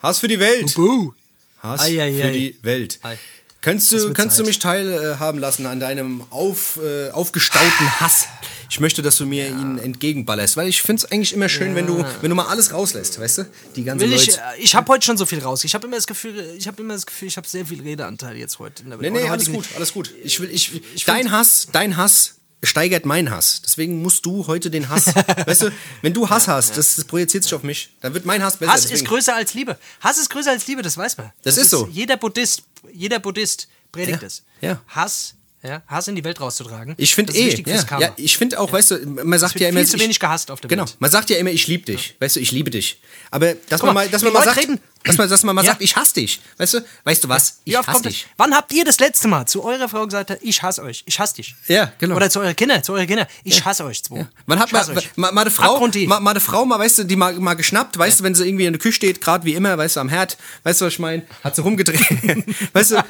Hass 0.01 0.19
für 0.19 0.27
die 0.27 0.39
Welt. 0.39 0.73
Buh. 0.75 1.13
Hass 1.59 1.81
Ei, 1.81 2.01
ei, 2.01 2.13
für 2.13 2.27
ei. 2.27 2.31
die 2.31 2.59
Welt. 2.61 2.99
Ei. 3.03 3.17
Könntest 3.61 3.91
du, 3.91 4.13
kannst 4.13 4.39
du 4.39 4.43
mich 4.43 4.59
teilhaben 4.59 5.39
lassen 5.41 5.65
an 5.65 5.79
deinem 5.79 6.23
auf, 6.29 6.79
äh, 6.81 7.09
aufgestauten 7.09 7.99
Hass? 7.99 8.27
Ich 8.69 8.79
möchte, 8.79 9.01
dass 9.01 9.17
du 9.17 9.25
mir 9.25 9.47
ihn 9.47 9.77
entgegenballerst, 9.77 10.57
weil 10.57 10.67
ich 10.67 10.81
finde 10.81 11.03
es 11.03 11.11
eigentlich 11.11 11.33
immer 11.33 11.49
schön, 11.49 11.73
wenn 11.73 11.87
du, 11.87 12.05
wenn 12.21 12.29
du 12.29 12.35
mal 12.35 12.47
alles 12.47 12.71
rauslässt, 12.71 13.19
weißt 13.19 13.37
du? 13.39 13.45
Die 13.75 13.83
ganze 13.83 14.05
Will 14.05 14.13
ich, 14.13 14.27
Leute. 14.27 14.39
äh, 14.57 14.61
ich 14.61 14.75
habe 14.75 14.87
heute 14.91 15.05
schon 15.05 15.17
so 15.17 15.25
viel 15.25 15.39
raus. 15.39 15.63
Ich 15.63 15.73
habe 15.73 15.87
immer 15.87 15.95
das 15.95 16.05
Gefühl, 16.07 16.53
ich 16.57 16.67
habe 16.67 16.81
immer 16.81 16.93
das 16.93 17.05
Gefühl, 17.05 17.27
ich 17.29 17.37
habe 17.37 17.47
sehr 17.47 17.65
viel 17.65 17.81
Redeanteil 17.81 18.37
jetzt 18.37 18.59
heute. 18.59 18.83
In 18.83 18.89
der 18.89 18.99
Nee, 18.99 19.09
nee, 19.09 19.27
alles 19.27 19.51
gut, 19.51 19.65
alles 19.75 19.91
gut. 19.91 20.13
Ich 20.23 20.39
will, 20.39 20.49
ich, 20.51 20.81
dein 21.05 21.31
Hass, 21.31 21.67
dein 21.71 21.97
Hass 21.97 22.35
steigert 22.63 23.05
meinen 23.05 23.29
Hass. 23.31 23.61
Deswegen 23.63 24.01
musst 24.01 24.25
du 24.25 24.47
heute 24.47 24.69
den 24.71 24.89
Hass, 24.89 25.07
weißt 25.15 25.63
du, 25.63 25.71
wenn 26.01 26.13
du 26.13 26.29
Hass 26.29 26.47
hast, 26.47 26.77
das, 26.77 26.95
das 26.95 27.05
projiziert 27.05 27.43
sich 27.43 27.53
auf 27.53 27.63
mich, 27.63 27.89
dann 28.01 28.13
wird 28.13 28.25
mein 28.25 28.41
Hass 28.43 28.57
besser. 28.57 28.71
Hass 28.73 28.81
ist 28.85 28.91
deswegen- 28.91 29.07
größer 29.09 29.35
als 29.35 29.53
Liebe. 29.53 29.77
Hass 30.01 30.17
ist 30.17 30.29
größer 30.29 30.51
als 30.51 30.65
Liebe, 30.67 30.81
das 30.81 30.97
weiß 30.97 31.17
man. 31.17 31.31
Das 31.43 31.57
ist 31.57 31.69
so. 31.69 31.87
Jeder 31.91 32.17
Buddhist, 32.17 32.63
jeder 32.93 33.19
Buddhist 33.19 33.67
predigt 33.91 34.21
Ja, 34.21 34.27
es. 34.27 34.43
ja. 34.61 34.81
Hass, 34.87 35.35
ja, 35.63 35.81
Hass 35.87 36.07
in 36.07 36.15
die 36.15 36.23
Welt 36.23 36.39
rauszutragen. 36.39 36.93
Ich 36.97 37.13
finde 37.15 37.31
das 37.33 37.39
ist 37.39 37.45
eh, 37.47 37.57
wichtig 37.57 37.67
ja, 37.67 37.99
ja, 37.99 38.13
ich 38.15 38.37
finde 38.37 38.59
auch, 38.59 38.71
weißt 38.71 38.91
du, 38.91 38.97
man 39.23 39.37
sagt 39.39 39.59
ja 39.59 39.69
immer, 39.69 39.79
viel 39.79 39.87
zu 39.89 39.97
ich, 39.97 40.03
wenig 40.03 40.19
gehasst 40.19 40.49
auf 40.51 40.59
der 40.61 40.67
genau, 40.69 40.83
Welt. 40.83 40.95
man 40.99 41.11
sagt 41.11 41.29
ja 41.29 41.37
immer, 41.37 41.49
ich 41.51 41.67
liebe 41.67 41.85
dich, 41.85 42.15
weißt 42.19 42.35
du, 42.37 42.39
ich 42.39 42.51
liebe 42.51 42.69
dich. 42.69 43.01
Aber 43.31 43.53
dass 43.69 43.81
Guck 43.81 43.87
man 43.87 43.93
mal, 43.95 44.09
dass 44.09 44.21
man 44.23 44.33
mal 44.33 44.43
sagt, 44.45 44.57
reden- 44.57 44.79
dass 45.07 45.17
man, 45.17 45.29
dass 45.29 45.43
man 45.43 45.55
mal 45.55 45.63
Ja. 45.63 45.71
sagt, 45.71 45.81
ich 45.81 45.95
hasse 45.95 46.13
dich, 46.15 46.41
weißt 46.57 46.75
du, 46.75 46.85
weißt 47.03 47.23
du 47.23 47.29
was, 47.29 47.59
ich 47.63 47.75
hasse 47.77 48.01
dich. 48.03 48.27
Wann 48.37 48.53
habt 48.55 48.71
ihr 48.73 48.85
das 48.85 48.99
letzte 48.99 49.27
Mal 49.27 49.45
zu 49.47 49.63
eurer 49.63 49.89
Frau 49.89 50.05
gesagt, 50.05 50.37
ich 50.41 50.61
hasse 50.61 50.83
euch, 50.83 51.03
ich 51.05 51.19
hasse 51.19 51.35
dich? 51.35 51.55
Ja, 51.67 51.91
genau. 51.97 52.15
Oder 52.15 52.29
zu 52.29 52.39
euren 52.39 52.55
Kindern, 52.55 52.83
zu 52.83 52.93
euren 52.93 53.07
Kindern, 53.07 53.27
ich 53.43 53.63
hasse 53.65 53.83
euch 53.85 54.03
zwei. 54.03 54.27
Man 54.45 54.59
hat 54.59 54.71
mal, 54.71 54.85
mal, 55.15 55.31
mal 55.31 55.41
eine 55.41 55.51
Frau, 55.51 55.79
mal, 55.79 56.19
mal 56.19 56.31
eine 56.31 56.39
Frau, 56.39 56.65
mal, 56.65 56.79
weißt 56.79 56.99
du, 56.99 57.03
die 57.05 57.15
mal, 57.15 57.33
mal 57.33 57.55
geschnappt, 57.55 57.97
weißt 57.97 58.19
du, 58.19 58.23
wenn 58.23 58.35
sie 58.35 58.47
irgendwie 58.47 58.65
in 58.65 58.73
der 58.73 58.79
Küche 58.81 58.93
steht, 58.93 59.21
gerade 59.21 59.45
wie 59.45 59.53
immer, 59.55 59.77
weißt 59.77 59.95
du, 59.95 59.99
am 60.01 60.09
Herd, 60.09 60.37
weißt 60.63 60.81
du, 60.81 60.85
was 60.85 60.93
ich 60.93 60.99
meine, 60.99 61.23
hat 61.43 61.55
sie 61.55 61.61
rumgedreht, 61.61 62.45
weißt 62.73 62.91
du, 62.91 63.03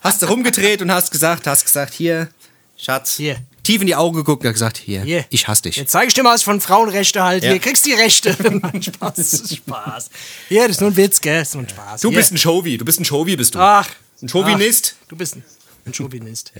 hast 0.00 0.22
du 0.22 0.26
rumgedreht 0.26 0.82
und 0.82 0.90
hast 0.92 1.10
gesagt, 1.10 1.46
hast 1.46 1.64
gesagt, 1.64 1.94
hier, 1.94 2.28
Schatz, 2.76 3.14
Hier. 3.16 3.36
Tief 3.62 3.80
in 3.80 3.86
die 3.86 3.94
Augen 3.94 4.16
geguckt 4.16 4.42
und 4.42 4.48
hat 4.48 4.54
gesagt, 4.54 4.76
hier, 4.78 5.02
Hier. 5.02 5.24
ich 5.30 5.46
hasse 5.48 5.62
dich. 5.62 5.76
Jetzt 5.76 5.92
zeige 5.92 6.08
ich 6.08 6.14
dir 6.14 6.22
mal 6.22 6.34
was 6.34 6.42
von 6.42 6.60
Frauenrechte 6.60 7.22
halt. 7.22 7.44
Ja. 7.44 7.50
Hier 7.50 7.60
kriegst 7.60 7.84
die 7.86 7.92
Rechte. 7.94 8.32
Spaß, 8.80 9.14
das 9.14 9.32
ist 9.34 9.56
Spaß. 9.56 10.10
Hier, 10.48 10.62
das 10.62 10.76
ist 10.76 10.80
nur 10.80 10.90
ein 10.90 10.96
Witz, 10.96 11.20
gell? 11.20 11.38
Das 11.40 11.48
ist 11.48 11.54
nur 11.54 11.64
ein 11.64 11.68
Spaß. 11.68 12.00
Du 12.00 12.08
Hier. 12.10 12.18
bist 12.18 12.32
ein 12.32 12.38
Chauvi, 12.38 12.78
du 12.78 12.84
bist 12.84 13.00
ein 13.00 13.04
Chauvi, 13.04 13.36
bist 13.36 13.54
du. 13.54 13.58
Ach. 13.58 13.88
Ein 14.20 14.28
Chauvinist. 14.28 14.96
Ach, 15.02 15.08
du 15.08 15.16
bist 15.16 15.36
ein, 15.36 15.44
ein 15.86 15.94
Chauvinist. 15.94 16.52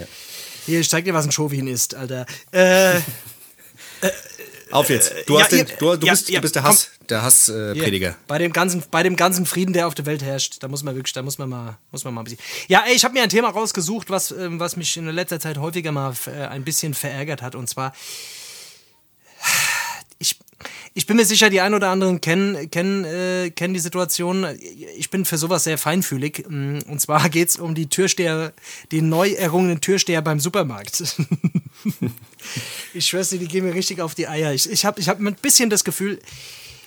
Hier, 0.67 0.81
ich 0.81 0.89
zeig 0.89 1.05
dir, 1.05 1.15
was 1.15 1.25
ein 1.27 1.33
Chauvin 1.33 1.67
ist, 1.67 1.95
Alter. 1.95 2.25
Äh, 2.53 3.01
Auf 4.71 4.89
jetzt. 4.89 5.13
Du, 5.27 5.35
ja, 5.37 5.43
hast 5.45 5.53
den, 5.53 5.67
ihr- 5.67 5.77
du, 5.79 5.97
du, 5.97 6.07
ja, 6.07 6.13
bist, 6.13 6.29
ja, 6.31 6.37
du 6.37 6.43
bist 6.43 6.55
der. 6.55 6.63
Hass, 6.63 6.89
der 7.09 7.23
Hassprediger. 7.23 8.11
Äh, 8.11 8.15
bei 8.27 8.39
dem 8.39 8.53
ganzen, 8.53 8.83
bei 8.91 9.03
dem 9.03 9.17
ganzen 9.17 9.47
Frieden, 9.47 9.73
der 9.73 9.87
auf 9.87 9.95
der 9.95 10.07
Welt 10.07 10.23
herrscht, 10.23 10.57
da 10.61 10.69
muss 10.69 10.83
man 10.83 10.95
wirklich, 10.95 11.13
da 11.13 11.23
muss 11.23 11.39
man 11.39 11.49
mal, 11.49 11.79
muss 11.91 12.05
man 12.05 12.15
mal 12.15 12.23
ein 12.23 12.25
bisschen. 12.25 12.41
Ja, 12.69 12.85
ey, 12.87 12.95
ich 12.95 13.05
habe 13.05 13.15
mir 13.15 13.23
ein 13.23 13.29
Thema 13.29 13.51
rausgesucht, 13.51 14.11
was, 14.11 14.31
ähm, 14.31 14.61
was 14.61 14.77
mich 14.77 14.97
in 14.97 15.07
letzter 15.07 15.41
Zeit 15.41 15.59
häufiger 15.59 15.93
mal 15.93 16.15
äh, 16.27 16.47
ein 16.47 16.65
bisschen 16.65 16.95
verärgert 16.95 17.43
hat, 17.43 17.55
und 17.55 17.69
zwar 17.69 17.93
ich, 20.23 20.39
ich 20.95 21.07
bin 21.07 21.17
mir 21.17 21.25
sicher, 21.25 21.51
die 21.51 21.61
ein 21.61 21.75
oder 21.75 21.89
anderen 21.89 22.21
kennen, 22.21 22.71
kennen, 22.71 23.05
äh, 23.05 23.51
kennen 23.51 23.75
die 23.75 23.81
Situation. 23.81 24.47
Ich 24.97 25.11
bin 25.11 25.25
für 25.25 25.37
sowas 25.37 25.65
sehr 25.65 25.79
feinfühlig. 25.79 26.45
Mm, 26.49 26.79
Und 26.89 27.01
zwar 27.01 27.29
geht 27.31 27.49
es 27.49 27.57
um 27.57 27.75
die 27.75 27.89
Türsteher, 27.89 28.53
die 28.91 29.03
neu 29.03 29.31
errungenen 29.33 29.81
Türsteher 29.81 30.23
beim 30.23 30.41
Supermarkt. 30.41 31.03
ich 32.95 33.07
schwör's 33.07 33.31
dir, 33.31 33.39
die 33.39 33.49
gehen 33.49 33.65
mir 33.65 33.75
richtig 33.75 34.01
auf 34.01 34.15
die 34.15 34.29
Eier. 34.29 34.53
Ich, 34.53 34.71
ich 34.71 34.85
habe 34.85 35.01
ich 35.01 35.09
hab 35.09 35.19
ein 35.19 35.35
bisschen 35.35 35.71
das 35.71 35.85
Gefühl, 35.85 36.21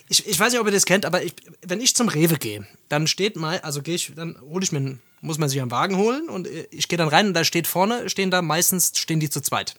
ich, 0.08 0.28
ich 0.28 0.40
weiß 0.40 0.52
nicht, 0.52 0.62
ob 0.62 0.68
ihr 0.68 0.74
das 0.74 0.86
kennt, 0.86 1.06
aber 1.06 1.24
ich, 1.24 1.34
wenn 1.66 1.82
ich 1.82 1.96
zum 1.96 2.10
Rewe 2.10 2.38
gehe, 2.38 2.68
dann 2.90 3.08
steht 3.08 3.36
mal, 3.36 3.60
also 3.62 3.82
gehe 3.82 3.96
ich, 3.96 4.14
dann 4.16 4.40
hole 4.42 4.64
ich 4.64 4.72
mir, 4.72 5.00
muss 5.22 5.38
man 5.38 5.50
sich 5.50 5.62
einen 5.62 5.72
Wagen 5.72 5.98
holen 5.98 6.30
und 6.30 6.48
äh, 6.48 6.68
ich 6.72 6.88
gehe 6.88 6.98
dann 6.98 7.08
rein 7.08 7.28
und 7.28 7.34
da 7.34 7.44
steht 7.44 7.68
vorne, 7.68 8.10
stehen 8.10 8.32
da 8.32 8.42
meistens, 8.42 8.92
stehen 8.96 9.20
die 9.20 9.30
zu 9.30 9.42
zweit. 9.42 9.76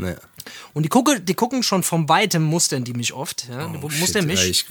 Naja. 0.00 0.16
Und 0.72 0.84
die, 0.84 0.88
gucke, 0.88 1.20
die 1.20 1.34
gucken 1.34 1.62
schon 1.62 1.82
vom 1.82 2.08
Weitem, 2.08 2.42
mustern 2.42 2.82
die 2.82 2.94
mich 2.94 3.12
oft. 3.12 3.46
Ja? 3.50 3.68
die 3.68 3.76
Oh, 3.76 3.88
mustern 3.88 4.22
shit, 4.22 4.24
mich. 4.26 4.40
ja, 4.40 4.46
ich- 4.46 4.64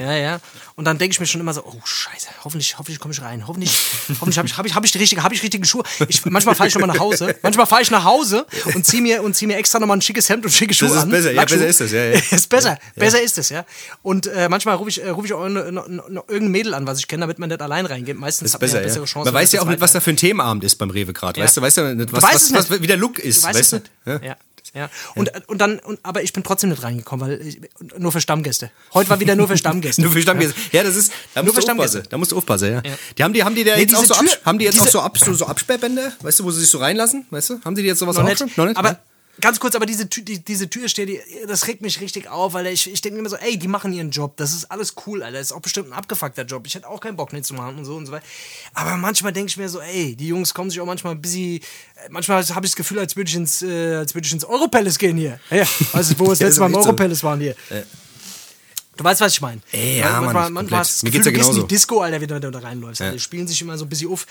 ja. 0.00 0.12
ja, 0.16 0.40
Und 0.76 0.84
dann 0.84 0.98
denke 0.98 1.12
ich 1.14 1.20
mir 1.20 1.26
schon 1.26 1.40
immer 1.40 1.52
so, 1.52 1.64
oh 1.64 1.80
Scheiße, 1.84 2.28
hoffentlich, 2.44 2.78
hoffentlich 2.78 3.00
komme 3.00 3.12
ich 3.12 3.20
rein. 3.20 3.46
Hoffentlich, 3.48 3.76
hoffentlich 4.20 4.38
habe 4.38 4.46
ich, 4.46 4.56
hab 4.56 4.66
ich, 4.66 4.74
hab 4.76 4.84
ich 4.84 4.92
die 4.92 4.98
richtige, 4.98 5.22
habe 5.24 5.34
ich 5.34 5.42
richtige 5.42 5.66
Schuhe. 5.66 5.82
Ich, 6.08 6.24
manchmal 6.26 6.54
fahre 6.54 6.68
ich 6.68 6.72
schon 6.72 6.80
mal 6.80 6.86
nach 6.86 7.00
Hause. 7.00 7.34
Manchmal 7.42 7.66
fahre 7.66 7.82
ich 7.82 7.90
nach 7.90 8.04
Hause 8.04 8.46
und 8.74 8.86
ziehe 8.86 9.02
mir, 9.02 9.22
und 9.22 9.34
zieh 9.34 9.46
mir 9.48 9.56
extra 9.56 9.80
nochmal 9.80 9.96
ein 9.96 10.02
schickes 10.02 10.28
Hemd 10.28 10.44
und 10.44 10.52
schicke 10.52 10.72
Schuhe 10.74 10.88
ist 10.90 10.96
an. 10.96 11.10
besser, 11.10 11.32
ja, 11.32 11.44
besser 11.44 11.66
ist 11.66 11.80
das, 11.80 11.90
ja, 11.90 12.04
ja. 12.04 12.20
ist 12.30 12.48
besser, 12.48 12.78
besser 12.94 13.20
ist 13.20 13.36
es, 13.38 13.48
ja. 13.48 13.66
Und 14.02 14.28
äh, 14.28 14.48
manchmal 14.48 14.76
rufe 14.76 14.90
ich, 14.90 15.02
äh, 15.02 15.08
ruf 15.08 15.24
ich 15.24 15.32
auch 15.32 15.48
noch, 15.48 15.70
noch, 15.72 15.88
noch 15.88 16.28
irgendein 16.28 16.50
Mädel 16.52 16.74
an, 16.74 16.86
was 16.86 17.00
ich 17.00 17.08
kenne, 17.08 17.22
damit 17.22 17.38
man 17.40 17.48
nicht 17.48 17.60
allein 17.60 17.84
reingeht. 17.86 18.16
Meistens 18.16 18.46
Ist 18.50 18.54
hat 18.54 18.60
man 18.62 18.70
ja 18.70 18.78
bessere 18.80 19.00
ja. 19.00 19.06
Chancen. 19.06 19.24
Man 19.32 19.34
weiß 19.34 19.52
ja 19.52 19.62
auch 19.62 19.66
nicht, 19.66 19.80
was 19.80 19.92
da 19.92 20.00
für 20.00 20.10
ein 20.10 20.16
Themenabend 20.16 20.62
ist 20.62 20.76
beim 20.76 20.90
Rewe 20.90 21.12
gerade. 21.12 21.40
Weißt 21.40 21.56
du, 21.56 21.62
weißt 21.62 21.76
du 21.78 21.94
nicht, 21.96 22.12
was, 22.12 22.22
was, 22.22 22.52
was, 22.52 22.80
wie 22.80 22.86
der 22.86 22.96
Look 22.96 23.18
ist. 23.18 23.42
Weißt 23.42 23.72
du? 23.72 23.82
Ja. 24.22 24.36
Ja. 24.76 24.90
Und, 25.14 25.32
und 25.48 25.58
dann, 25.58 25.78
und, 25.78 25.98
aber 26.02 26.22
ich 26.22 26.32
bin 26.32 26.42
trotzdem 26.44 26.70
nicht 26.70 26.82
reingekommen, 26.82 27.26
weil 27.26 27.40
ich, 27.46 27.60
nur 27.98 28.12
für 28.12 28.20
Stammgäste. 28.20 28.70
Heute 28.94 29.08
war 29.10 29.18
wieder 29.20 29.34
nur 29.34 29.48
für 29.48 29.56
Stammgäste. 29.56 30.02
Nur 30.06 30.12
für 30.12 30.20
Stammgäste. 30.20 30.54
Ja, 30.72 30.82
das 30.84 30.94
ist, 30.96 31.10
da 31.34 31.42
musst 31.42 31.54
für 31.54 31.60
du 31.60 31.64
Stammgäste. 31.66 31.98
aufpassen. 31.98 32.10
Da 32.10 32.18
musst 32.18 32.32
du 32.32 32.36
aufpassen, 32.36 32.72
ja. 32.74 32.82
Die 33.16 33.24
haben 33.24 33.32
die, 33.32 33.42
haben 33.42 33.54
die 33.54 33.64
da 33.64 33.76
jetzt 33.76 33.90
diese 33.90 33.98
auch 34.02 34.04
so, 34.04 34.14
Tür- 34.14 34.38
haben 34.44 34.58
die 34.58 34.66
jetzt 34.66 34.80
auch 34.80 34.86
so, 34.86 35.00
ab, 35.00 35.16
so, 35.18 35.32
so 35.34 35.46
Absperrbänder, 35.46 36.12
weißt 36.20 36.40
du, 36.40 36.44
wo 36.44 36.50
sie 36.50 36.60
sich 36.60 36.70
so 36.70 36.78
reinlassen, 36.78 37.26
weißt 37.30 37.50
du? 37.50 37.60
Haben 37.64 37.74
die 37.74 37.82
jetzt 37.82 37.98
sowas 38.00 38.16
noch 38.16 38.24
auch 38.24 38.28
nicht. 38.28 38.38
schon? 38.38 38.50
Noch 38.56 38.66
nicht? 38.66 38.76
Aber 38.76 38.90
Ja. 38.90 38.98
Ganz 39.40 39.60
kurz, 39.60 39.74
aber 39.74 39.86
diese, 39.86 40.08
Tür- 40.08 40.24
die, 40.24 40.38
diese 40.44 40.68
Tür 40.70 40.88
steht, 40.88 41.08
die, 41.08 41.20
das 41.46 41.66
regt 41.66 41.82
mich 41.82 42.00
richtig 42.00 42.28
auf, 42.28 42.52
weil 42.54 42.66
ich, 42.68 42.90
ich 42.92 43.00
denke 43.00 43.14
mir 43.16 43.20
immer 43.20 43.28
so, 43.30 43.36
ey, 43.36 43.58
die 43.58 43.68
machen 43.68 43.92
ihren 43.92 44.10
Job, 44.10 44.36
das 44.36 44.52
ist 44.52 44.70
alles 44.70 44.94
cool, 45.06 45.22
Alter. 45.22 45.38
Das 45.38 45.48
ist 45.48 45.52
auch 45.52 45.60
bestimmt 45.60 45.88
ein 45.88 45.92
abgefuckter 45.92 46.42
Job. 46.44 46.66
Ich 46.66 46.74
hätte 46.74 46.88
auch 46.88 47.00
keinen 47.00 47.16
Bock, 47.16 47.32
nicht 47.32 47.44
zu 47.44 47.54
machen 47.54 47.76
und 47.78 47.84
so 47.84 47.96
und 47.96 48.06
so 48.06 48.12
weiter. 48.12 48.24
Aber 48.74 48.96
manchmal 48.96 49.32
denke 49.32 49.48
ich 49.50 49.56
mir 49.56 49.68
so, 49.68 49.80
ey, 49.80 50.16
die 50.16 50.28
Jungs 50.28 50.54
kommen 50.54 50.70
sich 50.70 50.80
auch 50.80 50.86
manchmal 50.86 51.14
ein 51.14 51.20
bisschen. 51.20 51.60
Manchmal 52.10 52.38
habe 52.48 52.66
ich 52.66 52.72
das 52.72 52.76
Gefühl, 52.76 52.98
als 52.98 53.16
würde 53.16 53.28
ich 53.28 53.36
ins, 53.36 53.62
äh, 53.62 53.94
als 53.96 54.14
würde 54.14 54.26
ich 54.26 54.32
ins 54.32 54.44
Europalace 54.44 54.98
gehen 54.98 55.16
hier. 55.16 55.40
Ja, 55.50 55.64
also, 55.92 56.18
wo 56.18 56.24
wir 56.24 56.30
das 56.30 56.38
Ja, 56.40 56.46
letzte 56.46 56.60
Mal 56.60 56.66
im. 56.68 56.74
Europalace 56.76 57.22
waren 57.24 57.40
hier. 57.40 57.54
Du 58.96 59.04
weißt, 59.04 59.20
was 59.20 59.32
ich 59.32 59.40
meine. 59.40 59.60
Ey, 59.72 59.98
ja, 59.98 60.20
manchmal 60.20 60.42
hast 60.44 60.48
du 60.50 60.54
komplett. 60.54 60.80
das 60.80 61.02
Mir 61.02 61.10
geht's 61.10 61.26
ja 61.26 61.30
Gefühl, 61.32 61.42
du 61.44 61.48
in 61.48 61.52
genauso. 61.54 61.66
die 61.66 61.74
Disco, 61.74 62.00
Alter, 62.00 62.20
wenn 62.20 62.40
du 62.40 62.50
da 62.50 62.58
reinläufst. 62.58 63.02
Alter. 63.02 63.14
Die 63.14 63.20
spielen 63.20 63.46
sich 63.46 63.60
immer 63.60 63.76
so 63.76 63.84
ein 63.84 63.88
bisschen 63.88 64.10
auf. 64.10 64.26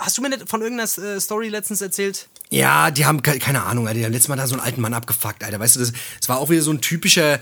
Hast 0.00 0.18
du 0.18 0.22
mir 0.22 0.28
nicht 0.30 0.48
von 0.48 0.60
irgendeiner 0.60 0.88
äh, 1.16 1.20
Story 1.20 1.48
letztens 1.48 1.80
erzählt? 1.80 2.28
Ja, 2.50 2.90
die 2.90 3.06
haben 3.06 3.22
ke- 3.22 3.38
keine 3.38 3.62
Ahnung, 3.62 3.86
Alter. 3.86 3.98
Die 4.00 4.04
haben 4.04 4.12
letztes 4.12 4.28
Mal 4.28 4.36
da 4.36 4.46
so 4.46 4.54
einen 4.54 4.62
alten 4.62 4.80
Mann 4.80 4.92
abgefuckt, 4.94 5.44
Alter. 5.44 5.60
Weißt 5.60 5.76
du, 5.76 5.80
das, 5.80 5.92
das 6.20 6.28
war 6.28 6.38
auch 6.38 6.50
wieder 6.50 6.62
so 6.62 6.72
ein 6.72 6.80
typischer. 6.80 7.38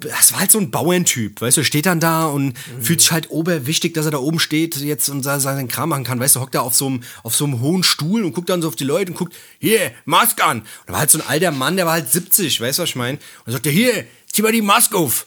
Das 0.00 0.30
war 0.32 0.38
halt 0.38 0.52
so 0.52 0.60
ein 0.60 0.70
Bauerntyp, 0.70 1.40
weißt 1.40 1.56
du, 1.56 1.64
steht 1.64 1.86
dann 1.86 1.98
da 1.98 2.26
und 2.26 2.54
fühlt 2.80 3.00
sich 3.00 3.10
halt 3.10 3.30
oberwichtig, 3.32 3.94
dass 3.94 4.04
er 4.04 4.12
da 4.12 4.18
oben 4.18 4.38
steht 4.38 4.76
jetzt 4.76 5.08
und 5.08 5.24
se- 5.24 5.40
seinen 5.40 5.66
Kram 5.66 5.88
machen 5.88 6.04
kann, 6.04 6.20
weißt 6.20 6.36
du, 6.36 6.40
hockt 6.40 6.54
da 6.54 6.60
auf 6.60 6.76
so 6.76 6.86
einem, 6.86 7.02
auf 7.24 7.34
so 7.34 7.44
einem 7.46 7.60
hohen 7.60 7.82
Stuhl 7.82 8.22
und 8.24 8.32
guckt 8.32 8.48
dann 8.48 8.62
so 8.62 8.68
auf 8.68 8.76
die 8.76 8.84
Leute 8.84 9.10
und 9.10 9.18
guckt, 9.18 9.34
hier, 9.58 9.90
Maske 10.04 10.44
an. 10.44 10.58
Und 10.60 10.66
da 10.86 10.92
war 10.92 11.00
halt 11.00 11.10
so 11.10 11.18
ein 11.18 11.26
alter 11.26 11.50
Mann, 11.50 11.76
der 11.76 11.84
war 11.86 11.94
halt 11.94 12.08
70, 12.12 12.60
weißt 12.60 12.78
du, 12.78 12.82
was 12.84 12.90
ich 12.90 12.94
meine? 12.96 13.18
Und 13.44 13.52
sagt 13.52 13.66
er, 13.66 13.72
hier, 13.72 14.04
zieh 14.30 14.42
mal 14.42 14.52
die 14.52 14.62
Maske 14.62 14.96
auf. 14.96 15.26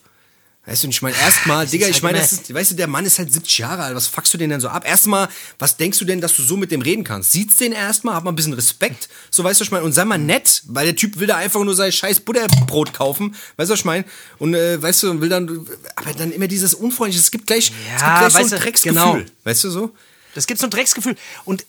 Weißt 0.65 0.83
du, 0.83 0.89
ich 0.89 1.01
meine, 1.01 1.15
erstmal, 1.17 1.65
Digga, 1.65 1.85
halt 1.85 1.95
ich 1.95 2.03
meine, 2.03 2.19
weißt 2.19 2.71
du, 2.71 2.75
der 2.75 2.87
Mann 2.87 3.05
ist 3.05 3.17
halt 3.17 3.33
70 3.33 3.57
Jahre 3.57 3.83
alt, 3.83 3.95
was 3.95 4.07
fuckst 4.07 4.33
du 4.33 4.37
den 4.37 4.51
denn 4.51 4.61
so 4.61 4.69
ab? 4.69 4.87
Erstmal, 4.87 5.27
was 5.57 5.77
denkst 5.77 5.97
du 5.99 6.05
denn, 6.05 6.21
dass 6.21 6.35
du 6.35 6.43
so 6.43 6.55
mit 6.57 6.71
dem 6.71 6.81
reden 6.81 7.03
kannst? 7.03 7.31
Sieht's 7.31 7.57
den 7.57 7.71
erstmal, 7.71 8.13
hab 8.15 8.23
mal 8.23 8.31
ein 8.31 8.35
bisschen 8.35 8.53
Respekt, 8.53 9.09
so 9.31 9.43
weißt 9.43 9.59
du, 9.59 9.63
ich 9.63 9.71
meine, 9.71 9.83
und 9.83 9.93
sei 9.93 10.05
mal 10.05 10.19
nett, 10.19 10.61
weil 10.67 10.85
der 10.85 10.95
Typ 10.95 11.17
will 11.19 11.27
da 11.27 11.37
einfach 11.37 11.63
nur 11.63 11.75
sein 11.75 11.91
scheiß 11.91 12.19
Butterbrot 12.19 12.93
kaufen, 12.93 13.35
weißt 13.57 13.69
du, 13.69 13.73
was 13.73 13.79
ich 13.79 13.85
meine? 13.85 14.05
Und, 14.37 14.53
äh, 14.53 14.81
weißt 14.81 15.03
du, 15.03 15.19
will 15.21 15.29
dann, 15.29 15.67
aber 15.95 16.13
dann 16.13 16.31
immer 16.31 16.47
dieses 16.47 16.73
Unfreundliche, 16.75 17.21
es 17.21 17.31
gibt 17.31 17.47
gleich, 17.47 17.71
es 17.95 18.01
Ja, 18.01 18.19
gibt 18.19 18.31
gleich 18.31 18.47
so 18.47 18.55
ein 18.55 18.59
du, 18.59 18.63
Drecksgefühl, 18.65 19.13
genau. 19.13 19.25
weißt 19.43 19.63
du 19.63 19.69
so? 19.71 19.95
Das 20.33 20.47
gibt 20.47 20.59
so 20.61 20.67
ein 20.67 20.69
Drecksgefühl. 20.69 21.15
Und 21.43 21.65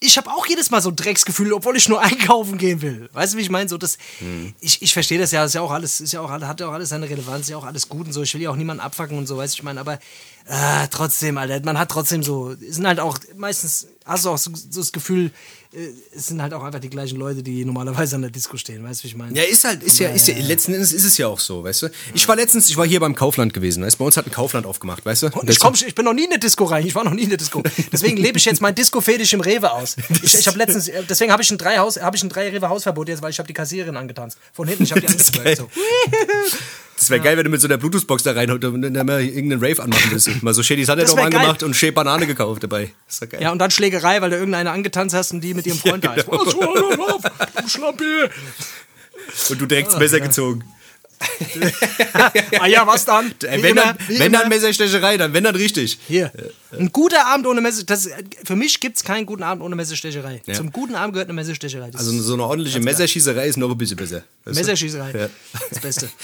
ich 0.00 0.16
habe 0.16 0.30
auch 0.30 0.46
jedes 0.46 0.70
Mal 0.70 0.80
so 0.80 0.90
ein 0.90 0.96
Drecksgefühl, 0.96 1.52
obwohl 1.52 1.76
ich 1.76 1.88
nur 1.88 2.00
einkaufen 2.02 2.58
gehen 2.58 2.82
will. 2.82 3.08
Weißt 3.12 3.34
du, 3.34 3.38
wie 3.38 3.42
ich 3.42 3.50
meine? 3.50 3.68
So, 3.68 3.78
das, 3.78 3.98
Ich, 4.60 4.82
ich 4.82 4.92
verstehe 4.92 5.18
das 5.18 5.32
ja, 5.32 5.42
das 5.42 5.50
ist 5.50 5.54
ja 5.54 5.62
auch 5.62 5.70
alles, 5.70 6.00
ist 6.00 6.12
ja 6.12 6.20
auch, 6.20 6.30
hat 6.30 6.60
ja 6.60 6.68
auch 6.68 6.72
alles 6.72 6.90
seine 6.90 7.08
Relevanz, 7.08 7.42
ist 7.42 7.50
ja 7.50 7.56
auch 7.56 7.64
alles 7.64 7.88
gut 7.88 8.06
und 8.06 8.12
so. 8.12 8.22
Ich 8.22 8.32
will 8.34 8.42
ja 8.42 8.50
auch 8.50 8.56
niemanden 8.56 8.80
abfacken 8.82 9.18
und 9.18 9.26
so, 9.26 9.36
weißt 9.36 9.54
du, 9.54 9.58
ich 9.58 9.62
meine, 9.62 9.80
aber 9.80 9.94
äh, 10.46 10.88
trotzdem, 10.90 11.38
Alter, 11.38 11.60
man 11.64 11.78
hat 11.78 11.90
trotzdem 11.90 12.22
so, 12.22 12.54
sind 12.60 12.86
halt 12.86 13.00
auch, 13.00 13.18
meistens 13.36 13.88
hast 14.04 14.24
du 14.24 14.30
auch 14.30 14.38
so, 14.38 14.52
so 14.54 14.80
das 14.80 14.92
Gefühl, 14.92 15.32
es 16.14 16.28
sind 16.28 16.40
halt 16.40 16.54
auch 16.54 16.62
einfach 16.62 16.80
die 16.80 16.88
gleichen 16.88 17.18
Leute, 17.18 17.42
die 17.42 17.64
normalerweise 17.64 18.16
an 18.16 18.22
der 18.22 18.30
Disco 18.30 18.56
stehen, 18.56 18.82
weißt 18.82 19.00
du, 19.00 19.04
wie 19.04 19.08
ich 19.08 19.16
meine? 19.16 19.36
Ja, 19.36 19.42
ist 19.44 19.64
halt, 19.64 19.82
ist 19.82 19.98
ja, 19.98 20.08
ist 20.08 20.26
ja, 20.26 20.34
letzten 20.38 20.72
Endes 20.72 20.92
ist 20.92 21.04
es 21.04 21.18
ja 21.18 21.26
auch 21.26 21.38
so, 21.38 21.64
weißt 21.64 21.82
du? 21.82 21.88
Ich 22.14 22.26
war 22.26 22.36
letztens, 22.36 22.70
ich 22.70 22.76
war 22.78 22.86
hier 22.86 22.98
beim 22.98 23.14
Kaufland 23.14 23.52
gewesen, 23.52 23.84
weißt 23.84 23.96
du? 23.96 23.98
Bei 23.98 24.04
uns 24.06 24.16
hat 24.16 24.26
ein 24.26 24.32
Kaufland 24.32 24.64
aufgemacht, 24.64 25.04
weißt 25.04 25.24
du? 25.24 25.26
Und 25.38 25.50
ich, 25.50 25.60
komm, 25.60 25.74
ich 25.74 25.94
bin 25.94 26.06
noch 26.06 26.14
nie 26.14 26.24
in 26.24 26.30
eine 26.30 26.38
Disco 26.38 26.64
rein. 26.64 26.86
Ich 26.86 26.94
war 26.94 27.04
noch 27.04 27.12
nie 27.12 27.22
in 27.22 27.28
eine 27.28 27.36
Disco. 27.36 27.62
Deswegen 27.92 28.16
lebe 28.16 28.38
ich 28.38 28.46
jetzt 28.46 28.62
mein 28.62 28.74
Disco-Fetisch 28.74 29.34
im 29.34 29.40
Rewe 29.40 29.70
aus. 29.70 29.96
Ich, 30.22 30.34
ich 30.34 30.46
habe 30.46 30.56
letztens, 30.56 30.88
äh, 30.88 31.02
deswegen 31.06 31.30
habe 31.30 31.42
ich 31.42 31.50
ein 31.50 31.58
drei 31.58 31.76
Haus, 31.76 32.00
habe 32.00 32.16
ich 32.16 32.22
ein 32.22 32.30
drei 32.30 32.48
Rewe 32.48 32.68
Hausverbot 32.68 33.08
jetzt, 33.08 33.20
weil 33.20 33.30
ich 33.30 33.38
habe 33.38 33.46
die 33.46 33.54
Kassiererin 33.54 33.96
angetanzt. 33.96 34.38
Von 34.54 34.68
hinten, 34.68 34.84
ich 34.84 34.92
habe 34.92 35.02
die 35.02 35.08
angetanzt. 35.08 35.36
Das 36.96 37.10
wäre 37.10 37.20
geil, 37.20 37.36
wenn 37.36 37.44
du 37.44 37.50
mit 37.50 37.60
so 37.60 37.68
einer 37.68 37.76
Bluetooth-Box 37.76 38.22
da 38.22 38.32
rein 38.32 38.50
und 38.50 38.64
dann 38.64 39.06
mal 39.06 39.22
irgendeinen 39.22 39.62
Rave 39.62 39.82
anmachen 39.82 40.12
müsstest. 40.12 40.42
Mal 40.42 40.54
so 40.54 40.62
Shady 40.62 40.86
wär 40.88 41.24
angemacht 41.24 41.62
und 41.62 41.76
Shea 41.76 41.90
Banane 41.90 42.26
gekauft 42.26 42.62
dabei. 42.62 42.90
Das 43.06 43.14
ist 43.14 43.22
doch 43.22 43.28
geil. 43.28 43.42
Ja, 43.42 43.52
und 43.52 43.58
dann 43.58 43.70
Schlägerei, 43.70 44.22
weil 44.22 44.30
du 44.30 44.36
irgendeine 44.36 44.70
angetanzt 44.70 45.14
hast 45.14 45.32
und 45.32 45.42
die 45.42 45.52
mit 45.52 45.66
ihrem 45.66 45.78
Freund 45.78 46.04
da 46.04 46.14
ist. 46.14 46.26
genau. 46.26 46.74
Hör 46.74 46.96
doch 46.96 47.14
auf, 47.14 47.22
du 47.62 47.68
Schlampi. 47.68 48.04
Und 49.50 49.60
du 49.60 49.66
direkt 49.66 49.92
das 49.92 49.98
Messer 49.98 50.20
gezogen. 50.20 50.64
ah 52.60 52.66
ja, 52.66 52.86
was 52.86 53.04
dann? 53.04 53.32
Wenn, 53.40 53.76
dann, 53.76 53.96
wenn 54.08 54.32
dann 54.32 54.48
Messerstecherei, 54.48 55.16
dann 55.16 55.32
wenn 55.32 55.44
dann 55.44 55.56
richtig. 55.56 55.98
Hier. 56.06 56.30
Ein 56.78 56.92
guter 56.92 57.26
Abend 57.26 57.46
ohne 57.46 57.60
Messer. 57.60 57.84
Das, 57.84 58.08
für 58.44 58.56
mich 58.56 58.80
gibt 58.80 58.96
es 58.96 59.04
keinen 59.04 59.26
guten 59.26 59.42
Abend 59.42 59.62
ohne 59.62 59.74
Messerstecherei. 59.76 60.42
Ja. 60.46 60.54
Zum 60.54 60.70
guten 60.72 60.94
Abend 60.94 61.14
gehört 61.14 61.28
eine 61.28 61.34
Messerstecherei. 61.34 61.90
Das 61.90 62.00
Also 62.00 62.20
so 62.22 62.34
eine 62.34 62.44
ordentliche 62.44 62.80
Messerschießerei 62.80 63.46
ist 63.46 63.56
noch 63.56 63.70
ein 63.70 63.78
bisschen 63.78 63.96
besser. 63.96 64.22
Messerschießerei. 64.44 65.12
Ja. 65.18 65.28
Das 65.70 65.80
Beste. 65.80 66.08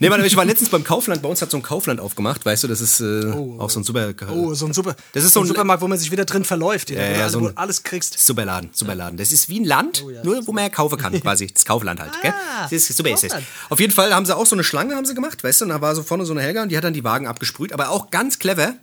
Nee, 0.00 0.08
aber 0.08 0.18
ich 0.26 0.34
war 0.36 0.44
letztens 0.44 0.70
beim 0.70 0.82
Kaufland, 0.82 1.22
bei 1.22 1.28
uns 1.28 1.40
hat 1.40 1.52
so 1.52 1.56
ein 1.56 1.62
Kaufland 1.62 2.00
aufgemacht, 2.00 2.44
weißt 2.44 2.64
du, 2.64 2.68
das 2.68 2.80
ist 2.80 2.98
äh, 3.00 3.30
auch 3.58 3.70
so 3.70 3.78
ein 3.78 3.84
super, 3.84 4.12
Oh, 4.28 4.52
so 4.54 4.66
ein 4.66 4.72
super. 4.74 4.96
Das 5.12 5.22
ist 5.24 5.32
so 5.34 5.40
ein- 5.40 5.46
Supermarkt, 5.46 5.82
wo 5.82 5.86
man 5.88 5.96
sich 5.98 6.10
wieder 6.10 6.24
drin 6.24 6.44
verläuft. 6.44 6.90
Ja, 6.90 7.00
Ja, 7.00 7.08
wo, 7.14 7.18
ja, 7.20 7.24
du, 7.26 7.30
so 7.30 7.38
ein- 7.46 7.56
alles 7.56 7.82
kriegst. 7.84 8.18
super 8.18 8.44
Laden, 8.44 8.70
super 8.72 8.96
Laden. 8.96 9.16
Das 9.16 9.30
ist 9.30 9.48
wie 9.48 9.60
ein 9.60 9.64
Land, 9.64 10.02
Oh, 10.04 10.10
nur 10.24 10.44
wo 10.48 10.52
man 10.52 10.64
ja 10.64 10.68
kaufen 10.70 10.98
kann, 10.98 11.12
quasi. 11.22 11.46
Das 11.46 11.64
Kaufland 11.64 12.00
halt, 12.00 12.10
gell? 12.22 12.32
Ah, 12.32 12.62
Das 12.64 12.72
ist 12.72 12.96
super 12.96 13.10
ist 13.10 13.22
das. 13.22 13.34
Auf 13.70 13.78
jeden 13.78 13.92
Fall 13.92 14.12
haben 14.12 14.26
sie 14.26 14.36
auch 14.36 14.46
so 14.46 14.56
eine 14.56 14.64
Schlange 14.64 14.96
haben 14.96 15.06
sie 15.06 15.14
gemacht, 15.14 15.44
weißt 15.44 15.60
du, 15.60 15.66
und 15.66 15.68
da 15.70 15.80
war 15.80 15.94
so 15.94 16.02
vorne 16.02 16.26
so 16.26 16.32
eine 16.32 16.42
Helga 16.42 16.62
und 16.64 16.70
die 16.70 16.76
hat 16.76 16.82
dann 16.84 16.92
die 16.94 17.04
Wagen 17.04 17.28
abgesprüht, 17.28 17.72
aber 17.72 17.90
auch 17.90 18.10
ganz 18.10 18.40
clever. 18.40 18.74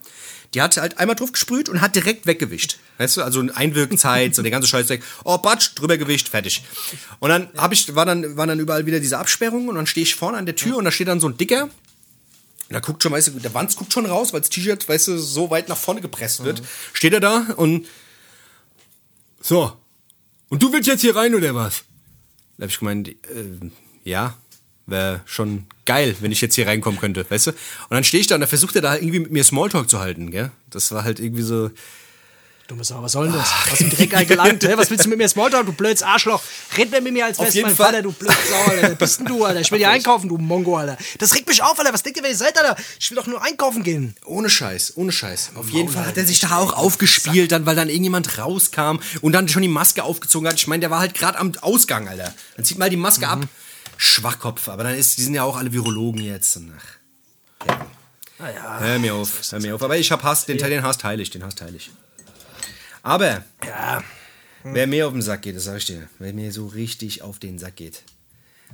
Die 0.53 0.61
hat 0.61 0.75
halt 0.77 0.97
einmal 0.97 1.15
drauf 1.15 1.31
gesprüht 1.31 1.69
und 1.69 1.81
hat 1.81 1.95
direkt 1.95 2.25
weggewischt. 2.25 2.77
Weißt 2.97 3.17
du, 3.17 3.23
also 3.23 3.39
eine 3.39 3.55
Einwirkenzeit, 3.55 4.35
so 4.35 4.41
der 4.41 4.51
ganze 4.51 4.67
Scheiß 4.67 4.89
weg. 4.89 5.03
Oh, 5.23 5.37
Batsch, 5.37 5.71
drüber 5.75 5.97
gewischt, 5.97 6.29
fertig. 6.29 6.63
Und 7.19 7.29
dann 7.29 7.49
hab 7.55 7.71
ich, 7.71 7.95
war 7.95 8.05
dann, 8.05 8.35
waren 8.35 8.49
dann 8.49 8.59
überall 8.59 8.85
wieder 8.85 8.99
diese 8.99 9.17
Absperrungen 9.17 9.69
und 9.69 9.75
dann 9.75 9.87
stehe 9.87 10.03
ich 10.03 10.15
vorne 10.15 10.37
an 10.37 10.45
der 10.45 10.55
Tür 10.55 10.77
und 10.77 10.85
da 10.85 10.91
steht 10.91 11.07
dann 11.07 11.19
so 11.19 11.29
ein 11.29 11.37
Dicker. 11.37 11.63
Und 11.63 12.75
da 12.75 12.79
guckt 12.79 13.03
schon, 13.03 13.11
weißt 13.11 13.29
du, 13.29 13.39
der 13.39 13.53
Wanz 13.53 13.75
guckt 13.75 13.91
schon 13.93 14.05
raus, 14.05 14.33
weil 14.33 14.41
das 14.41 14.49
T-Shirt, 14.49 14.87
weißt 14.87 15.09
du, 15.09 15.17
so 15.17 15.49
weit 15.49 15.69
nach 15.69 15.77
vorne 15.77 16.01
gepresst 16.01 16.43
wird. 16.43 16.61
Steht 16.93 17.13
er 17.13 17.19
da 17.19 17.47
und 17.57 17.87
so. 19.41 19.73
Und 20.49 20.63
du 20.63 20.71
willst 20.71 20.87
jetzt 20.87 21.01
hier 21.01 21.15
rein 21.15 21.33
oder 21.35 21.55
was? 21.55 21.83
Da 22.57 22.63
hab 22.63 22.69
ich 22.69 22.79
gemeint, 22.79 23.09
äh, 23.09 23.15
ja, 24.03 24.37
wäre 24.85 25.21
schon 25.25 25.65
geil, 25.85 26.15
wenn 26.19 26.31
ich 26.31 26.41
jetzt 26.41 26.55
hier 26.55 26.67
reinkommen 26.67 26.99
könnte, 26.99 27.25
weißt 27.29 27.47
du? 27.47 27.51
Und 27.51 27.57
dann 27.91 28.03
stehe 28.03 28.21
ich 28.21 28.27
da 28.27 28.35
und 28.35 28.41
da 28.41 28.47
versucht 28.47 28.75
er 28.75 28.81
da 28.81 28.95
irgendwie 28.95 29.19
mit 29.19 29.31
mir 29.31 29.43
Smalltalk 29.43 29.89
zu 29.89 29.99
halten, 29.99 30.31
gell? 30.31 30.51
Das 30.69 30.91
war 30.91 31.03
halt 31.03 31.19
irgendwie 31.19 31.43
so, 31.43 31.69
Dummes 32.71 32.87
Sau, 32.87 33.03
was 33.03 33.11
soll 33.11 33.25
denn 33.25 33.35
das? 33.35 33.53
Hast 33.69 33.81
du 33.81 33.89
direkt 33.89 34.13
eingelangt? 34.13 34.63
hä? 34.63 34.73
Was 34.77 34.89
willst 34.89 35.03
du 35.03 35.09
mit 35.09 35.17
mir 35.17 35.27
Smalltalk, 35.27 35.65
du 35.65 35.73
blödes 35.73 36.03
Arschloch? 36.03 36.41
Red 36.77 36.89
mir 36.89 37.01
mit 37.01 37.11
mir, 37.11 37.25
als 37.25 37.37
wärst 37.37 37.57
du 37.57 37.63
mein 37.63 37.75
Fall. 37.75 37.87
Vater, 37.87 38.01
du 38.01 38.13
blödes 38.13 38.49
Sau, 38.49 38.71
Alter. 38.71 38.81
Wer 38.83 38.95
bist 38.95 39.19
denn 39.19 39.25
du, 39.25 39.43
Alter? 39.43 39.59
Ich 39.59 39.69
will 39.73 39.79
hier 39.79 39.89
einkaufen, 39.89 40.29
du 40.29 40.37
Mongo, 40.37 40.77
Alter. 40.77 40.97
Das 41.19 41.35
regt 41.35 41.49
mich 41.49 41.61
auf, 41.61 41.77
Alter. 41.77 41.93
Was 41.93 42.01
denkt 42.01 42.19
ihr, 42.19 42.23
wer 42.23 42.29
ihr 42.29 42.37
seid, 42.37 42.57
Alter? 42.57 42.81
Ich 42.97 43.11
will 43.11 43.17
doch 43.17 43.27
nur 43.27 43.43
einkaufen 43.43 43.83
gehen. 43.83 44.15
ohne 44.23 44.49
Scheiß, 44.49 44.93
ohne 44.95 45.11
Scheiß. 45.11 45.51
Auf 45.55 45.67
jeden 45.69 45.89
Fall 45.89 46.05
hat 46.05 46.15
er 46.15 46.25
sich 46.25 46.39
da 46.39 46.55
auch 46.59 46.71
aufgespielt, 46.71 47.51
dann, 47.51 47.65
weil 47.65 47.75
dann 47.75 47.89
irgendjemand 47.89 48.37
rauskam 48.37 48.99
und 49.19 49.33
dann 49.33 49.49
schon 49.49 49.63
die 49.63 49.67
Maske 49.67 50.03
aufgezogen 50.03 50.47
hat. 50.47 50.55
Ich 50.55 50.67
meine, 50.67 50.79
der 50.79 50.91
war 50.91 50.99
halt 50.99 51.13
gerade 51.13 51.39
am 51.39 51.51
Ausgang, 51.59 52.07
Alter. 52.07 52.33
Dann 52.55 52.63
zieht 52.63 52.77
mal 52.77 52.89
die 52.89 52.95
Maske 52.95 53.27
ab. 53.27 53.41
Schwachkopf, 54.03 54.67
aber 54.67 54.83
dann 54.83 54.95
ist, 54.95 55.19
die 55.19 55.21
sind 55.21 55.35
ja 55.35 55.43
auch 55.43 55.55
alle 55.55 55.71
Virologen 55.71 56.21
jetzt. 56.23 56.57
Ach, 56.57 57.67
ja. 57.67 57.85
Naja. 58.39 58.79
Hör 58.79 58.97
mir 58.97 59.13
auf, 59.13 59.51
hör 59.51 59.59
mir 59.59 59.75
auf. 59.75 59.83
Aber 59.83 59.95
ich 59.95 60.11
hab 60.11 60.23
Hass, 60.23 60.47
den, 60.47 60.57
den 60.57 60.81
Hass 60.81 60.97
teile 60.97 61.21
ich, 61.21 61.29
den 61.29 61.43
Hass 61.43 61.53
teile 61.53 61.77
ich. 61.77 61.91
Aber 63.03 63.43
Ja. 63.63 64.03
wer 64.63 64.87
mir 64.87 65.05
auf 65.05 65.13
den 65.13 65.21
Sack 65.21 65.43
geht, 65.43 65.55
das 65.55 65.65
sag 65.65 65.77
ich 65.77 65.85
dir, 65.85 66.09
wer 66.17 66.33
mir 66.33 66.51
so 66.51 66.65
richtig 66.65 67.21
auf 67.21 67.37
den 67.37 67.59
Sack 67.59 67.75
geht. 67.75 68.01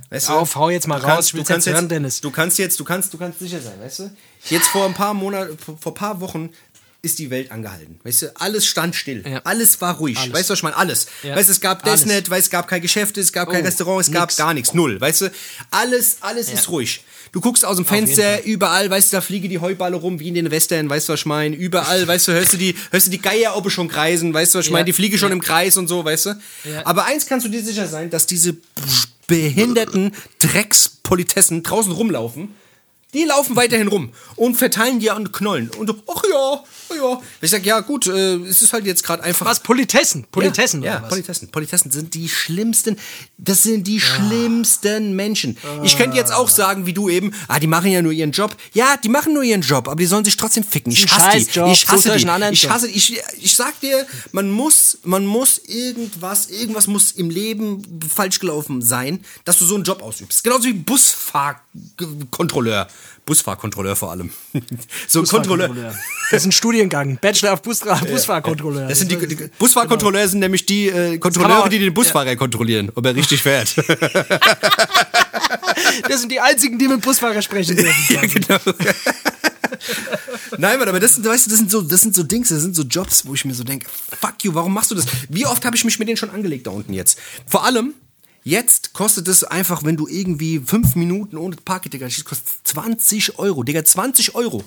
Weißt 0.08 0.30
Auf, 0.30 0.56
hau 0.56 0.70
jetzt 0.70 0.86
mal 0.86 0.98
du 0.98 1.06
raus, 1.06 1.14
kannst, 1.14 1.32
du 1.34 1.44
kannst 1.44 1.66
jetzt 1.66 1.74
hören, 1.74 1.88
Dennis. 1.90 2.20
Du 2.22 2.30
kannst 2.30 2.58
jetzt, 2.58 2.80
du 2.80 2.84
kannst, 2.84 3.12
du 3.12 3.18
kannst 3.18 3.38
sicher 3.40 3.60
sein, 3.60 3.78
weißt 3.80 3.98
du? 3.98 4.10
Jetzt 4.48 4.68
vor 4.68 4.86
ein 4.86 4.94
paar 4.94 5.12
Monaten, 5.12 5.58
vor 5.58 5.76
vor 5.76 5.92
ein 5.92 5.94
paar 5.96 6.20
Wochen 6.20 6.50
ist 7.00 7.18
die 7.20 7.30
Welt 7.30 7.52
angehalten. 7.52 8.00
Weißt 8.02 8.22
du, 8.22 8.36
alles 8.40 8.66
stand 8.66 8.96
still. 8.96 9.22
Ja. 9.26 9.40
Alles 9.44 9.80
war 9.80 9.96
ruhig. 9.98 10.18
Alles. 10.18 10.32
Weißt 10.34 10.48
du, 10.50 10.52
was 10.52 10.58
ich 10.58 10.62
meine? 10.64 10.76
Alles. 10.76 11.06
Ja. 11.22 11.36
Weißt 11.36 11.48
du, 11.48 11.52
es 11.52 11.60
gab 11.60 11.84
Alles. 11.86 12.00
das 12.02 12.12
nicht, 12.12 12.28
weißt, 12.28 12.46
es 12.46 12.50
gab 12.50 12.66
kein 12.66 12.82
Geschäft, 12.82 13.16
es 13.18 13.32
gab 13.32 13.48
kein 13.50 13.62
Oh, 13.62 13.66
Restaurant, 13.66 14.00
es 14.06 14.12
gab 14.12 14.28
nix. 14.30 14.36
gar 14.36 14.52
nichts. 14.52 14.74
Null. 14.74 15.00
Weißt 15.00 15.20
du, 15.22 15.30
alles, 15.70 16.16
alles 16.20 16.50
ist 16.50 16.68
ruhig. 16.68 17.04
Du 17.30 17.40
guckst 17.40 17.64
aus 17.64 17.76
dem 17.76 17.84
Fenster, 17.84 18.42
überall, 18.44 18.88
weißt 18.90 19.12
du, 19.12 19.18
da 19.18 19.20
fliegen 19.20 19.48
die 19.50 19.58
Heuballe 19.60 19.96
rum 19.96 20.18
wie 20.18 20.28
in 20.28 20.34
den 20.34 20.50
Western, 20.50 20.88
weißt 20.88 21.08
du, 21.08 21.12
was 21.12 21.20
ich 21.20 21.26
meine? 21.26 21.54
Überall, 21.54 22.08
weißt 22.08 22.28
du, 22.28 22.32
hörst 22.32 22.54
du 22.54 22.56
die, 22.56 22.74
hörst 22.90 23.06
du 23.06 23.10
die 23.10 23.20
Geier 23.20 23.54
oben 23.56 23.68
schon 23.70 23.86
kreisen, 23.86 24.32
weißt 24.34 24.54
du, 24.54 24.58
was 24.58 24.64
ich 24.64 24.70
Ja. 24.70 24.72
meine? 24.72 24.86
Die 24.86 24.92
fliegen 24.94 25.18
schon 25.18 25.28
Ja. 25.28 25.34
im 25.34 25.42
Kreis 25.42 25.76
und 25.76 25.88
so, 25.88 26.04
weißt 26.04 26.26
du? 26.26 26.30
Ja. 26.64 26.84
Aber 26.86 27.04
eins 27.04 27.26
kannst 27.26 27.46
du 27.46 27.50
dir 27.50 27.62
sicher 27.62 27.86
sein, 27.86 28.08
dass 28.10 28.26
diese 28.26 28.56
behinderten 29.26 30.12
Dreckspolitessen 30.40 31.62
draußen 31.62 31.92
rumlaufen. 31.92 32.54
Die 33.14 33.24
laufen 33.24 33.56
weiterhin 33.56 33.88
rum 33.88 34.12
und 34.36 34.56
verteilen 34.56 35.00
dir 35.00 35.16
an 35.16 35.32
Knollen. 35.32 35.70
Und 35.70 35.90
ach 35.90 36.22
ja, 36.30 36.62
ach 36.90 36.94
ja. 36.94 37.18
Ich 37.40 37.50
sag, 37.50 37.64
ja 37.64 37.80
gut, 37.80 38.06
äh, 38.06 38.34
es 38.34 38.60
ist 38.60 38.74
halt 38.74 38.84
jetzt 38.84 39.02
gerade 39.02 39.22
einfach. 39.22 39.46
Was? 39.46 39.60
Politessen? 39.60 40.26
Politessen, 40.30 40.82
ja, 40.82 40.90
oder 40.90 40.98
ja 40.98 41.04
was? 41.04 41.08
Politessen. 41.08 41.48
Politessen 41.48 41.90
sind 41.90 42.12
die 42.12 42.28
schlimmsten, 42.28 42.98
das 43.38 43.62
sind 43.62 43.86
die 43.86 43.98
schlimmsten 43.98 45.16
Menschen. 45.16 45.56
Ich 45.84 45.96
könnte 45.96 46.18
jetzt 46.18 46.34
auch 46.34 46.50
sagen, 46.50 46.84
wie 46.84 46.92
du 46.92 47.08
eben, 47.08 47.32
ah, 47.48 47.58
die 47.58 47.66
machen 47.66 47.90
ja 47.90 48.02
nur 48.02 48.12
ihren 48.12 48.32
Job. 48.32 48.54
Ja, 48.74 48.98
die 49.02 49.08
machen 49.08 49.32
nur 49.32 49.42
ihren 49.42 49.62
Job, 49.62 49.88
aber 49.88 49.96
die 49.96 50.04
sollen 50.04 50.26
sich 50.26 50.36
trotzdem 50.36 50.64
ficken. 50.64 50.92
Ich 50.92 51.10
hasse 51.10 51.38
die. 51.38 51.44
Ich 51.72 51.88
hasse 51.88 52.14
die. 52.14 52.26
Ich 52.52 52.68
hasse, 52.68 52.88
ich, 52.88 53.18
ich 53.40 53.56
sag 53.56 53.80
dir, 53.80 54.06
man 54.32 54.50
muss, 54.50 54.98
man 55.04 55.24
muss 55.24 55.62
irgendwas, 55.64 56.50
irgendwas 56.50 56.86
muss 56.86 57.12
im 57.12 57.30
Leben 57.30 58.02
falsch 58.06 58.38
gelaufen 58.38 58.82
sein, 58.82 59.24
dass 59.46 59.58
du 59.58 59.64
so 59.64 59.76
einen 59.76 59.84
Job 59.84 60.02
ausübst. 60.02 60.44
Genauso 60.44 60.64
wie 60.64 60.74
Busfahrkontrolleur. 60.74 62.86
Busfahrkontrolleur 63.26 63.94
vor 63.96 64.10
allem. 64.10 64.30
so 65.06 65.20
ein 65.20 65.26
Kontrolleur. 65.26 65.94
Das 66.30 66.42
ist 66.42 66.46
ein 66.46 66.52
Studiengang. 66.52 67.18
Bachelor 67.20 67.52
of 67.52 67.62
Busra 67.62 67.94
Busfahrkontrolleur. 67.96 68.88
Das 68.88 68.98
sind 69.00 69.10
die, 69.10 69.16
die 69.26 69.50
Busfahrkontrolleure 69.58 70.28
sind 70.28 70.40
nämlich 70.40 70.64
die 70.64 70.88
äh, 70.88 71.18
Kontrolleure, 71.18 71.64
auch- 71.64 71.68
die 71.68 71.78
den 71.78 71.92
Busfahrer 71.92 72.36
kontrollieren, 72.36 72.90
ob 72.94 73.04
er 73.04 73.14
richtig 73.14 73.42
fährt. 73.42 73.74
Das 76.08 76.20
sind 76.20 76.32
die 76.32 76.40
einzigen, 76.40 76.78
die 76.78 76.88
mit 76.88 77.02
Busfahrer 77.02 77.40
sprechen 77.42 77.76
dürfen. 77.76 77.94
ja, 78.14 78.20
genau. 78.22 78.58
Nein, 80.56 80.78
Mann, 80.78 80.88
aber 80.88 81.00
das 81.00 81.14
sind, 81.14 81.26
weißt 81.26 81.46
du, 81.46 81.50
das 81.50 81.58
sind 81.58 81.70
so, 81.70 81.82
das 81.82 82.00
sind 82.00 82.14
so 82.14 82.22
Dings, 82.22 82.48
das 82.48 82.62
sind 82.62 82.74
so 82.74 82.82
Jobs, 82.82 83.26
wo 83.26 83.34
ich 83.34 83.44
mir 83.44 83.54
so 83.54 83.64
denke, 83.64 83.86
fuck 84.20 84.42
you, 84.42 84.54
warum 84.54 84.74
machst 84.74 84.90
du 84.90 84.94
das? 84.94 85.06
Wie 85.28 85.46
oft 85.46 85.64
habe 85.64 85.76
ich 85.76 85.84
mich 85.84 85.98
mit 85.98 86.08
denen 86.08 86.16
schon 86.16 86.30
angelegt 86.30 86.66
da 86.66 86.70
unten 86.70 86.92
jetzt? 86.92 87.18
Vor 87.46 87.64
allem, 87.64 87.94
jetzt 88.48 88.92
kostet 88.94 89.28
es 89.28 89.44
einfach, 89.44 89.84
wenn 89.84 89.96
du 89.96 90.08
irgendwie 90.08 90.60
fünf 90.64 90.94
Minuten 90.96 91.36
ohne 91.36 91.56
Parkett, 91.56 91.92
Digga, 91.92 92.06
das 92.06 92.24
kostet 92.24 92.48
20 92.64 93.38
Euro, 93.38 93.62
Digga, 93.62 93.84
20 93.84 94.34
Euro. 94.34 94.64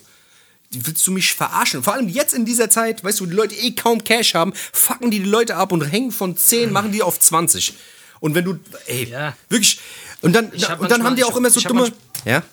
Willst 0.74 1.06
du 1.06 1.12
mich 1.12 1.34
verarschen? 1.34 1.84
Vor 1.84 1.94
allem 1.94 2.08
jetzt 2.08 2.34
in 2.34 2.46
dieser 2.46 2.70
Zeit, 2.70 3.04
weißt 3.04 3.20
du, 3.20 3.26
wo 3.26 3.30
die 3.30 3.36
Leute 3.36 3.56
eh 3.56 3.72
kaum 3.72 4.04
Cash 4.04 4.36
haben, 4.36 4.54
fucken 4.72 5.12
die 5.12 5.20
die 5.20 5.30
Leute 5.30 5.56
ab 5.56 5.72
und 5.72 5.82
hängen 5.82 6.12
von 6.12 6.38
10, 6.38 6.72
machen 6.78 6.92
die 6.92 7.02
auf 7.02 7.20
20. 7.20 7.74
Und 8.20 8.36
wenn 8.36 8.46
du, 8.46 8.60
ey, 8.86 9.06
Ja. 9.10 9.36
wirklich, 9.50 9.80
und 10.22 10.34
dann, 10.34 10.52
hab 10.52 10.80
und 10.80 10.92
dann 10.92 11.04
haben 11.04 11.16
die 11.16 11.24
auch 11.24 11.36
immer 11.36 11.50
so 11.50 11.60
dumme, 11.60 11.92
ja? 12.24 12.44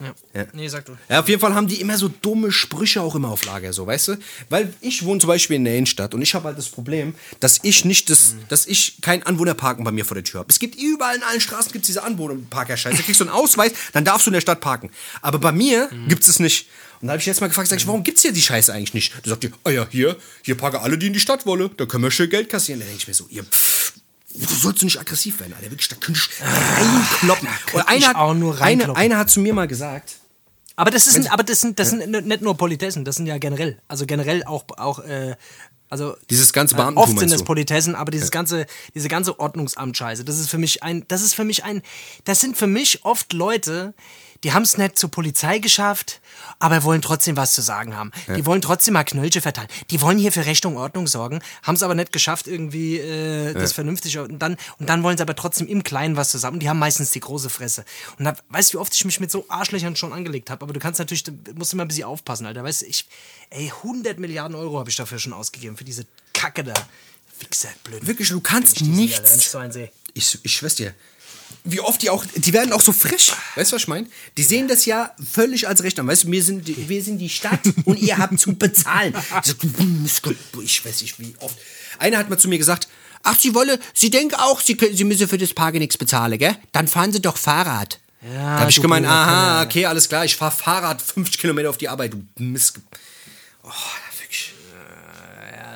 Ja. 0.00 0.14
Ja. 0.34 0.46
Nee, 0.52 0.68
sag 0.68 0.84
du. 0.84 0.96
Ja, 1.08 1.20
auf 1.20 1.28
jeden 1.28 1.40
Fall 1.40 1.54
haben 1.54 1.66
die 1.66 1.80
immer 1.80 1.98
so 1.98 2.08
dumme 2.08 2.52
Sprüche 2.52 3.02
auch 3.02 3.14
immer 3.14 3.30
auf 3.30 3.44
Lager, 3.44 3.72
so, 3.72 3.86
weißt 3.86 4.08
du? 4.08 4.16
Weil 4.48 4.72
ich 4.80 5.04
wohne 5.04 5.20
zum 5.20 5.28
Beispiel 5.28 5.56
in 5.56 5.64
der 5.64 5.74
Innenstadt 5.74 6.14
und 6.14 6.22
ich 6.22 6.34
habe 6.34 6.44
halt 6.44 6.58
das 6.58 6.68
Problem, 6.68 7.14
dass 7.40 7.60
ich 7.62 7.84
nicht 7.84 8.08
das, 8.10 8.36
dass 8.48 8.66
ich 8.66 8.98
kein 9.00 9.24
Anwohnerparken 9.24 9.84
bei 9.84 9.90
mir 9.90 10.04
vor 10.04 10.14
der 10.14 10.24
Tür 10.24 10.40
habe. 10.40 10.50
Es 10.50 10.58
gibt 10.60 10.76
überall 10.80 11.16
in 11.16 11.22
allen 11.22 11.40
Straßen 11.40 11.72
gibt's 11.72 11.86
diese 11.86 12.04
Anwohnerparker-Scheiße. 12.04 12.96
Da 12.96 13.02
kriegst 13.02 13.20
du 13.20 13.24
einen 13.24 13.32
Ausweis, 13.32 13.72
dann 13.92 14.04
darfst 14.04 14.26
du 14.26 14.30
in 14.30 14.34
der 14.34 14.40
Stadt 14.40 14.60
parken. 14.60 14.90
Aber 15.20 15.38
bei 15.38 15.52
mir 15.52 15.90
gibt's 16.08 16.28
es 16.28 16.38
nicht. 16.38 16.68
Und 17.00 17.08
da 17.08 17.12
habe 17.12 17.20
ich 17.20 17.26
jetzt 17.26 17.40
mal 17.40 17.48
gefragt, 17.48 17.68
sag 17.68 17.78
ich, 17.78 17.86
warum 17.86 18.02
gibt's 18.02 18.22
hier 18.22 18.32
die 18.32 18.42
Scheiße 18.42 18.72
eigentlich 18.72 18.94
nicht? 18.94 19.14
Da 19.22 19.30
sagt 19.30 19.44
die, 19.44 19.50
ah 19.64 19.70
ja, 19.70 19.86
hier, 19.90 20.16
hier 20.42 20.56
parken 20.56 20.78
alle, 20.78 20.98
die 20.98 21.08
in 21.08 21.12
die 21.12 21.20
Stadt 21.20 21.46
wollen. 21.46 21.70
Da 21.76 21.86
können 21.86 22.04
wir 22.04 22.10
schön 22.10 22.30
Geld 22.30 22.48
kassieren. 22.48 22.80
Da 22.80 22.86
denke 22.86 23.00
ich 23.00 23.08
mir 23.08 23.14
so, 23.14 23.26
ihr 23.30 23.44
pff, 23.44 23.92
Du 24.46 24.54
sollst 24.54 24.82
du 24.82 24.86
nicht 24.86 24.98
aggressiv 25.00 25.40
werden, 25.40 25.54
Alter. 25.54 25.70
Wirklich, 25.70 25.88
da 25.88 25.96
könnte 25.96 26.20
ich 26.20 26.40
reinkloppen. 26.42 27.48
Und 27.72 27.88
einer, 27.88 28.06
hat- 28.08 28.16
auch 28.16 28.34
nur 28.34 28.60
einer, 28.60 28.96
einer 28.96 29.18
hat 29.18 29.30
zu 29.30 29.40
mir 29.40 29.52
mal 29.54 29.66
gesagt, 29.68 30.16
Aber 30.76 30.90
das 30.90 31.06
ist, 31.08 31.30
aber 31.30 31.42
das 31.42 31.60
sind, 31.60 31.78
das 31.78 31.90
sind 31.90 32.08
nicht 32.26 32.40
nur 32.42 32.56
Politessen, 32.56 33.04
das 33.04 33.16
sind 33.16 33.26
ja 33.26 33.38
generell, 33.38 33.80
also 33.88 34.06
generell 34.06 34.44
auch, 34.44 34.64
auch, 34.76 35.00
äh, 35.00 35.34
also 35.90 36.16
Dieses 36.30 36.52
ganze 36.52 36.74
äh, 36.74 36.76
Beamtentum, 36.76 37.02
oft 37.14 37.18
sind 37.18 37.32
es? 37.32 37.42
Politessen, 37.42 37.94
aber 37.94 38.10
dieses 38.10 38.30
ganze, 38.30 38.66
diese 38.94 39.08
ganze 39.08 39.40
Ordnungsamt-Scheiße, 39.40 40.22
das 40.24 40.38
ist 40.38 40.50
für 40.50 40.58
mich 40.58 40.82
ein, 40.82 41.04
das 41.08 41.22
ist 41.22 41.34
für 41.34 41.44
mich 41.44 41.64
ein, 41.64 41.82
das 42.24 42.40
sind 42.40 42.56
für 42.56 42.66
mich 42.66 43.04
oft 43.04 43.32
Leute, 43.32 43.94
die 44.44 44.52
haben 44.52 44.62
es 44.62 44.78
nicht 44.78 44.98
zur 44.98 45.10
Polizei 45.10 45.58
geschafft, 45.58 46.20
aber 46.58 46.82
wollen 46.84 47.02
trotzdem 47.02 47.36
was 47.36 47.52
zu 47.54 47.62
sagen 47.62 47.96
haben. 47.96 48.12
Die 48.36 48.46
wollen 48.46 48.62
trotzdem 48.62 48.94
mal 48.94 49.04
Knöllche 49.04 49.40
verteilen. 49.40 49.68
Die 49.90 50.00
wollen 50.00 50.18
hier 50.18 50.32
für 50.32 50.46
Recht 50.46 50.64
und 50.66 50.76
Ordnung 50.76 51.06
sorgen, 51.06 51.40
haben 51.62 51.74
es 51.74 51.82
aber 51.82 51.94
nicht 51.94 52.12
geschafft, 52.12 52.46
irgendwie 52.46 52.98
äh, 52.98 53.52
das 53.54 53.72
vernünftig 53.72 54.18
und 54.18 54.38
dann 54.38 54.56
und 54.78 54.88
dann 54.88 55.02
wollen 55.02 55.16
sie 55.16 55.22
aber 55.22 55.34
trotzdem 55.34 55.66
im 55.66 55.82
Kleinen 55.82 56.16
was 56.16 56.30
zusammen. 56.30 56.54
Und 56.54 56.60
die 56.60 56.68
haben 56.68 56.78
meistens 56.78 57.10
die 57.10 57.20
große 57.20 57.50
Fresse. 57.50 57.84
Und 58.18 58.24
da, 58.24 58.34
weißt 58.50 58.72
du, 58.72 58.78
wie 58.78 58.80
oft 58.80 58.94
ich 58.94 59.04
mich 59.04 59.20
mit 59.20 59.30
so 59.30 59.44
Arschlöchern 59.48 59.96
schon 59.96 60.12
angelegt 60.12 60.50
habe? 60.50 60.62
Aber 60.62 60.72
du 60.72 60.80
kannst 60.80 60.98
natürlich, 60.98 61.24
musst 61.54 61.72
immer 61.72 61.84
ein 61.84 61.88
bisschen 61.88 62.04
aufpassen, 62.04 62.46
Alter. 62.46 62.62
Weißt 62.64 62.82
du, 62.82 62.86
ich, 62.86 63.06
ey, 63.50 63.72
100 63.82 64.18
Milliarden 64.18 64.56
Euro 64.56 64.78
habe 64.78 64.90
ich 64.90 64.96
dafür 64.96 65.18
schon 65.18 65.32
ausgegeben 65.32 65.76
für 65.76 65.84
diese 65.84 66.06
Kacke 66.32 66.64
da. 66.64 66.74
Wichser, 67.40 67.68
blöd. 67.84 68.06
Wirklich, 68.06 68.28
du 68.28 68.40
kannst 68.40 68.80
Wenn 68.80 68.90
ich 68.90 68.96
nichts. 68.96 69.32
so 69.52 69.58
ich 70.42 70.56
schwör's 70.56 70.74
dir. 70.74 70.94
Wie 71.64 71.80
oft 71.80 72.00
die 72.02 72.08
auch, 72.10 72.24
die 72.34 72.52
werden 72.52 72.72
auch 72.72 72.80
so 72.80 72.92
frisch. 72.92 73.32
Weißt 73.54 73.72
du, 73.72 73.76
was 73.76 73.82
ich 73.82 73.88
meine? 73.88 74.06
Die 74.36 74.42
sehen 74.42 74.68
das 74.68 74.86
ja 74.86 75.10
völlig 75.32 75.68
als 75.68 75.82
Recht 75.82 75.98
an. 76.00 76.06
Weißt 76.06 76.24
du, 76.24 76.30
wir 76.30 76.42
sind, 76.42 76.66
die- 76.66 76.88
wir 76.88 77.02
sind 77.02 77.18
die 77.18 77.28
Stadt 77.28 77.60
und 77.84 77.98
ihr 77.98 78.16
habt 78.16 78.38
zu 78.40 78.54
bezahlen. 78.54 79.14
Ich, 80.64 80.84
weiß 80.84 81.02
nicht, 81.02 81.18
wie 81.20 81.34
oft. 81.40 81.56
Einer 81.98 82.18
hat 82.18 82.30
mal 82.30 82.38
zu 82.38 82.48
mir 82.48 82.58
gesagt, 82.58 82.88
ach, 83.22 83.38
sie 83.38 83.54
wolle, 83.54 83.78
sie 83.92 84.08
denken 84.10 84.36
auch, 84.36 84.60
sie, 84.60 84.76
können, 84.76 84.96
sie 84.96 85.04
müsse 85.04 85.28
für 85.28 85.36
das 85.38 85.52
Parken 85.52 85.78
nichts 85.78 85.98
bezahlen, 85.98 86.38
gell? 86.38 86.56
Dann 86.72 86.88
fahren 86.88 87.12
sie 87.12 87.20
doch 87.20 87.36
Fahrrad. 87.36 87.98
Ja, 88.22 88.54
da 88.54 88.60
habe 88.60 88.70
ich 88.70 88.80
gemeint, 88.80 89.06
aha, 89.06 89.62
okay, 89.62 89.86
alles 89.86 90.08
klar, 90.08 90.24
ich 90.24 90.34
fahre 90.36 90.50
Fahrrad 90.54 91.00
50 91.02 91.38
Kilometer 91.40 91.70
auf 91.70 91.78
die 91.78 91.88
Arbeit, 91.88 92.14
du 92.14 92.22
Mist. 92.42 92.80
Oh, 93.62 93.68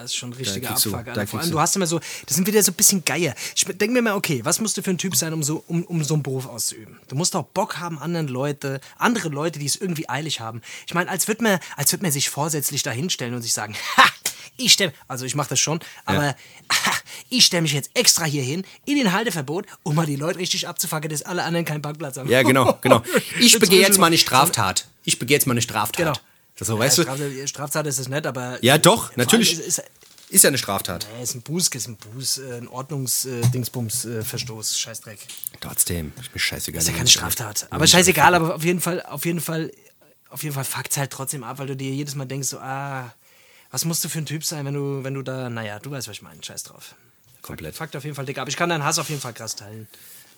das 0.03 0.11
ist 0.13 0.17
schon 0.17 0.31
ein 0.31 0.35
richtiger 0.35 0.71
Abfuck. 0.71 1.05
da 1.05 1.13
Alter. 1.13 1.27
Vor 1.27 1.41
allem, 1.41 1.51
du- 1.51 1.61
hast 1.61 1.77
immer 1.77 1.87
so, 1.87 2.01
das 2.27 2.37
sind 2.37 2.47
wieder 2.47 2.63
so 2.63 2.73
ein 2.73 2.75
bisschen 2.75 3.05
Geier. 3.05 3.35
Ich 3.55 3.65
denke 3.65 3.91
mir 3.91 4.03
mal, 4.03 4.15
okay, 4.15 4.41
was 4.45 4.61
musst 4.61 4.77
du 4.77 4.83
für 4.83 4.91
ein 4.91 4.99
Typ 4.99 5.17
sein, 5.17 5.33
um 5.33 5.43
so, 5.43 5.63
um, 5.69 5.83
um 5.85 6.03
so 6.05 6.15
einen 6.15 6.23
Beruf 6.23 6.47
auszuüben? 6.47 6.99
Du 7.09 7.17
musst 7.17 7.35
auch 7.37 7.45
Bock 7.45 7.79
haben, 7.79 7.99
anderen 7.99 8.29
Leute, 8.29 8.81
andere 8.99 9.29
Leute, 9.29 9.59
die 9.59 9.67
es 9.67 9.77
irgendwie 9.77 10.09
eilig 10.09 10.41
haben. 10.41 10.61
Ich 10.87 10.95
meine, 10.95 11.11
als 11.11 11.29
würde 11.29 11.43
man, 11.43 11.59
als 11.77 11.93
würd 11.93 12.03
man 12.03 12.11
sich 12.13 12.29
vorsätzlich 12.31 12.83
dahinstellen 12.83 13.35
und 13.35 13.43
sich 13.43 13.53
sagen, 13.53 13.75
ha, 13.97 14.05
ich 14.57 14.73
stelle, 14.73 14.93
also 15.09 15.25
ich 15.25 15.35
mache 15.35 15.49
das 15.51 15.61
schon, 15.61 15.81
aber 16.05 16.29
ha, 16.29 16.35
ich 17.31 17.45
stelle 17.47 17.63
mich 17.63 17.73
jetzt 17.73 17.91
extra 17.95 18.25
hier 18.25 18.43
hin, 18.43 18.65
in 18.85 18.97
den 18.97 19.13
Halteverbot, 19.13 19.67
um 19.83 19.95
mal 19.95 20.07
die 20.07 20.17
Leute 20.17 20.39
richtig 20.39 20.69
abzufacken, 20.69 21.11
dass 21.11 21.23
alle 21.23 21.43
anderen 21.45 21.65
keinen 21.65 21.83
Parkplatz 21.83 22.17
haben. 22.19 22.29
Ja, 22.29 22.43
genau, 22.43 22.79
genau. 22.83 23.03
Ich 23.41 23.59
begehe 23.59 23.81
jetzt 23.81 23.99
mal 23.99 24.07
eine 24.09 24.19
Straftat. 24.19 24.87
Ich 25.05 25.19
begehe 25.19 25.37
jetzt 25.37 25.47
mal 25.47 25.53
eine 25.55 25.63
Straftat. 25.63 25.97
Genau. 25.97 26.13
So, 26.61 26.79
weißt 26.79 26.99
ja, 26.99 27.17
du? 27.17 27.49
Straftat, 27.49 27.87
ist 27.87 27.99
es 27.99 28.09
nicht, 28.09 28.27
aber. 28.27 28.63
Ja, 28.63 28.79
doch, 28.79 29.17
natürlich. 29.17 29.59
Ist, 29.59 29.79
ist, 29.79 29.83
Ist 30.29 30.45
ja 30.45 30.49
eine 30.49 30.59
Straftat. 30.59 31.07
ist 31.23 31.35
ein 31.35 31.43
Buß, 31.43 31.69
ist 31.69 31.89
ein 31.89 31.97
Buß, 31.97 32.39
äh, 32.39 32.59
ein 32.59 32.69
Ordnungsdingsbums-Verstoß, 32.69 34.79
Scheißdreck. 34.79 35.19
Trotzdem, 35.61 36.13
ist 36.21 36.35
mir 36.35 36.41
scheißegal. 36.41 36.81
Ist 36.81 36.89
ja 36.89 36.95
keine 36.95 37.09
Straftat. 37.09 37.67
Aber 37.71 37.87
scheißegal, 37.87 38.35
aber 38.35 38.55
auf 38.55 38.65
jeden 38.65 38.81
Fall, 38.81 39.03
auf 39.03 39.25
jeden 39.25 39.41
Fall, 39.41 39.73
auf 40.29 40.43
jeden 40.43 40.55
Fall 40.55 40.65
fuckt's 40.65 40.97
halt 40.97 41.11
trotzdem 41.11 41.45
ab, 41.45 41.59
weil 41.59 41.67
du 41.67 41.77
dir 41.77 41.91
jedes 41.91 42.15
Mal 42.15 42.27
denkst, 42.27 42.49
so, 42.49 42.59
ah, 42.59 43.13
was 43.71 43.85
musst 43.85 44.05
du 44.05 44.09
für 44.09 44.19
ein 44.19 44.27
Typ 44.27 44.45
sein, 44.45 44.65
wenn 44.67 44.75
du, 44.75 45.03
wenn 45.03 45.15
du 45.15 45.23
da, 45.23 45.51
naja, 45.51 45.79
du 45.79 45.91
weißt, 45.91 46.09
was 46.09 46.17
ich 46.17 46.23
meine, 46.23 46.43
scheiß 46.43 46.65
drauf. 46.65 46.95
Komplett. 47.41 47.75
Fuckt 47.75 47.97
auf 47.97 48.05
jeden 48.05 48.15
Fall 48.15 48.27
dick 48.27 48.39
ab. 48.39 48.49
Ich 48.49 48.57
kann 48.57 48.69
deinen 48.69 48.85
Hass 48.85 48.99
auf 48.99 49.09
jeden 49.09 49.21
Fall 49.21 49.33
krass 49.33 49.57
teilen. 49.57 49.89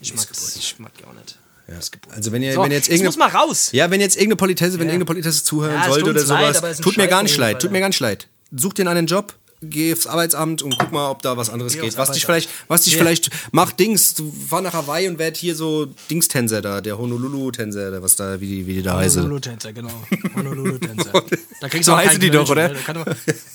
Ich 0.01 0.15
mag 0.15 0.27
das, 0.29 0.57
ich 0.57 0.79
mag 0.79 0.97
die 0.97 1.05
auch 1.05 1.13
nicht. 1.13 1.39
Missgeburt. 1.69 2.15
Also 2.15 2.33
wenn 2.33 2.43
ihr, 2.43 2.53
So, 2.53 2.63
wenn 2.63 2.71
jetzt 2.71 2.89
jetzt 2.89 3.01
irgendeine, 3.01 3.09
muss 3.09 3.33
mal 3.33 3.39
raus. 3.39 3.71
Ja, 3.73 3.91
wenn 3.91 4.01
jetzt 4.01 4.17
irgendeine 4.17 4.37
Politesse, 4.37 4.79
wenn 4.79 4.87
Ja. 4.89 4.93
irgendeine 4.95 5.05
Politesse 5.07 5.45
zuhören 5.45 5.75
Ja, 5.75 5.85
sollte 5.85 6.11
oder 6.11 6.21
leid, 6.21 6.57
sowas, 6.57 6.79
ein 6.79 6.83
tut 6.83 6.97
mir 6.97 7.09
gar 7.09 7.23
nicht 7.23 7.37
leid, 7.37 7.61
tut 7.61 7.71
mir 7.71 7.79
ja. 7.79 7.81
gar 7.83 7.89
nicht 7.89 8.01
leid. 8.01 8.29
Such 8.55 8.75
dir 8.75 8.89
einen 8.89 9.07
Job, 9.07 9.35
geh 9.69 9.93
aufs 9.93 10.07
Arbeitsamt 10.07 10.63
und 10.63 10.79
guck 10.79 10.93
mal, 10.93 11.11
ob 11.11 11.23
da 11.23 11.37
was 11.37 11.51
anderes 11.51 11.75
Geh 11.75 11.81
geht. 11.81 11.97
Was 11.99 12.13
dich 12.13 12.25
vielleicht, 12.25 12.49
was 12.69 12.83
dich 12.83 12.95
Ja. 12.95 12.99
vielleicht 13.01 13.31
macht 13.53 13.79
Dings, 13.81 14.15
du 14.15 14.33
fahr 14.49 14.61
nach 14.63 14.73
Hawaii 14.75 15.09
und 15.09 15.19
werd 15.19 15.37
hier 15.37 15.55
so 15.55 15.87
Dingstänzer 16.11 16.63
da, 16.63 16.81
der 16.81 16.99
Honolulu-Tänzer, 16.99 17.91
der 17.91 18.03
was 18.03 18.17
da, 18.17 18.41
wie 18.41 18.47
die, 18.47 18.67
wie 18.67 18.75
die 18.75 18.83
da 18.83 18.97
heißen. 18.99 19.23
Honolulu-Tänzer, 19.23 19.73
genau. 19.73 19.91
Honolulu-Tänzer. 20.35 21.13
Da 21.61 21.69
kriegst 21.69 21.87
So 21.87 21.97
heißen 21.97 22.21
die 22.21 22.31
doch, 22.31 22.49
oder? 22.51 22.69
ne? 22.69 22.77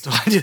So 0.02 0.10
die- 0.28 0.42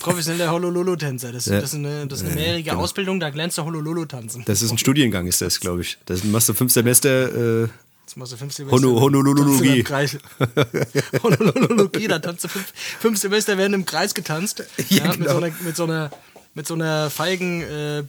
Professioneller 0.00 0.50
Honolulu-Tänzer. 0.52 1.32
Das, 1.32 1.44
das, 1.46 1.64
ist 1.64 1.74
eine, 1.74 2.06
das 2.06 2.20
ist 2.20 2.26
eine 2.26 2.34
mehrjährige 2.34 2.76
Ausbildung, 2.76 3.20
da 3.20 3.28
lernst 3.28 3.56
du 3.58 3.64
Honolulu 3.64 4.04
tanzen. 4.04 4.38
genau. 4.40 4.44
Das 4.46 4.60
ist 4.60 4.70
ein 4.70 4.78
Studiengang, 4.78 5.26
ist 5.26 5.40
das, 5.40 5.60
glaube 5.60 5.80
ich. 5.82 5.98
Das 6.06 6.24
machst 6.24 6.48
du 6.48 6.54
fünf 6.54 6.72
Semester, 6.72 7.62
äh, 7.64 7.68
Jetzt 8.10 8.16
machst 8.16 8.32
du 8.32 8.36
fünf 8.38 8.52
Semester. 8.52 8.76
Hono- 8.76 9.00
Honolululogie. 9.00 9.84
tanzt 9.84 10.14
du 10.14 10.18
im 10.18 10.58
Kreis. 10.58 10.98
Honolululogie, 11.22 12.08
da 12.08 12.18
tanzt 12.18 12.42
du 12.42 12.48
fünf, 12.48 12.72
fünf 12.98 13.18
Semester 13.20 13.56
werden 13.56 13.72
im 13.74 13.86
Kreis 13.86 14.14
getanzt. 14.14 14.64
Ja, 14.88 15.06
Mit, 15.06 15.18
genau. 15.18 15.30
so 15.30 15.36
einer, 15.38 15.52
mit 15.60 15.76
so 15.76 15.84
einer, 15.84 16.10
mit 16.54 16.66
so 16.66 16.74
einer 16.74 17.08
Feigen, 17.08 17.62
äh, 17.62 18.02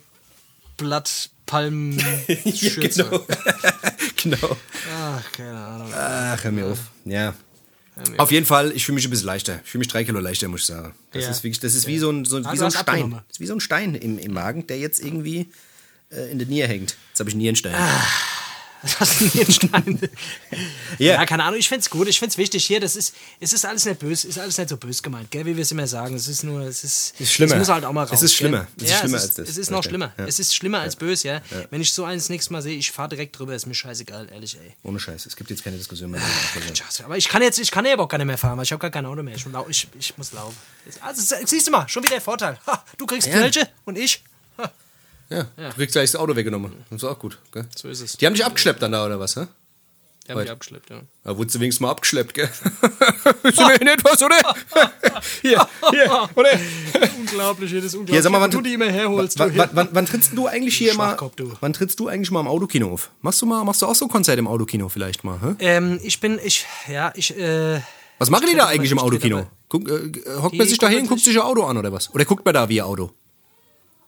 Blattpalmen 0.77 1.99
Schürze. 2.55 3.03
genau. 3.03 3.25
genau. 4.23 4.57
Ach, 4.99 5.31
keine 5.33 5.59
Ahnung. 5.59 5.93
Ach, 5.95 6.43
hör 6.43 6.51
mir 6.51 6.65
auf. 6.65 6.79
Ja. 7.05 7.35
Auf 8.17 8.31
jeden 8.31 8.47
Fall, 8.47 8.71
ich 8.71 8.83
fühle 8.85 8.95
mich 8.95 9.05
ein 9.05 9.11
bisschen 9.11 9.27
leichter. 9.27 9.59
Ich 9.63 9.69
fühle 9.69 9.81
mich 9.81 9.87
drei 9.89 10.03
Kilo 10.03 10.19
leichter, 10.19 10.47
muss 10.47 10.61
ich 10.61 10.65
sagen. 10.65 10.95
Das 11.11 11.25
Ja. 11.25 11.29
ist 11.29 11.43
wirklich, 11.43 11.59
das 11.59 11.75
ist 11.75 11.85
wie 11.85 11.99
so 11.99 12.09
ein, 12.09 12.25
so, 12.25 12.37
Ah, 12.37 12.51
wie 12.53 12.57
du 12.57 12.57
so 12.57 12.65
ein 12.65 12.71
Stein. 12.71 13.11
Das 13.11 13.21
ist 13.33 13.39
wie 13.39 13.45
so 13.45 13.53
ein 13.53 13.59
Stein 13.59 13.93
im, 13.93 14.17
im 14.17 14.33
Magen, 14.33 14.65
der 14.65 14.79
jetzt 14.79 14.99
irgendwie 15.03 15.51
äh, 16.09 16.31
in 16.31 16.39
der 16.39 16.47
Niere 16.47 16.67
hängt. 16.69 16.95
Jetzt 17.09 17.19
habe 17.19 17.29
ich 17.29 17.35
einen 17.35 17.41
Nierenstein. 17.43 17.73
Was 17.73 18.40
hast 18.99 19.19
du 19.21 19.25
denn 19.25 19.31
hier 19.31 19.51
Stein? 19.51 19.99
Ja. 20.97 21.13
Ja, 21.15 21.25
keine 21.25 21.43
Ahnung, 21.43 21.59
ich 21.59 21.69
find's 21.69 21.89
gut, 21.89 22.07
ich 22.07 22.19
find's 22.19 22.37
wichtig 22.37 22.65
hier, 22.65 22.79
das 22.79 22.95
ist, 22.95 23.15
es 23.39 23.53
ist 23.53 23.65
alles 23.65 23.85
nicht 23.85 23.99
böse, 23.99 24.27
ist 24.27 24.39
alles 24.39 24.57
nicht 24.57 24.69
so 24.69 24.77
böse 24.77 25.01
gemeint, 25.01 25.29
gell, 25.31 25.45
wie 25.45 25.55
wir 25.55 25.61
es 25.63 25.71
immer 25.71 25.87
sagen, 25.87 26.15
es 26.15 26.27
ist 26.27 26.43
nur, 26.43 26.61
es 26.61 26.83
ist, 26.83 27.19
Ist 27.19 27.33
schlimmer. 27.33 27.53
es 27.53 27.59
muss 27.59 27.69
halt 27.69 27.85
auch 27.85 27.93
mal 27.93 28.03
raus. 28.03 28.11
Es 28.13 28.23
ist 28.23 28.35
schlimmer. 28.35 28.67
Es 28.77 28.83
ist 28.83 28.89
ja, 28.89 28.97
schlimmer 28.99 29.17
es 29.17 29.23
als 29.23 29.29
ist, 29.31 29.37
das. 29.39 29.49
Es 29.49 29.57
ist 29.57 29.67
Das 29.67 29.69
noch 29.71 29.83
schlimmer, 29.83 30.11
Ja. 30.17 30.25
es 30.25 30.39
ist 30.39 30.55
schlimmer 30.55 30.79
als 30.79 30.95
böse, 30.95 31.27
ja. 31.27 31.41
Wenn 31.69 31.81
ich 31.81 31.93
so 31.93 32.03
eins 32.05 32.29
nächstes 32.29 32.49
Mal 32.49 32.61
sehe, 32.61 32.75
ich 32.75 32.91
fahr 32.91 33.07
direkt 33.07 33.37
drüber, 33.37 33.53
ist 33.55 33.65
mir 33.67 33.73
scheißegal, 33.75 34.29
ehrlich, 34.31 34.57
ey. 34.57 34.73
Ohne 34.83 34.99
Scheiß, 34.99 35.25
es 35.25 35.35
gibt 35.35 35.49
jetzt 35.49 35.63
keine 35.63 35.77
Diskussion 35.77 36.11
mehr. 36.11 36.21
Scheiße, 36.73 37.05
Aber 37.05 37.17
ich 37.17 37.27
kann 37.27 37.41
jetzt, 37.41 37.59
ich 37.59 37.71
kann 37.71 37.85
ja 37.85 37.93
aber 37.93 38.03
auch 38.03 38.09
gar 38.09 38.17
nicht 38.17 38.27
mehr 38.27 38.37
fahren, 38.37 38.57
weil 38.57 38.63
ich 38.65 38.71
habe 38.71 38.81
gar 38.81 38.91
kein 38.91 39.05
Auto 39.05 39.21
mehr, 39.23 39.35
ich, 39.35 39.45
ich, 39.69 39.87
ich 39.99 40.17
muss 40.17 40.31
laufen. 40.33 40.55
Also, 41.01 41.35
siehst 41.45 41.67
du 41.67 41.71
mal, 41.71 41.87
schon 41.87 42.03
wieder 42.03 42.15
der 42.15 42.21
Vorteil. 42.21 42.57
Ha, 42.67 42.83
du 42.97 43.05
kriegst 43.05 43.27
Ja. 43.27 43.33
Knöllchen 43.33 43.67
und 43.85 43.97
ich. 43.97 44.23
Ha, 44.57 44.71
Ja, 45.31 45.43
du 45.55 45.75
kriegst 45.75 45.93
gleich 45.93 46.11
das 46.11 46.19
Auto 46.19 46.35
weggenommen. 46.35 46.73
Das 46.89 47.03
ist 47.03 47.09
auch 47.09 47.17
gut. 47.17 47.39
Gell? 47.51 47.65
so 47.75 47.87
ist 47.87 48.01
es. 48.01 48.17
Die 48.17 48.25
haben 48.25 48.33
dich 48.33 48.45
abgeschleppt 48.45 48.81
dann 48.81 48.91
da, 48.91 49.05
oder 49.05 49.19
was? 49.19 49.37
Hä? 49.37 49.47
Die 50.25 50.31
haben 50.31 50.37
Heute. 50.37 50.43
mich 50.43 50.51
abgeschleppt, 50.51 50.89
ja. 50.89 51.01
Da 51.23 51.37
wurdest 51.37 51.55
du 51.55 51.59
wenigstens 51.61 51.81
mal 51.81 51.89
abgeschleppt, 51.89 52.33
gell? 52.33 52.49
Ist 53.43 53.59
immerhin 53.59 53.87
etwas, 53.87 54.21
oder? 54.21 54.35
hier, 55.41 55.67
hier, 55.89 56.29
oder? 56.35 56.49
Unglaublich, 57.17 57.71
das 57.71 57.85
ist 57.85 57.93
unglaublich. 57.95 58.13
Hier, 58.13 58.21
sag 58.21 58.31
mal, 58.31 58.41
wann, 58.41 58.51
du 58.51 58.61
die 58.61 58.73
immer 58.73 58.89
herholst. 58.89 59.39
wann, 59.39 59.51
du 59.51 59.57
wann, 59.57 59.69
wann, 59.73 59.89
wann 59.93 60.05
trittst 60.05 60.33
du 60.35 60.47
eigentlich 60.47 60.77
hier 60.77 60.93
mal? 60.93 61.17
Du. 61.35 61.53
Wann 61.59 61.73
trittst 61.73 61.99
du 61.99 62.07
eigentlich 62.07 62.29
mal 62.29 62.41
im 62.41 62.47
Autokino 62.47 62.91
auf? 62.93 63.09
Machst 63.21 63.41
du 63.41 63.45
mal, 63.45 63.63
machst 63.63 63.81
du 63.81 63.87
auch 63.87 63.95
so 63.95 64.07
Konzerte 64.07 64.39
im 64.39 64.47
Autokino 64.47 64.89
vielleicht 64.89 65.23
mal? 65.23 65.39
Hä? 65.41 65.55
Ähm, 65.59 65.99
ich 66.03 66.19
bin, 66.19 66.39
ich, 66.43 66.65
ja, 66.87 67.11
ich, 67.15 67.35
äh, 67.37 67.81
Was 68.19 68.29
machen 68.29 68.45
die 68.49 68.55
da 68.55 68.67
eigentlich 68.67 68.91
im 68.91 68.99
Autokino? 68.99 69.47
Guck, 69.69 69.89
äh, 69.89 70.11
hockt 70.41 70.55
man 70.55 70.67
sich 70.67 70.77
da 70.77 70.87
hin, 70.87 71.07
guckt 71.07 71.21
sich 71.21 71.35
ein 71.35 71.43
Auto 71.43 71.63
an 71.63 71.77
oder 71.77 71.91
was? 71.91 72.13
Oder 72.13 72.25
guckt 72.25 72.45
man 72.45 72.53
da 72.53 72.69
wie 72.69 72.81
ein 72.81 72.87
Auto? 72.87 73.11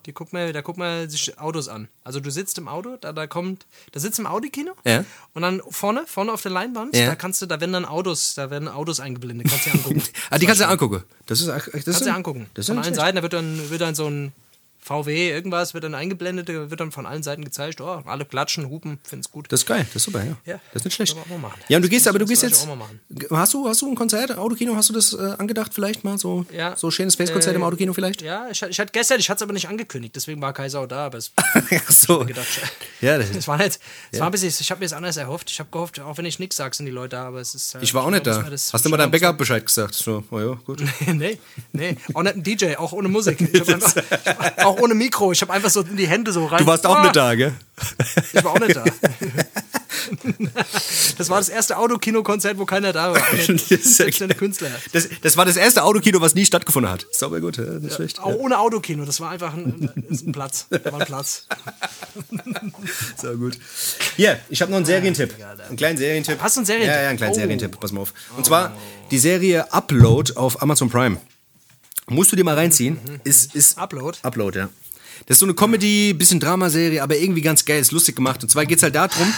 Die 0.06 0.14
guckt 0.14 0.34
mal, 0.34 0.51
da 0.54 0.62
guckt 0.62 0.78
man 0.78 1.10
sich 1.10 1.39
Autos 1.39 1.68
an. 1.68 1.88
Also 2.04 2.20
du 2.20 2.30
sitzt 2.30 2.58
im 2.58 2.68
Auto, 2.68 2.97
da, 2.99 3.14
da 3.14 3.28
kommt, 3.28 3.66
da 3.91 3.99
sitzt 3.99 4.20
im 4.20 4.28
Audikino 4.28 4.74
Ja. 4.86 5.06
und 5.34 5.41
dann 5.41 5.62
vorne, 5.70 6.04
vorne 6.06 6.32
auf 6.34 6.41
der 6.41 6.51
Leinwand, 6.51 6.95
Ja. 6.95 7.08
da 7.08 7.16
kannst 7.16 7.41
du, 7.41 7.45
da 7.45 7.60
werden 7.62 7.74
dann 7.74 7.86
Autos, 7.86 8.36
da 8.36 8.49
werden 8.49 8.68
Autos 8.68 8.99
eingeblendet, 8.99 9.47
kannst 9.49 9.66
du 9.66 9.70
dir 9.72 9.76
angucken. 9.78 10.04
Ah, 10.30 10.38
die 10.38 10.45
kannst 10.45 10.62
du 10.62 10.68
angucken. 10.68 11.04
Das 11.28 11.39
ist, 11.39 11.47
das 11.47 11.66
kannst 11.72 12.01
du 12.01 12.06
dir 12.06 12.16
angucken. 12.16 12.49
Das 12.54 12.66
ist 12.66 12.70
von 12.76 12.84
allen 12.84 12.93
Seiten, 12.93 13.16
da 13.16 13.22
wird 13.24 13.34
dann, 13.34 13.70
wird 13.70 13.82
dann 13.82 13.95
so 13.95 14.08
ein 14.08 14.34
VW, 14.84 15.29
irgendwas 15.31 15.73
wird 15.73 15.84
dann 15.86 15.95
eingeblendet, 15.95 16.47
wird 16.49 16.79
dann 16.79 16.91
von 16.91 17.05
allen 17.05 17.23
Seiten 17.23 17.43
gezeigt, 17.45 17.79
oh, 17.81 18.01
alle 18.05 18.25
klatschen, 18.25 18.69
hupen, 18.69 18.99
find's 19.03 19.31
gut. 19.31 19.51
Das 19.51 19.61
ist 19.61 19.65
geil, 19.65 19.86
das 19.88 19.95
ist 19.95 20.03
super, 20.03 20.23
ja. 20.23 20.36
Ja. 20.45 20.59
Das 20.73 20.81
ist 20.81 20.86
nicht 20.86 20.95
schlecht. 20.95 21.15
Ja, 21.69 21.77
und 21.77 21.84
du 21.84 21.89
gehst, 21.89 22.07
aber 22.07 22.19
du 22.19 22.25
Das 22.25 22.29
gehst 22.41 22.43
jetzt. 22.43 22.67
Hast 23.31 23.53
du, 23.53 23.67
hast 23.67 23.81
du 23.81 23.89
ein 23.89 23.95
Konzert, 23.95 24.38
Autokino, 24.38 24.75
hast 24.75 24.89
du 24.89 24.93
das 24.93 25.13
äh, 25.13 25.36
angedacht 25.38 25.73
vielleicht 25.73 26.03
mal? 26.03 26.17
So, 26.17 26.45
Ja. 26.51 26.75
so 26.75 26.91
schönes 26.91 27.13
Space-Konzert 27.13 27.53
Äh, 27.53 27.57
im 27.57 27.63
Autokino 27.63 27.93
vielleicht? 27.93 28.21
Ja, 28.21 28.47
ich, 28.51 28.61
ich 28.61 28.79
hatte 28.79 28.91
gestern, 28.91 29.19
ich 29.19 29.29
hatte 29.29 29.38
es 29.38 29.41
aber 29.43 29.53
nicht 29.53 29.69
angekündigt, 29.69 30.15
deswegen 30.15 30.41
war 30.41 30.51
Kaiser 30.53 30.81
auch 30.81 30.88
da, 30.88 31.05
aber 31.05 31.17
es 31.17 31.31
Ach 31.38 31.91
so. 31.91 32.19
gedacht, 32.25 32.47
Ja, 33.01 33.17
das 33.17 33.29
Es 33.36 33.47
war 33.47 33.57
nicht, 33.57 33.79
es 34.11 34.19
war 34.19 34.27
ein 34.27 34.31
bisschen, 34.31 34.49
ich 34.59 34.69
habe 34.71 34.79
mir 34.79 34.86
das 34.86 34.93
anders 34.93 35.17
erhofft. 35.17 35.49
Ich 35.49 35.59
habe 35.59 35.69
gehofft, 35.71 35.99
auch 35.99 36.17
wenn 36.17 36.25
ich 36.25 36.39
nichts 36.39 36.57
sage, 36.57 36.75
sind 36.75 36.86
die 36.86 36.91
Leute 36.91 37.09
da, 37.09 37.25
aber 37.27 37.39
es 37.39 37.55
ist. 37.55 37.75
äh, 37.75 37.79
ich 37.81 37.93
war 37.93 38.03
auch 38.03 38.09
nicht 38.11 38.25
da. 38.27 38.41
das- 38.43 38.71
Hast 38.73 38.86
du 38.86 38.89
mal 38.89 38.97
deinem 38.97 39.11
man- 39.11 39.19
Backup 39.19 39.38
Bescheid 39.38 39.65
gesagt? 39.65 39.93
So, 39.93 40.23
oh 40.31 40.39
ja, 40.39 40.53
gut. 40.65 40.81
nee, 41.07 41.38
nee, 41.71 41.97
auch 42.13 42.23
nicht 42.23 42.36
ein 42.36 42.43
DJ, 42.43 42.75
auch 42.75 42.91
ohne 42.93 43.07
Musik. 43.09 43.39
Ich 43.53 43.59
hab 43.61 43.69
einfach, 43.69 44.72
auch 44.74 44.82
ohne 44.82 44.93
Mikro. 44.95 45.32
Ich 45.32 45.41
habe 45.41 45.53
einfach 45.53 45.69
so 45.69 45.82
in 45.82 45.95
die 45.97 46.07
Hände 46.07 46.32
so 46.32 46.45
rein. 46.45 46.59
Du 46.59 46.65
warst 46.67 46.86
auch 46.86 46.97
Ah, 46.97 47.03
nicht 47.03 47.15
da, 47.15 47.36
gell? 47.36 47.53
Ich 48.34 48.43
war 48.43 48.51
auch 48.51 48.59
nicht 48.59 48.76
da. 48.76 48.84
Das 51.17 51.30
war 51.30 51.38
das 51.38 51.49
erste 51.49 51.78
Autokino-Konzert, 51.78 52.57
wo 52.57 52.65
keiner 52.65 52.91
da 52.91 53.11
war. 53.13 53.21
Auch 53.21 53.32
nicht, 53.34 53.49
Das 53.49 53.61
ist 53.71 53.99
ja 53.99 54.05
selbst 54.05 54.19
geil. 54.19 54.30
ein 54.32 54.38
Künstler. 54.38 54.69
Das, 54.91 55.07
das 55.21 55.38
war 55.38 55.45
das 55.45 55.55
erste 55.55 55.84
Autokino, 55.84 56.19
was 56.19 56.36
nie 56.36 56.45
stattgefunden 56.45 56.91
hat. 56.91 57.03
Ist 57.03 57.24
aber 57.24 57.39
gut, 57.39 57.57
ja, 57.57 57.63
nicht 57.63 57.95
schlecht. 57.95 58.19
Auch 58.19 58.36
ohne 58.36 58.59
Autokino. 58.59 59.05
Das 59.05 59.19
war 59.21 59.30
einfach 59.30 59.53
ein, 59.53 59.89
ein 59.95 60.32
Platz. 60.32 60.65
Da 60.69 60.91
war 60.91 60.99
ein 60.99 61.05
Platz. 61.07 61.47
So 63.21 63.32
gut. 63.38 63.57
Hier, 64.17 64.39
ich 64.49 64.61
habe 64.61 64.71
noch 64.71 64.78
einen 64.78 64.86
Serientipp. 64.86 65.34
Einen 65.67 65.78
kleinen 65.78 65.97
Serientipp. 65.97 66.38
Hast 66.41 66.55
du 66.57 66.59
einen 66.61 66.65
Serientipp? 66.65 66.93
Ja, 66.95 67.01
ja, 67.03 67.09
einen 67.09 67.17
kleinen 67.17 67.32
Oh. 67.34 67.36
Serientipp. 67.36 67.80
Pass 67.80 67.91
mal 67.91 68.01
auf. 68.01 68.13
Und 68.36 68.45
zwar 68.45 68.74
die 69.11 69.19
Serie 69.19 69.71
Upload 69.71 70.34
auf 70.36 70.61
Amazon 70.61 70.89
Prime. 70.89 71.17
Musst 72.10 72.32
du 72.32 72.36
dir 72.36 72.43
mal 72.43 72.56
reinziehen. 72.56 72.97
Ist, 73.24 73.56
ist 73.56 73.78
Upload? 73.78 74.18
Upload, 74.24 74.58
ja. 74.60 74.70
Das 75.26 75.36
ist 75.36 75.39
so 75.39 75.45
eine 75.45 75.54
Comedy, 75.54 76.14
bisschen 76.14 76.39
Dramaserie, 76.39 77.01
aber 77.01 77.18
irgendwie 77.18 77.41
ganz 77.41 77.64
geil, 77.64 77.80
ist 77.80 77.91
lustig 77.91 78.16
gemacht. 78.16 78.43
Und 78.43 78.49
zwar 78.49 78.66
geht 78.66 78.78
es 78.78 78.84
halt 78.84 78.95
darum, 78.95 79.34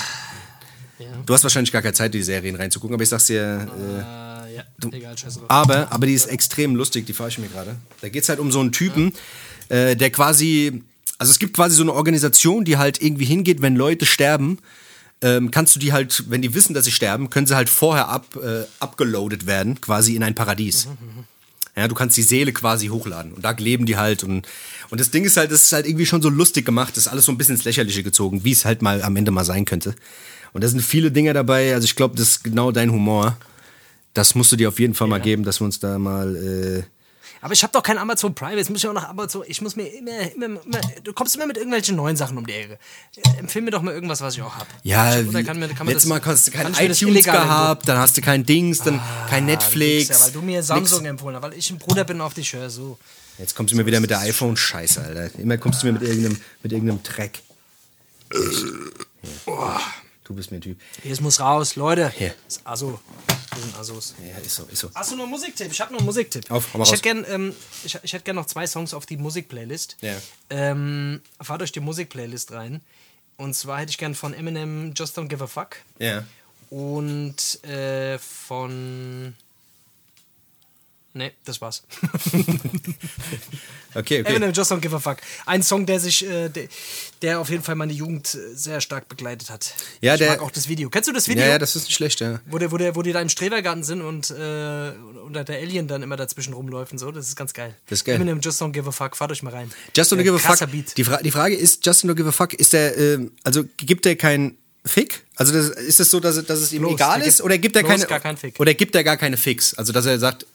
du 1.26 1.34
hast 1.34 1.43
wahrscheinlich 1.43 1.72
gar 1.72 1.82
keine 1.82 1.93
Zeit, 1.93 2.13
die 2.13 2.24
Serien 2.24 2.55
reinzugucken, 2.55 2.93
aber 2.95 3.03
ich 3.03 3.09
sag's 3.09 3.26
dir, 3.28 3.68
äh, 4.47 4.51
Äh, 4.51 4.55
ja, 4.55 4.63
egal, 4.91 5.18
scheiß 5.18 5.36
drauf. 5.36 5.45
aber, 5.49 5.91
aber 5.91 6.07
die 6.07 6.13
ist 6.13 6.28
extrem 6.28 6.76
lustig, 6.76 7.05
die 7.05 7.13
fahre 7.13 7.30
ich 7.30 7.38
mir 7.38 7.47
gerade. 7.49 7.76
Da 8.01 8.09
geht 8.09 8.24
es 8.24 8.30
halt 8.30 8.39
um 8.39 8.51
so 8.51 8.61
einen 8.61 8.72
Typen, 8.72 9.13
äh, 9.70 9.95
der 9.95 10.09
quasi, 10.11 10.82
also 11.18 11.30
es 11.32 11.39
gibt 11.39 11.55
quasi 11.55 11.76
so 11.76 11.84
eine 11.84 11.93
Organisation, 11.93 12.63
die 12.66 12.78
halt 12.78 13.01
irgendwie 13.01 13.26
hingeht, 13.26 13.61
wenn 13.61 13.76
Leute 13.76 14.05
sterben, 14.05 14.59
ähm, 15.22 15.51
kannst 15.51 15.76
du 15.76 15.80
die 15.80 15.91
halt, 15.93 16.24
wenn 16.30 16.41
die 16.41 16.53
wissen, 16.53 16.74
dass 16.74 16.86
sie 16.86 16.91
sterben, 16.91 17.30
können 17.30 17.47
sie 17.47 17.55
halt 17.55 17.70
vorher 17.70 18.07
ab, 18.07 18.38
äh, 18.41 18.63
abgeloadet 18.80 19.45
werden, 19.45 19.80
quasi 19.82 20.16
in 20.16 20.24
ein 20.24 20.36
Paradies. 20.36 20.88
Ja, 21.76 21.88
du 21.88 21.95
kannst 21.95 22.15
die 22.15 22.23
Seele 22.23 22.53
quasi 22.53 22.88
hochladen 22.88 23.34
und 23.34 23.43
da 23.43 23.51
leben 23.51 23.86
die 23.86 23.97
halt 23.97 24.23
und, 24.23 24.47
und 24.89 24.99
das 25.01 25.11
Ding 25.11 25.26
ist 25.26 25.36
halt, 25.36 25.51
das 25.51 25.63
ist 25.63 25.73
halt 25.73 25.86
irgendwie 25.86 26.05
schon 26.05 26.21
so 26.21 26.30
lustig 26.30 26.65
gemacht, 26.65 26.95
das 26.95 27.05
ist 27.05 27.11
alles 27.11 27.26
so 27.26 27.34
ein 27.34 27.38
bisschen 27.38 27.55
ins 27.55 27.65
Lächerliche 27.65 28.01
gezogen, 28.01 28.45
wie 28.45 28.53
es 28.53 28.63
halt 28.63 28.82
mal 28.82 29.03
am 29.03 29.15
Ende 29.17 29.32
mal 29.32 29.43
sein 29.43 29.65
könnte. 29.65 29.93
Und 30.53 30.63
da 30.63 30.69
sind 30.69 30.82
viele 30.82 31.11
Dinge 31.11 31.34
dabei, 31.34 31.73
also 31.73 31.84
ich 31.84 31.97
glaube, 31.97 32.15
das 32.15 32.30
ist 32.30 32.43
genau 32.45 32.71
dein 32.71 32.91
Humor. 32.91 33.38
Das 34.13 34.36
musst 34.36 34.53
du 34.53 34.55
dir 34.55 34.69
auf 34.69 34.80
jeden 34.80 34.93
Fall 34.93 35.09
mal 35.09 35.19
geben, 35.19 35.43
dass 35.43 35.59
wir 35.59 35.65
uns 35.65 35.82
da 35.82 35.99
mal, 35.99 36.36
äh, 36.38 36.84
Aber 37.45 37.53
ich 37.53 37.61
habe 37.61 37.71
doch 37.71 37.83
kein 37.83 37.99
Amazon 37.99 38.33
Prime, 38.33 38.57
jetzt 38.57 38.71
muss 38.71 38.79
ich 38.79 38.87
auch 38.89 38.93
nach 38.93 39.07
Amazon, 39.07 39.43
ich 39.45 39.61
muss 39.61 39.75
mir 39.75 39.85
immer, 39.85 40.19
immer, 40.33 40.45
immer 40.65 40.81
du 41.03 41.13
kommst 41.13 41.35
immer 41.35 41.45
mit 41.45 41.57
irgendwelchen 41.57 41.95
neuen 41.95 42.15
Sachen 42.15 42.39
um 42.39 42.47
die 42.47 42.53
Ecke. 42.53 42.79
Äh, 43.15 43.37
Empfehl 43.37 43.61
mir 43.61 43.69
doch 43.69 43.83
mal 43.83 43.93
irgendwas, 43.93 44.19
was 44.19 44.33
ich 44.33 44.41
auch 44.41 44.55
habe. 44.55 44.65
Ja, 44.81 45.13
wie, 45.31 45.43
kann 45.43 45.59
mir, 45.59 45.67
kann 45.67 45.85
letztes 45.85 46.09
das, 46.09 46.23
Mal 46.23 46.25
hast 46.25 46.47
du 46.47 46.51
kein 46.51 46.71
ich 46.71 46.79
iTunes 46.79 47.23
gehabt, 47.23 47.87
dann 47.87 47.99
hast 47.99 48.17
du 48.17 48.21
kein 48.21 48.47
Dings, 48.47 48.79
dann 48.79 48.99
kein 49.29 49.43
Ah, 49.43 49.45
Netflix. 49.45 50.09
Ja, 50.09 50.25
weil 50.25 50.31
du 50.31 50.41
mir 50.41 50.63
Samsung 50.63 51.03
nix. 51.03 51.09
empfohlen 51.11 51.35
hast, 51.35 51.43
weil 51.43 51.53
ich 51.53 51.69
ein 51.69 51.77
Bruder 51.77 52.03
bin 52.03 52.19
auf 52.19 52.33
dich 52.33 52.51
höre, 52.51 52.71
so. 52.71 52.97
Jetzt 53.37 53.53
kommst 53.53 53.71
du 53.71 53.77
mir 53.77 53.85
wieder 53.85 53.99
mit 53.99 54.09
der 54.09 54.21
iPhone-Scheiße, 54.21 55.03
Alter. 55.03 55.37
Immer 55.37 55.59
kommst 55.59 55.83
du 55.83 55.85
mir 55.85 55.93
mit 55.93 56.01
irgendeinem, 56.01 56.41
mit 56.63 56.71
irgendeinem 56.71 57.03
Dreck. 57.03 57.43
Ja. 59.45 59.79
Du 60.23 60.33
bist 60.33 60.49
mir 60.49 60.57
ein 60.57 60.61
Typ. 60.61 60.79
Hier, 61.03 61.11
es 61.11 61.21
muss 61.21 61.39
raus, 61.39 61.75
Leute. 61.75 62.11
Ist 62.47 62.61
Asso. 62.63 62.99
Wir 63.55 63.63
sind 63.63 63.77
Assos. 63.77 64.15
Ja, 64.19 64.37
ist 64.37 64.55
so, 64.55 64.63
ist 64.65 64.79
so. 64.79 64.89
Hast 64.93 65.11
du 65.11 65.15
noch 65.15 65.23
einen 65.23 65.31
Musiktipp? 65.31 65.71
Ich 65.71 65.79
habe 65.81 65.93
noch 65.93 65.99
einen 65.99 66.05
Musiktipp. 66.05 66.51
Auf, 66.51 66.73
hau 66.73 66.77
mal 66.77 66.83
ich 66.83 66.89
raus. 66.89 66.97
hätte 66.97 67.01
gern, 67.01 67.25
ähm, 67.29 67.55
ich, 67.83 67.97
ich 68.03 68.13
hätte 68.13 68.23
gern 68.23 68.35
noch 68.35 68.45
zwei 68.47 68.67
Songs 68.67 68.93
auf 68.93 69.05
die 69.05 69.17
Musikplaylist. 69.17 69.97
Ja. 70.01 70.15
Ähm, 70.49 71.21
fahrt 71.41 71.61
euch 71.61 71.71
die 71.71 71.79
Musikplaylist 71.79 72.51
rein. 72.51 72.81
Und 73.37 73.53
zwar 73.53 73.79
hätte 73.79 73.91
ich 73.91 73.97
gern 73.97 74.13
von 74.15 74.33
Eminem 74.33 74.93
Just 74.95 75.17
Don't 75.17 75.27
Give 75.27 75.43
a 75.43 75.47
Fuck. 75.47 75.77
Ja. 75.99 76.23
Und 76.69 77.63
äh, 77.63 78.17
von. 78.19 79.35
Nee, 81.16 81.32
das 81.45 81.61
war's. 81.61 81.82
Okay, 83.97 84.20
okay. 84.20 84.30
Eminem 84.36 84.51
Just 84.51 84.70
Don't 84.74 84.82
Give 84.82 84.93
a 84.93 84.99
Fuck. 84.99 85.20
Ein 85.45 85.63
Song, 85.63 85.86
der 85.86 86.01
sich, 86.01 86.26
äh, 86.28 86.49
der, 86.49 86.68
der 87.22 87.39
auf 87.39 87.49
jeden 87.49 87.63
Fall 87.63 87.76
meine 87.76 87.93
Jugend 87.93 88.36
äh, 88.36 88.53
sehr 88.53 88.82
stark 88.82 89.07
begleitet 89.07 89.49
hat. 89.49 89.74
Ja, 90.01 90.16
ich 90.16 90.20
der- 90.20 90.32
mag 90.32 90.41
auch 90.41 90.51
das 90.51 90.68
Video. 90.68 90.89
Kennst 90.89 91.07
du 91.07 91.13
das 91.13 91.30
Video? 91.30 91.43
Ja, 91.45 91.51
ja, 91.51 91.59
das 91.59 91.78
ist 91.78 91.86
nicht 91.86 91.95
schlecht, 91.95 92.20
ja. 92.20 92.41
Wo, 92.47 92.57
der, 92.57 92.74
wo, 92.74 92.78
der, 92.78 92.93
wo 92.97 93.01
die 93.03 93.13
da 93.13 93.22
im 93.22 93.30
Strebergarten 93.30 93.86
sind 93.86 94.01
und, 94.01 94.32
äh, 94.32 94.91
und 95.24 95.32
der 95.34 95.47
Alien 95.61 95.88
dann 95.88 96.03
immer 96.03 96.18
dazwischen 96.18 96.53
rumläuft 96.53 96.91
und 96.91 96.97
so, 96.97 97.09
das 97.09 97.30
ist 97.30 97.38
ganz 97.38 97.53
geil. 97.53 97.74
Das 97.88 97.99
ist 97.99 98.05
geil. 98.05 98.16
Eminem, 98.16 98.41
Just 98.41 98.61
Don't 98.61 98.74
Give 98.74 98.89
a 98.89 98.91
Fuck, 98.91 99.16
fahrt 99.16 99.32
euch 99.32 99.41
mal 99.43 99.53
rein. 99.53 99.72
Just 99.95 100.11
Don't 100.11 100.20
Äh, 100.20 100.24
Give 100.24 100.36
a 100.36 100.39
Fuck. 100.39 100.70
Beat. 100.70 100.97
Die, 100.97 101.05
Fra 101.05 101.22
die 101.22 101.32
Frage 101.32 101.55
ist, 101.55 101.86
Just 101.86 102.03
Don't 102.03 102.16
Give 102.16 102.28
a 102.28 102.34
Fuck, 102.34 102.53
ist 102.55 102.74
der, 102.74 102.97
ähm, 102.97 103.32
also 103.45 103.63
gibt 103.78 104.03
der 104.03 104.18
keinen 104.18 104.57
Fick? 104.84 105.24
Also 105.38 105.53
das, 105.53 105.70
ist 105.70 106.01
es 106.01 106.11
so, 106.11 106.20
dass, 106.20 106.43
dass 106.45 106.59
es 106.59 106.74
ihm 106.74 106.82
Bloß, 106.82 106.95
egal 106.95 107.22
ist? 107.22 107.38
gibt 107.38 107.45
Oder 107.45 107.57
gibt 107.57 107.76
er 107.78 107.84
keine, 107.84 108.05
gar 108.05 108.20
keinen 108.20 108.36
Fick. 108.38 108.59
Oder 108.59 108.74
gibt 108.74 108.93
er 108.93 109.05
gar 109.05 109.16
keine 109.16 109.38
Fix? 109.38 109.74
Also 109.76 109.93
dass 109.93 110.05
er 110.05 110.20
sagt, 110.20 110.45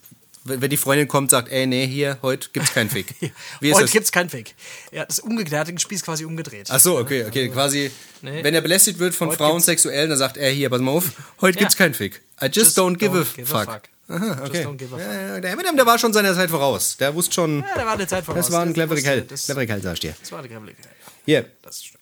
wenn 0.45 0.71
die 0.71 0.77
Freundin 0.77 1.07
kommt, 1.09 1.31
sagt, 1.31 1.51
ey, 1.53 1.67
nee, 1.67 1.87
hier, 1.87 2.19
heute 2.23 2.49
gibt's 2.53 2.73
keinen 2.73 2.89
Fick. 2.91 3.15
Heute 3.63 3.81
das? 3.83 3.91
gibt's 3.91 4.11
keinen 4.13 4.31
Fake. 4.31 4.55
Ja, 4.91 5.05
das 5.05 5.19
umgekehrt, 5.21 5.53
der 5.53 5.61
hat 5.61 5.69
den 5.69 5.79
Spieß 5.79 6.03
quasi 6.03 6.25
umgedreht. 6.25 6.69
Ach 6.71 6.81
so, 6.81 6.99
okay, 6.99 7.25
okay, 7.27 7.49
quasi, 7.51 7.91
Nee. 8.23 8.43
wenn 8.45 8.55
er 8.55 8.61
belästigt 8.61 8.99
wird 8.99 9.15
von 9.15 9.29
Heute 9.29 9.39
Frauen 9.39 9.61
sexuell, 9.61 10.09
dann 10.09 10.17
sagt 10.19 10.37
er, 10.37 10.51
hier, 10.51 10.71
pass 10.71 10.81
mal 10.81 10.93
auf, 10.93 11.05
heute 11.41 11.57
Ja. 11.59 11.61
gibt's 11.65 11.77
keinen 11.77 11.95
Fick. 11.95 12.23
I 12.43 12.47
just, 12.47 12.79
don't, 12.79 12.97
give, 12.97 13.17
a, 13.19 13.25
give 13.37 13.47
fuck. 13.47 13.69
a 13.69 13.73
fuck. 13.75 13.83
Aha, 14.09 14.27
Just 14.41 14.51
okay. 14.51 14.65
don't 14.65 14.77
give 14.77 14.95
a 14.95 14.99
fuck. 14.99 15.07
Ja, 15.07 15.35
ja, 15.35 15.41
der 15.41 15.53
Eminem, 15.53 15.77
der 15.77 15.87
war 15.87 15.99
schon 15.99 16.13
seiner 16.13 16.35
Zeit 16.35 16.51
voraus. 16.51 16.97
Der 16.97 17.15
wusste 17.15 17.33
schon, 17.35 17.61
Ja, 17.61 17.67
da 17.77 17.87
war 17.87 17.93
eine 17.93 18.07
Zeit 18.09 18.25
voraus. 18.25 18.47
das 18.47 18.53
war 18.53 18.63
ein 18.63 18.73
cleverer 18.73 19.01
Kerl. 19.01 19.21
Das, 19.23 19.45
Cleverer 19.45 19.67
Kerl, 19.67 19.83
sag 19.83 19.93
ich 19.95 20.01
dir. 20.01 20.15
das 20.21 20.33
war 20.33 20.41
eine 20.41 20.49
clevere 20.49 20.73
Kerl. 20.73 20.89
Hier, 21.27 21.47
das 21.63 21.85
stimmt, 21.85 22.00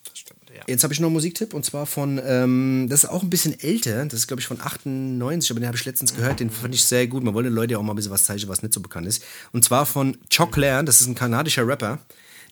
ja. 0.59 0.65
Jetzt 0.67 0.83
habe 0.85 0.93
ich 0.93 1.01
noch 1.01 1.07
einen 1.09 1.15
Musiktipp 1.15 1.55
und 1.55 1.65
zwar 1.65 1.87
von, 1.87 2.21
ähm, 2.25 2.87
das 2.91 3.05
ist 3.05 3.11
auch 3.11 3.23
ein 3.23 3.31
bisschen 3.31 3.59
älter, 3.59 4.05
das 4.05 4.21
ist 4.21 4.27
glaube 4.27 4.41
ich 4.41 4.47
von 4.47 4.61
98, 4.61 5.51
aber 5.51 5.61
den 5.61 5.67
habe 5.67 5.77
ich 5.77 5.85
letztens 5.85 6.15
gehört, 6.15 6.41
den 6.41 6.51
fand 6.51 6.75
ich 6.75 6.85
sehr 6.85 7.07
gut. 7.07 7.23
Man 7.25 7.35
wollte 7.35 7.49
den 7.49 7.55
Leuten 7.55 7.73
ja 7.73 7.79
auch 7.79 7.83
mal 7.83 7.93
ein 7.93 7.97
bisschen 7.97 8.11
was 8.13 8.25
zeigen, 8.25 8.49
was 8.49 8.63
nicht 8.63 8.75
so 8.75 8.81
bekannt 8.81 9.07
ist. 9.07 9.23
Und 9.53 9.65
zwar 9.65 9.87
von 9.87 10.17
Choclair, 10.35 10.83
das 10.83 11.01
ist 11.01 11.07
ein 11.07 11.15
kanadischer 11.15 11.67
Rapper. 11.67 11.99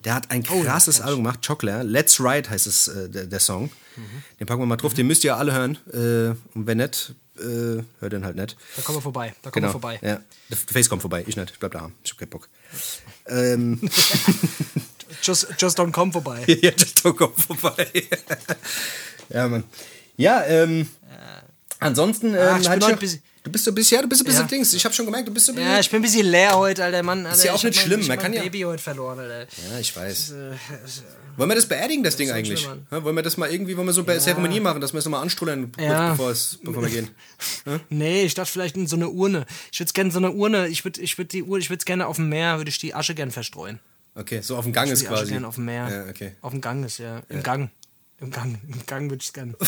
Der 0.05 0.15
hat 0.15 0.31
ein 0.31 0.45
Oh, 0.53 0.63
krasses 0.63 1.01
Album 1.01 1.25
gemacht, 1.25 1.45
Choclair. 1.45 1.83
Let's 1.83 2.21
Ride 2.21 2.49
heißt 2.51 2.67
es, 2.67 2.87
äh, 2.89 3.09
der, 3.09 3.27
der 3.27 3.41
Song. 3.41 3.71
Den 4.39 4.47
packen 4.47 4.61
wir 4.61 4.67
mal 4.67 4.77
drauf, 4.77 4.93
den 4.95 5.07
müsst 5.07 5.25
ihr 5.25 5.37
alle 5.37 5.53
hören. 5.55 5.79
Äh, 5.93 6.37
und 6.57 6.67
wenn 6.67 6.77
nicht, 6.79 7.15
äh, 7.39 7.83
hört 8.01 8.13
den 8.13 8.25
halt 8.25 8.37
nicht. 8.37 8.57
Da 8.77 8.83
kommen 8.83 8.99
wir 8.99 9.03
vorbei. 9.03 9.35
Da 9.43 9.51
kommen 9.51 9.63
Genau. 9.63 9.69
wir 9.69 9.73
vorbei. 9.81 9.99
Ja. 10.03 10.21
Der 10.51 10.57
Face 10.57 10.89
kommt 10.91 11.01
vorbei, 11.01 11.25
ich 11.27 11.37
nicht, 11.37 11.51
ich 11.51 11.59
bleib 11.59 11.73
da. 11.73 11.91
Ich 12.05 12.11
hab 12.13 12.19
keinen 12.19 12.29
Bock. 12.29 12.49
ähm, 13.27 13.81
Just, 15.23 15.49
just 15.59 15.79
don't 15.79 15.93
come 15.93 16.13
vorbei. 16.13 16.45
ja, 16.63 16.71
das 16.73 16.95
Tor 16.95 17.15
kommt 17.17 17.39
vorbei. 17.41 17.87
ja, 19.29 19.49
Mann. 19.49 19.65
Ja, 20.17 20.45
ähm. 20.47 20.89
Ansonsten, 21.79 22.35
ähm, 22.35 22.41
Ach, 22.41 22.59
ich 22.61 22.69
bin 22.71 22.81
schon- 22.81 22.99
busy. 22.99 23.21
du 23.45 23.51
bist 23.53 23.65
so 23.67 23.71
ein 23.71 23.75
bisschen, 23.75 23.97
ja, 23.97 24.03
du 24.03 24.09
bist 24.09 24.21
so 24.21 24.25
ein 24.25 24.27
bisschen 24.27 24.43
Ja. 24.43 24.49
Dings. 24.49 24.73
Ich 24.73 24.83
habe 24.87 24.95
schon 24.95 25.05
gemerkt, 25.05 25.29
du 25.29 25.35
bist 25.35 25.45
so 25.47 25.53
ein 25.53 25.57
bisschen. 25.57 25.71
Ja, 25.71 25.79
ich 25.79 25.91
bin 25.91 25.99
ein 26.01 26.03
bisschen 26.03 26.27
leer 26.27 26.57
heute, 26.57 26.83
Alter, 26.83 27.03
Mann. 27.03 27.27
Alter, 27.27 27.45
ja 27.45 27.53
auch 27.53 27.57
ich 27.59 27.65
nicht 27.65 27.81
schlimm, 27.81 28.01
ich 28.01 28.09
man 28.09 28.19
kann 28.19 28.33
ja- 28.33 28.43
Baby 28.43 28.63
heute 28.63 28.83
verloren, 28.83 29.19
Alter. 29.19 29.47
Ja, 29.71 29.79
ich 29.79 29.95
weiß. 29.95 30.31
Äh, 30.31 30.53
Wollen 31.37 31.51
wir 31.51 31.55
das 31.55 31.67
beerdigen, 31.67 32.03
das 32.03 32.17
Ding 32.17 32.29
so 32.29 32.35
eigentlich? 32.35 32.61
schlimm, 32.61 32.87
Ja, 32.91 33.05
wollen 33.05 33.15
wir 33.15 33.23
das 33.23 33.37
mal 33.37 33.51
irgendwie, 33.53 33.77
wollen 33.77 33.87
wir 33.87 33.93
so 33.93 34.07
eine 34.07 34.19
Zeremonie 34.19 34.59
machen, 34.61 34.81
dass 34.81 34.95
wir 34.95 35.01
es 35.01 35.05
nochmal 35.05 35.21
anstrudeln, 35.21 35.71
Ja. 35.79 36.13
bevor, 36.13 36.31
es, 36.31 36.59
bevor 36.63 36.83
wir 36.83 36.89
gehen? 36.89 37.11
Nee, 37.91 38.23
ich 38.23 38.33
dachte 38.33 38.51
vielleicht 38.51 38.75
in 38.77 38.87
so 38.87 38.97
eine 38.97 39.11
Urne. 39.11 39.45
Ich 39.71 39.79
würde 39.79 39.93
gerne 39.93 40.11
so 40.11 40.17
eine 40.19 40.31
Urne, 40.33 40.69
ich 40.69 40.83
würde 40.85 41.03
ich 41.03 41.19
würd 41.19 41.35
die 41.35 41.43
Uhr, 41.43 41.59
ich 41.59 41.69
würde 41.69 41.85
gerne 41.85 42.07
auf 42.07 42.17
dem 42.17 42.31
Meer, 42.31 42.57
würde 42.57 42.71
ich 42.71 42.79
die 42.79 42.95
Asche 42.95 43.15
gern 43.15 43.31
verstreuen. 43.33 43.81
Okay, 44.17 44.41
so 44.41 44.57
auf 44.57 44.65
dem 44.65 44.73
Gang 44.73 44.91
ist 44.91 45.07
quasi. 45.07 45.33
gern 45.33 45.45
auf 45.45 45.57
dem 45.57 45.67
Meer. 45.67 45.89
Ja, 45.89 46.11
okay. 46.11 46.33
Auf 46.41 46.53
dem 46.53 46.61
Gang 46.61 46.85
ist, 46.85 46.99
ja. 46.99 47.21
Im 47.29 47.43
Gang. 47.43 47.71
Im 48.19 48.31
Gang. 48.31 48.59
Im 48.67 48.87
Gang 48.87 49.11
würde 49.11 49.21
ich 49.21 49.29
es 49.29 49.33
gerne. 49.33 49.55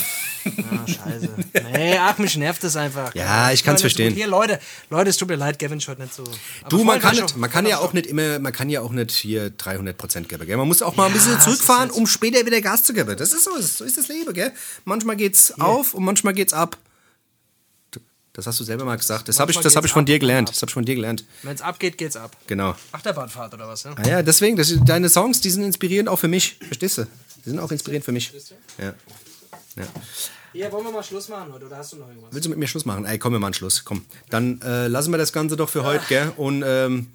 Ah, 0.70 0.86
scheiße. 0.86 1.28
Nee, 1.72 1.98
ach, 1.98 2.16
mich 2.16 2.36
nervt 2.36 2.62
das 2.64 2.74
einfach. 2.76 3.14
Ja, 3.14 3.50
ich 3.50 3.62
kann's 3.64 3.80
Leute, 3.80 3.90
verstehen. 3.90 4.14
Hier, 4.14 4.28
Leute, 4.28 4.58
Leute, 4.88 5.10
es 5.10 5.18
tut 5.18 5.28
mir 5.28 5.34
leid, 5.34 5.58
Gavin 5.58 5.80
schaut 5.80 5.98
nicht 5.98 6.14
so. 6.14 6.22
Aber 6.62 6.70
Du, 6.70 6.84
man 6.84 7.00
kann, 7.00 7.16
nicht, 7.16 7.36
man 7.36 7.50
kann 7.50 7.66
ja 7.66 7.78
auch 7.78 7.92
nicht 7.92 8.06
immer, 8.06 8.38
man 8.38 8.52
kann 8.52 8.70
ja 8.70 8.80
auch 8.80 8.92
nicht 8.92 9.10
hier 9.10 9.48
300% 9.50 10.22
geben, 10.22 10.46
gell? 10.46 10.56
Man 10.56 10.66
muss 10.68 10.80
auch 10.80 10.96
mal 10.96 11.06
ein 11.08 11.12
bisschen 11.12 11.36
es 11.36 11.44
zurückfahren, 11.44 11.90
um 11.90 12.06
später 12.06 12.46
wieder 12.46 12.62
Gas 12.62 12.84
zu 12.84 12.94
geben. 12.94 13.14
Das 13.16 13.32
ist 13.32 13.44
so, 13.44 13.60
so 13.60 13.84
ist 13.84 13.98
das 13.98 14.08
Leben, 14.08 14.32
gell? 14.32 14.52
Manchmal 14.84 15.16
geht's 15.16 15.60
auf 15.60 15.92
und 15.92 16.04
manchmal 16.04 16.32
geht's 16.32 16.54
ab. 16.54 16.78
Das 18.38 18.46
hast 18.46 18.60
du 18.60 18.62
selber 18.62 18.84
mal 18.84 18.94
gesagt. 18.94 19.26
Das 19.26 19.40
habe 19.40 19.50
ich, 19.50 19.58
das 19.58 19.74
hab 19.74 19.84
ich 19.84 19.90
von 19.90 20.06
dir 20.06 20.16
gelernt. 20.20 20.48
Das 20.48 20.62
habe 20.62 20.70
ich 20.70 20.74
von 20.74 20.84
dir 20.84 20.94
gelernt. 20.94 21.24
Wenn 21.42 21.56
es 21.56 21.60
abgeht, 21.60 21.98
geht's 21.98 22.14
ab. 22.14 22.36
Genau. 22.46 22.76
Achterbahnfahrt 22.92 23.52
oder 23.52 23.66
was, 23.66 23.82
ja? 23.82 23.96
Ah 23.96 24.06
ja, 24.06 24.22
deswegen, 24.22 24.56
das, 24.56 24.72
deine 24.84 25.08
Songs, 25.08 25.40
die 25.40 25.50
sind 25.50 25.64
inspirierend 25.64 26.08
auch 26.08 26.20
für 26.20 26.28
mich. 26.28 26.56
Verstehst 26.64 26.98
du? 26.98 27.08
Die 27.44 27.50
sind 27.50 27.58
auch 27.58 27.72
inspirierend 27.72 28.04
für 28.04 28.12
mich. 28.12 28.32
Ja. 28.78 28.94
ja. 29.74 29.84
Hier, 30.52 30.70
wollen 30.70 30.84
wir 30.84 30.92
mal 30.92 31.02
Schluss 31.02 31.28
machen 31.28 31.52
heute, 31.52 31.66
oder 31.66 31.78
hast 31.78 31.94
du 31.94 31.96
noch 31.96 32.06
irgendwas? 32.06 32.32
Willst 32.32 32.46
du 32.46 32.50
mit 32.50 32.60
mir 32.60 32.68
Schluss 32.68 32.84
machen? 32.84 33.06
Ey, 33.06 33.18
komm, 33.18 33.32
wir 33.32 33.40
machen 33.40 33.54
Schluss. 33.54 33.84
Komm. 33.84 34.04
Dann 34.30 34.62
äh, 34.62 34.86
lassen 34.86 35.10
wir 35.10 35.18
das 35.18 35.32
Ganze 35.32 35.56
doch 35.56 35.68
für 35.68 35.82
heute, 35.82 36.04
gell? 36.08 36.32
Und 36.36 36.62
ähm, 36.64 37.08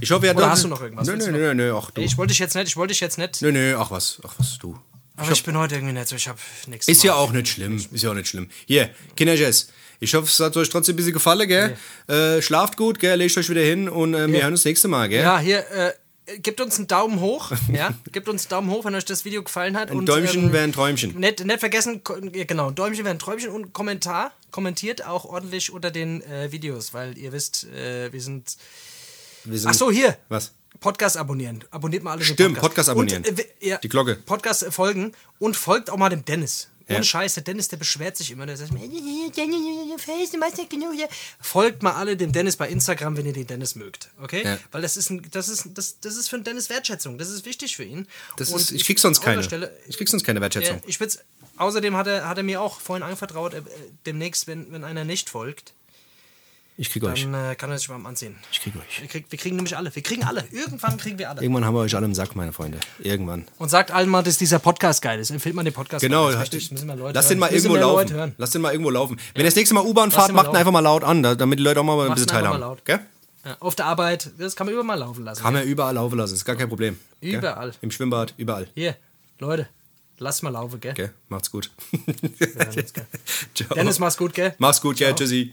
ich 0.00 0.12
hoffe, 0.12 0.26
ihr 0.26 0.36
Oder 0.36 0.42
habt- 0.42 0.52
hast 0.52 0.62
du 0.62 0.68
noch 0.68 0.80
irgendwas? 0.80 1.04
Nö, 1.04 1.16
nö, 1.16 1.32
nö, 1.32 1.52
nö, 1.52 1.76
ach 1.76 1.90
du. 1.90 2.00
Ich 2.00 2.16
wollte 2.16 2.30
dich 2.30 2.38
jetzt 2.38 2.54
nicht, 2.54 2.68
ich 2.68 2.76
wollte 2.76 2.92
dich 2.92 3.00
jetzt 3.00 3.18
nicht. 3.18 3.42
Nö, 3.42 3.50
nö, 3.50 3.76
ach 3.76 3.90
was, 3.90 4.20
ach 4.24 4.34
was, 4.38 4.56
du. 4.58 4.78
Aber 5.16 5.32
ich 5.32 5.42
bin 5.42 5.56
heute 5.56 5.74
irgendwie 5.74 5.94
nicht 5.94 6.06
so, 6.06 6.14
ich 6.14 6.28
hab 6.28 6.38
nichts. 6.68 6.86
Ist 6.86 7.02
ja 7.02 7.14
auch 7.14 7.32
nicht 7.32 7.48
schlimm. 7.48 7.84
Ist 7.90 8.02
ja 8.02 8.10
auch 8.10 8.14
nicht 8.14 8.28
schlimm. 8.28 8.48
Hier, 8.66 8.88
Kinderjazz. 9.16 9.66
Ich 10.00 10.14
hoffe, 10.14 10.26
es 10.26 10.40
hat 10.40 10.56
euch 10.56 10.70
trotzdem 10.70 10.94
ein 10.94 10.96
bisschen 10.96 11.12
gefallen, 11.12 11.46
gell? 11.46 11.76
Äh, 12.08 12.40
schlaft 12.40 12.78
gut, 12.78 12.98
gell? 12.98 13.18
Legt 13.18 13.36
euch 13.36 13.50
wieder 13.50 13.60
hin 13.60 13.88
und 13.88 14.14
äh, 14.14 14.32
wir 14.32 14.42
hören 14.42 14.52
uns 14.52 14.60
das 14.60 14.64
nächste 14.64 14.88
Mal, 14.88 15.10
gell? 15.10 15.22
Ja, 15.22 15.38
hier, 15.38 15.70
äh, 15.70 15.92
gebt 16.38 16.60
uns 16.62 16.78
einen 16.78 16.86
Daumen 16.86 17.20
hoch. 17.20 17.52
Ja, 17.72 17.94
gebt 18.10 18.28
uns 18.28 18.44
einen 18.44 18.50
daumen 18.50 18.70
hoch, 18.70 18.84
wenn 18.84 18.94
euch 18.94 19.04
das 19.04 19.24
Video 19.26 19.42
gefallen 19.42 19.76
hat. 19.76 19.90
Ein 19.90 20.06
Däumchen 20.06 20.44
ähm, 20.44 20.52
wäre 20.52 20.64
ein 20.64 20.72
Träumchen. 20.72 21.18
Nicht, 21.20 21.44
nicht 21.44 21.60
vergessen, 21.60 22.00
ja, 22.34 22.44
genau, 22.44 22.68
ein 22.68 22.74
Däumchen 22.74 23.04
wäre 23.04 23.14
ein 23.14 23.18
Träumchen 23.18 23.50
und 23.50 23.72
Kommentar. 23.74 24.32
Kommentiert 24.50 25.06
auch 25.06 25.26
ordentlich 25.26 25.70
unter 25.70 25.90
den 25.90 26.22
äh, 26.22 26.50
Videos, 26.50 26.94
weil 26.94 27.16
ihr 27.18 27.32
wisst, 27.32 27.66
äh, 27.68 28.10
wir 28.12 28.22
sind. 28.22 28.56
Wir 29.44 29.58
sind, 29.58 29.70
Ach 29.70 29.74
so, 29.74 29.90
hier. 29.90 30.16
Was? 30.28 30.54
Podcast 30.80 31.18
abonnieren. 31.18 31.62
Abonniert 31.70 32.02
mal 32.02 32.12
alle 32.12 32.24
Stimmt, 32.24 32.58
Podcast 32.58 32.88
abonnieren. 32.88 33.24
Und, 33.24 33.38
äh, 33.38 33.44
ja, 33.60 33.76
Die 33.78 33.88
Glocke. 33.88 34.16
Podcast 34.16 34.62
äh, 34.62 34.70
folgen 34.70 35.12
und 35.38 35.56
folgt 35.56 35.90
auch 35.90 35.98
mal 35.98 36.08
dem 36.08 36.24
Dennis. 36.24 36.69
Ja. 36.96 37.02
Scheiß, 37.02 37.34
der 37.34 37.42
Dennis, 37.42 37.68
der 37.68 37.76
beschwert 37.76 38.16
sich 38.16 38.30
immer. 38.30 38.46
Der 38.46 38.56
sagt. 38.56 38.72
Folgt 41.40 41.82
mal 41.82 41.92
alle 41.92 42.16
dem 42.16 42.32
Dennis 42.32 42.56
bei 42.56 42.68
Instagram, 42.68 43.16
wenn 43.16 43.26
ihr 43.26 43.32
den 43.32 43.46
Dennis 43.46 43.74
mögt. 43.74 44.10
Okay? 44.20 44.44
Ja. 44.44 44.58
Weil 44.72 44.82
das 44.82 44.96
ist, 44.96 45.10
ein, 45.10 45.26
das, 45.30 45.48
ist, 45.48 45.68
das, 45.74 46.00
das 46.00 46.16
ist 46.16 46.28
für 46.28 46.38
den 46.38 46.44
Dennis 46.44 46.70
Wertschätzung. 46.70 47.18
Das 47.18 47.30
ist 47.30 47.44
wichtig 47.44 47.76
für 47.76 47.84
ihn. 47.84 48.06
Das 48.36 48.50
Und 48.50 48.60
ist, 48.60 48.72
ich 48.72 48.84
krieg 48.84 48.98
sonst 48.98 49.20
keine. 49.20 49.42
Stelle, 49.42 49.76
ich 49.86 49.96
krieg 49.96 50.08
sonst 50.08 50.24
keine 50.24 50.40
Wertschätzung. 50.40 50.76
ja, 50.76 50.82
ich 50.86 50.98
außerdem 51.56 51.96
hat 51.96 52.06
er, 52.06 52.28
hat 52.28 52.38
er 52.38 52.42
mir 52.42 52.60
auch 52.60 52.80
vorhin 52.80 53.02
anvertraut, 53.02 53.54
äh, 53.54 53.62
demnächst, 54.06 54.46
wenn, 54.46 54.72
wenn 54.72 54.84
einer 54.84 55.04
nicht 55.04 55.30
folgt, 55.30 55.74
Ich 56.82 56.88
krieg 56.88 57.04
euch. 57.04 57.24
dann 57.24 57.34
äh, 57.34 57.54
kann 57.56 57.70
er 57.70 57.76
sich 57.78 57.90
mal 57.90 58.02
anziehen. 58.06 58.36
Ich 58.50 58.62
krieg 58.62 58.72
euch. 58.74 59.02
Wir, 59.02 59.08
krieg, 59.08 59.26
wir 59.28 59.38
kriegen 59.38 59.56
nämlich 59.56 59.76
alle. 59.76 59.94
Wir 59.94 60.02
kriegen 60.02 60.24
alle. 60.24 60.42
Irgendwann 60.50 60.96
kriegen 60.96 61.18
wir 61.18 61.28
alle. 61.28 61.42
Irgendwann 61.42 61.66
haben 61.66 61.74
wir 61.74 61.80
euch 61.80 61.94
alle 61.94 62.06
im 62.06 62.14
Sack, 62.14 62.34
meine 62.36 62.54
Freunde. 62.54 62.80
Irgendwann. 63.00 63.44
Und 63.58 63.68
sagt 63.68 63.90
allen 63.90 64.08
mal, 64.08 64.22
dass 64.22 64.38
dieser 64.38 64.58
Podcast 64.60 65.02
geil 65.02 65.20
ist. 65.20 65.28
Empfehlt 65.30 65.54
mal 65.54 65.62
den 65.62 65.74
Podcast. 65.74 66.00
Genau, 66.00 66.30
mal. 66.30 66.36
Das 66.38 66.54
ist 66.54 66.86
mal 66.86 66.96
Leute 66.98 67.14
lass 67.14 67.26
hören. 67.26 67.28
den 67.34 67.38
mal 67.38 67.50
irgendwo 67.52 67.76
laufen. 67.76 68.34
Lass 68.38 68.50
den 68.52 68.62
mal 68.62 68.72
irgendwo 68.72 68.88
laufen. 68.90 69.20
Wenn 69.34 69.42
ihr 69.42 69.48
das 69.48 69.56
nächste 69.56 69.74
Mal 69.74 69.84
U-Bahn 69.84 70.10
fahrt, 70.10 70.32
macht 70.32 70.48
ihn 70.48 70.56
einfach 70.56 70.72
mal 70.72 70.80
laut 70.80 71.04
an, 71.04 71.22
da- 71.22 71.34
damit 71.34 71.58
die 71.58 71.62
Leute 71.62 71.80
auch 71.80 71.84
mal 71.84 72.00
ein 72.06 72.12
bisschen 72.14 72.28
teilhaben. 72.28 72.58
mal 72.58 72.66
laut. 72.66 72.82
Gell? 72.86 73.00
Ja, 73.44 73.56
auf 73.60 73.74
der 73.74 73.84
Arbeit, 73.84 74.30
das 74.38 74.56
kann 74.56 74.66
man 74.66 74.74
überall 74.74 74.98
laufen 74.98 75.24
lassen. 75.24 75.42
Kann 75.42 75.52
man 75.52 75.64
überall 75.64 75.94
laufen 75.94 76.16
lassen, 76.18 76.32
ist 76.34 76.44
gar 76.46 76.56
kein 76.56 76.68
Problem. 76.70 76.98
Gell? 77.20 77.34
Überall. 77.36 77.72
Im 77.82 77.90
Schwimmbad, 77.90 78.32
überall. 78.38 78.68
Hier, 78.74 78.96
Leute, 79.38 79.68
lasst 80.18 80.42
mal 80.42 80.50
laufen, 80.50 80.80
gell? 80.80 80.92
Gell? 80.94 81.12
Macht's 81.28 81.50
gut. 81.50 81.70
gell? 82.38 83.06
Dennis, 83.74 83.98
mach's 83.98 84.16
gut, 84.16 84.34
gell? 84.34 84.54
Mach's 84.58 84.80
gut, 84.80 84.96
gell? 84.96 85.14
Tschüssi. 85.14 85.52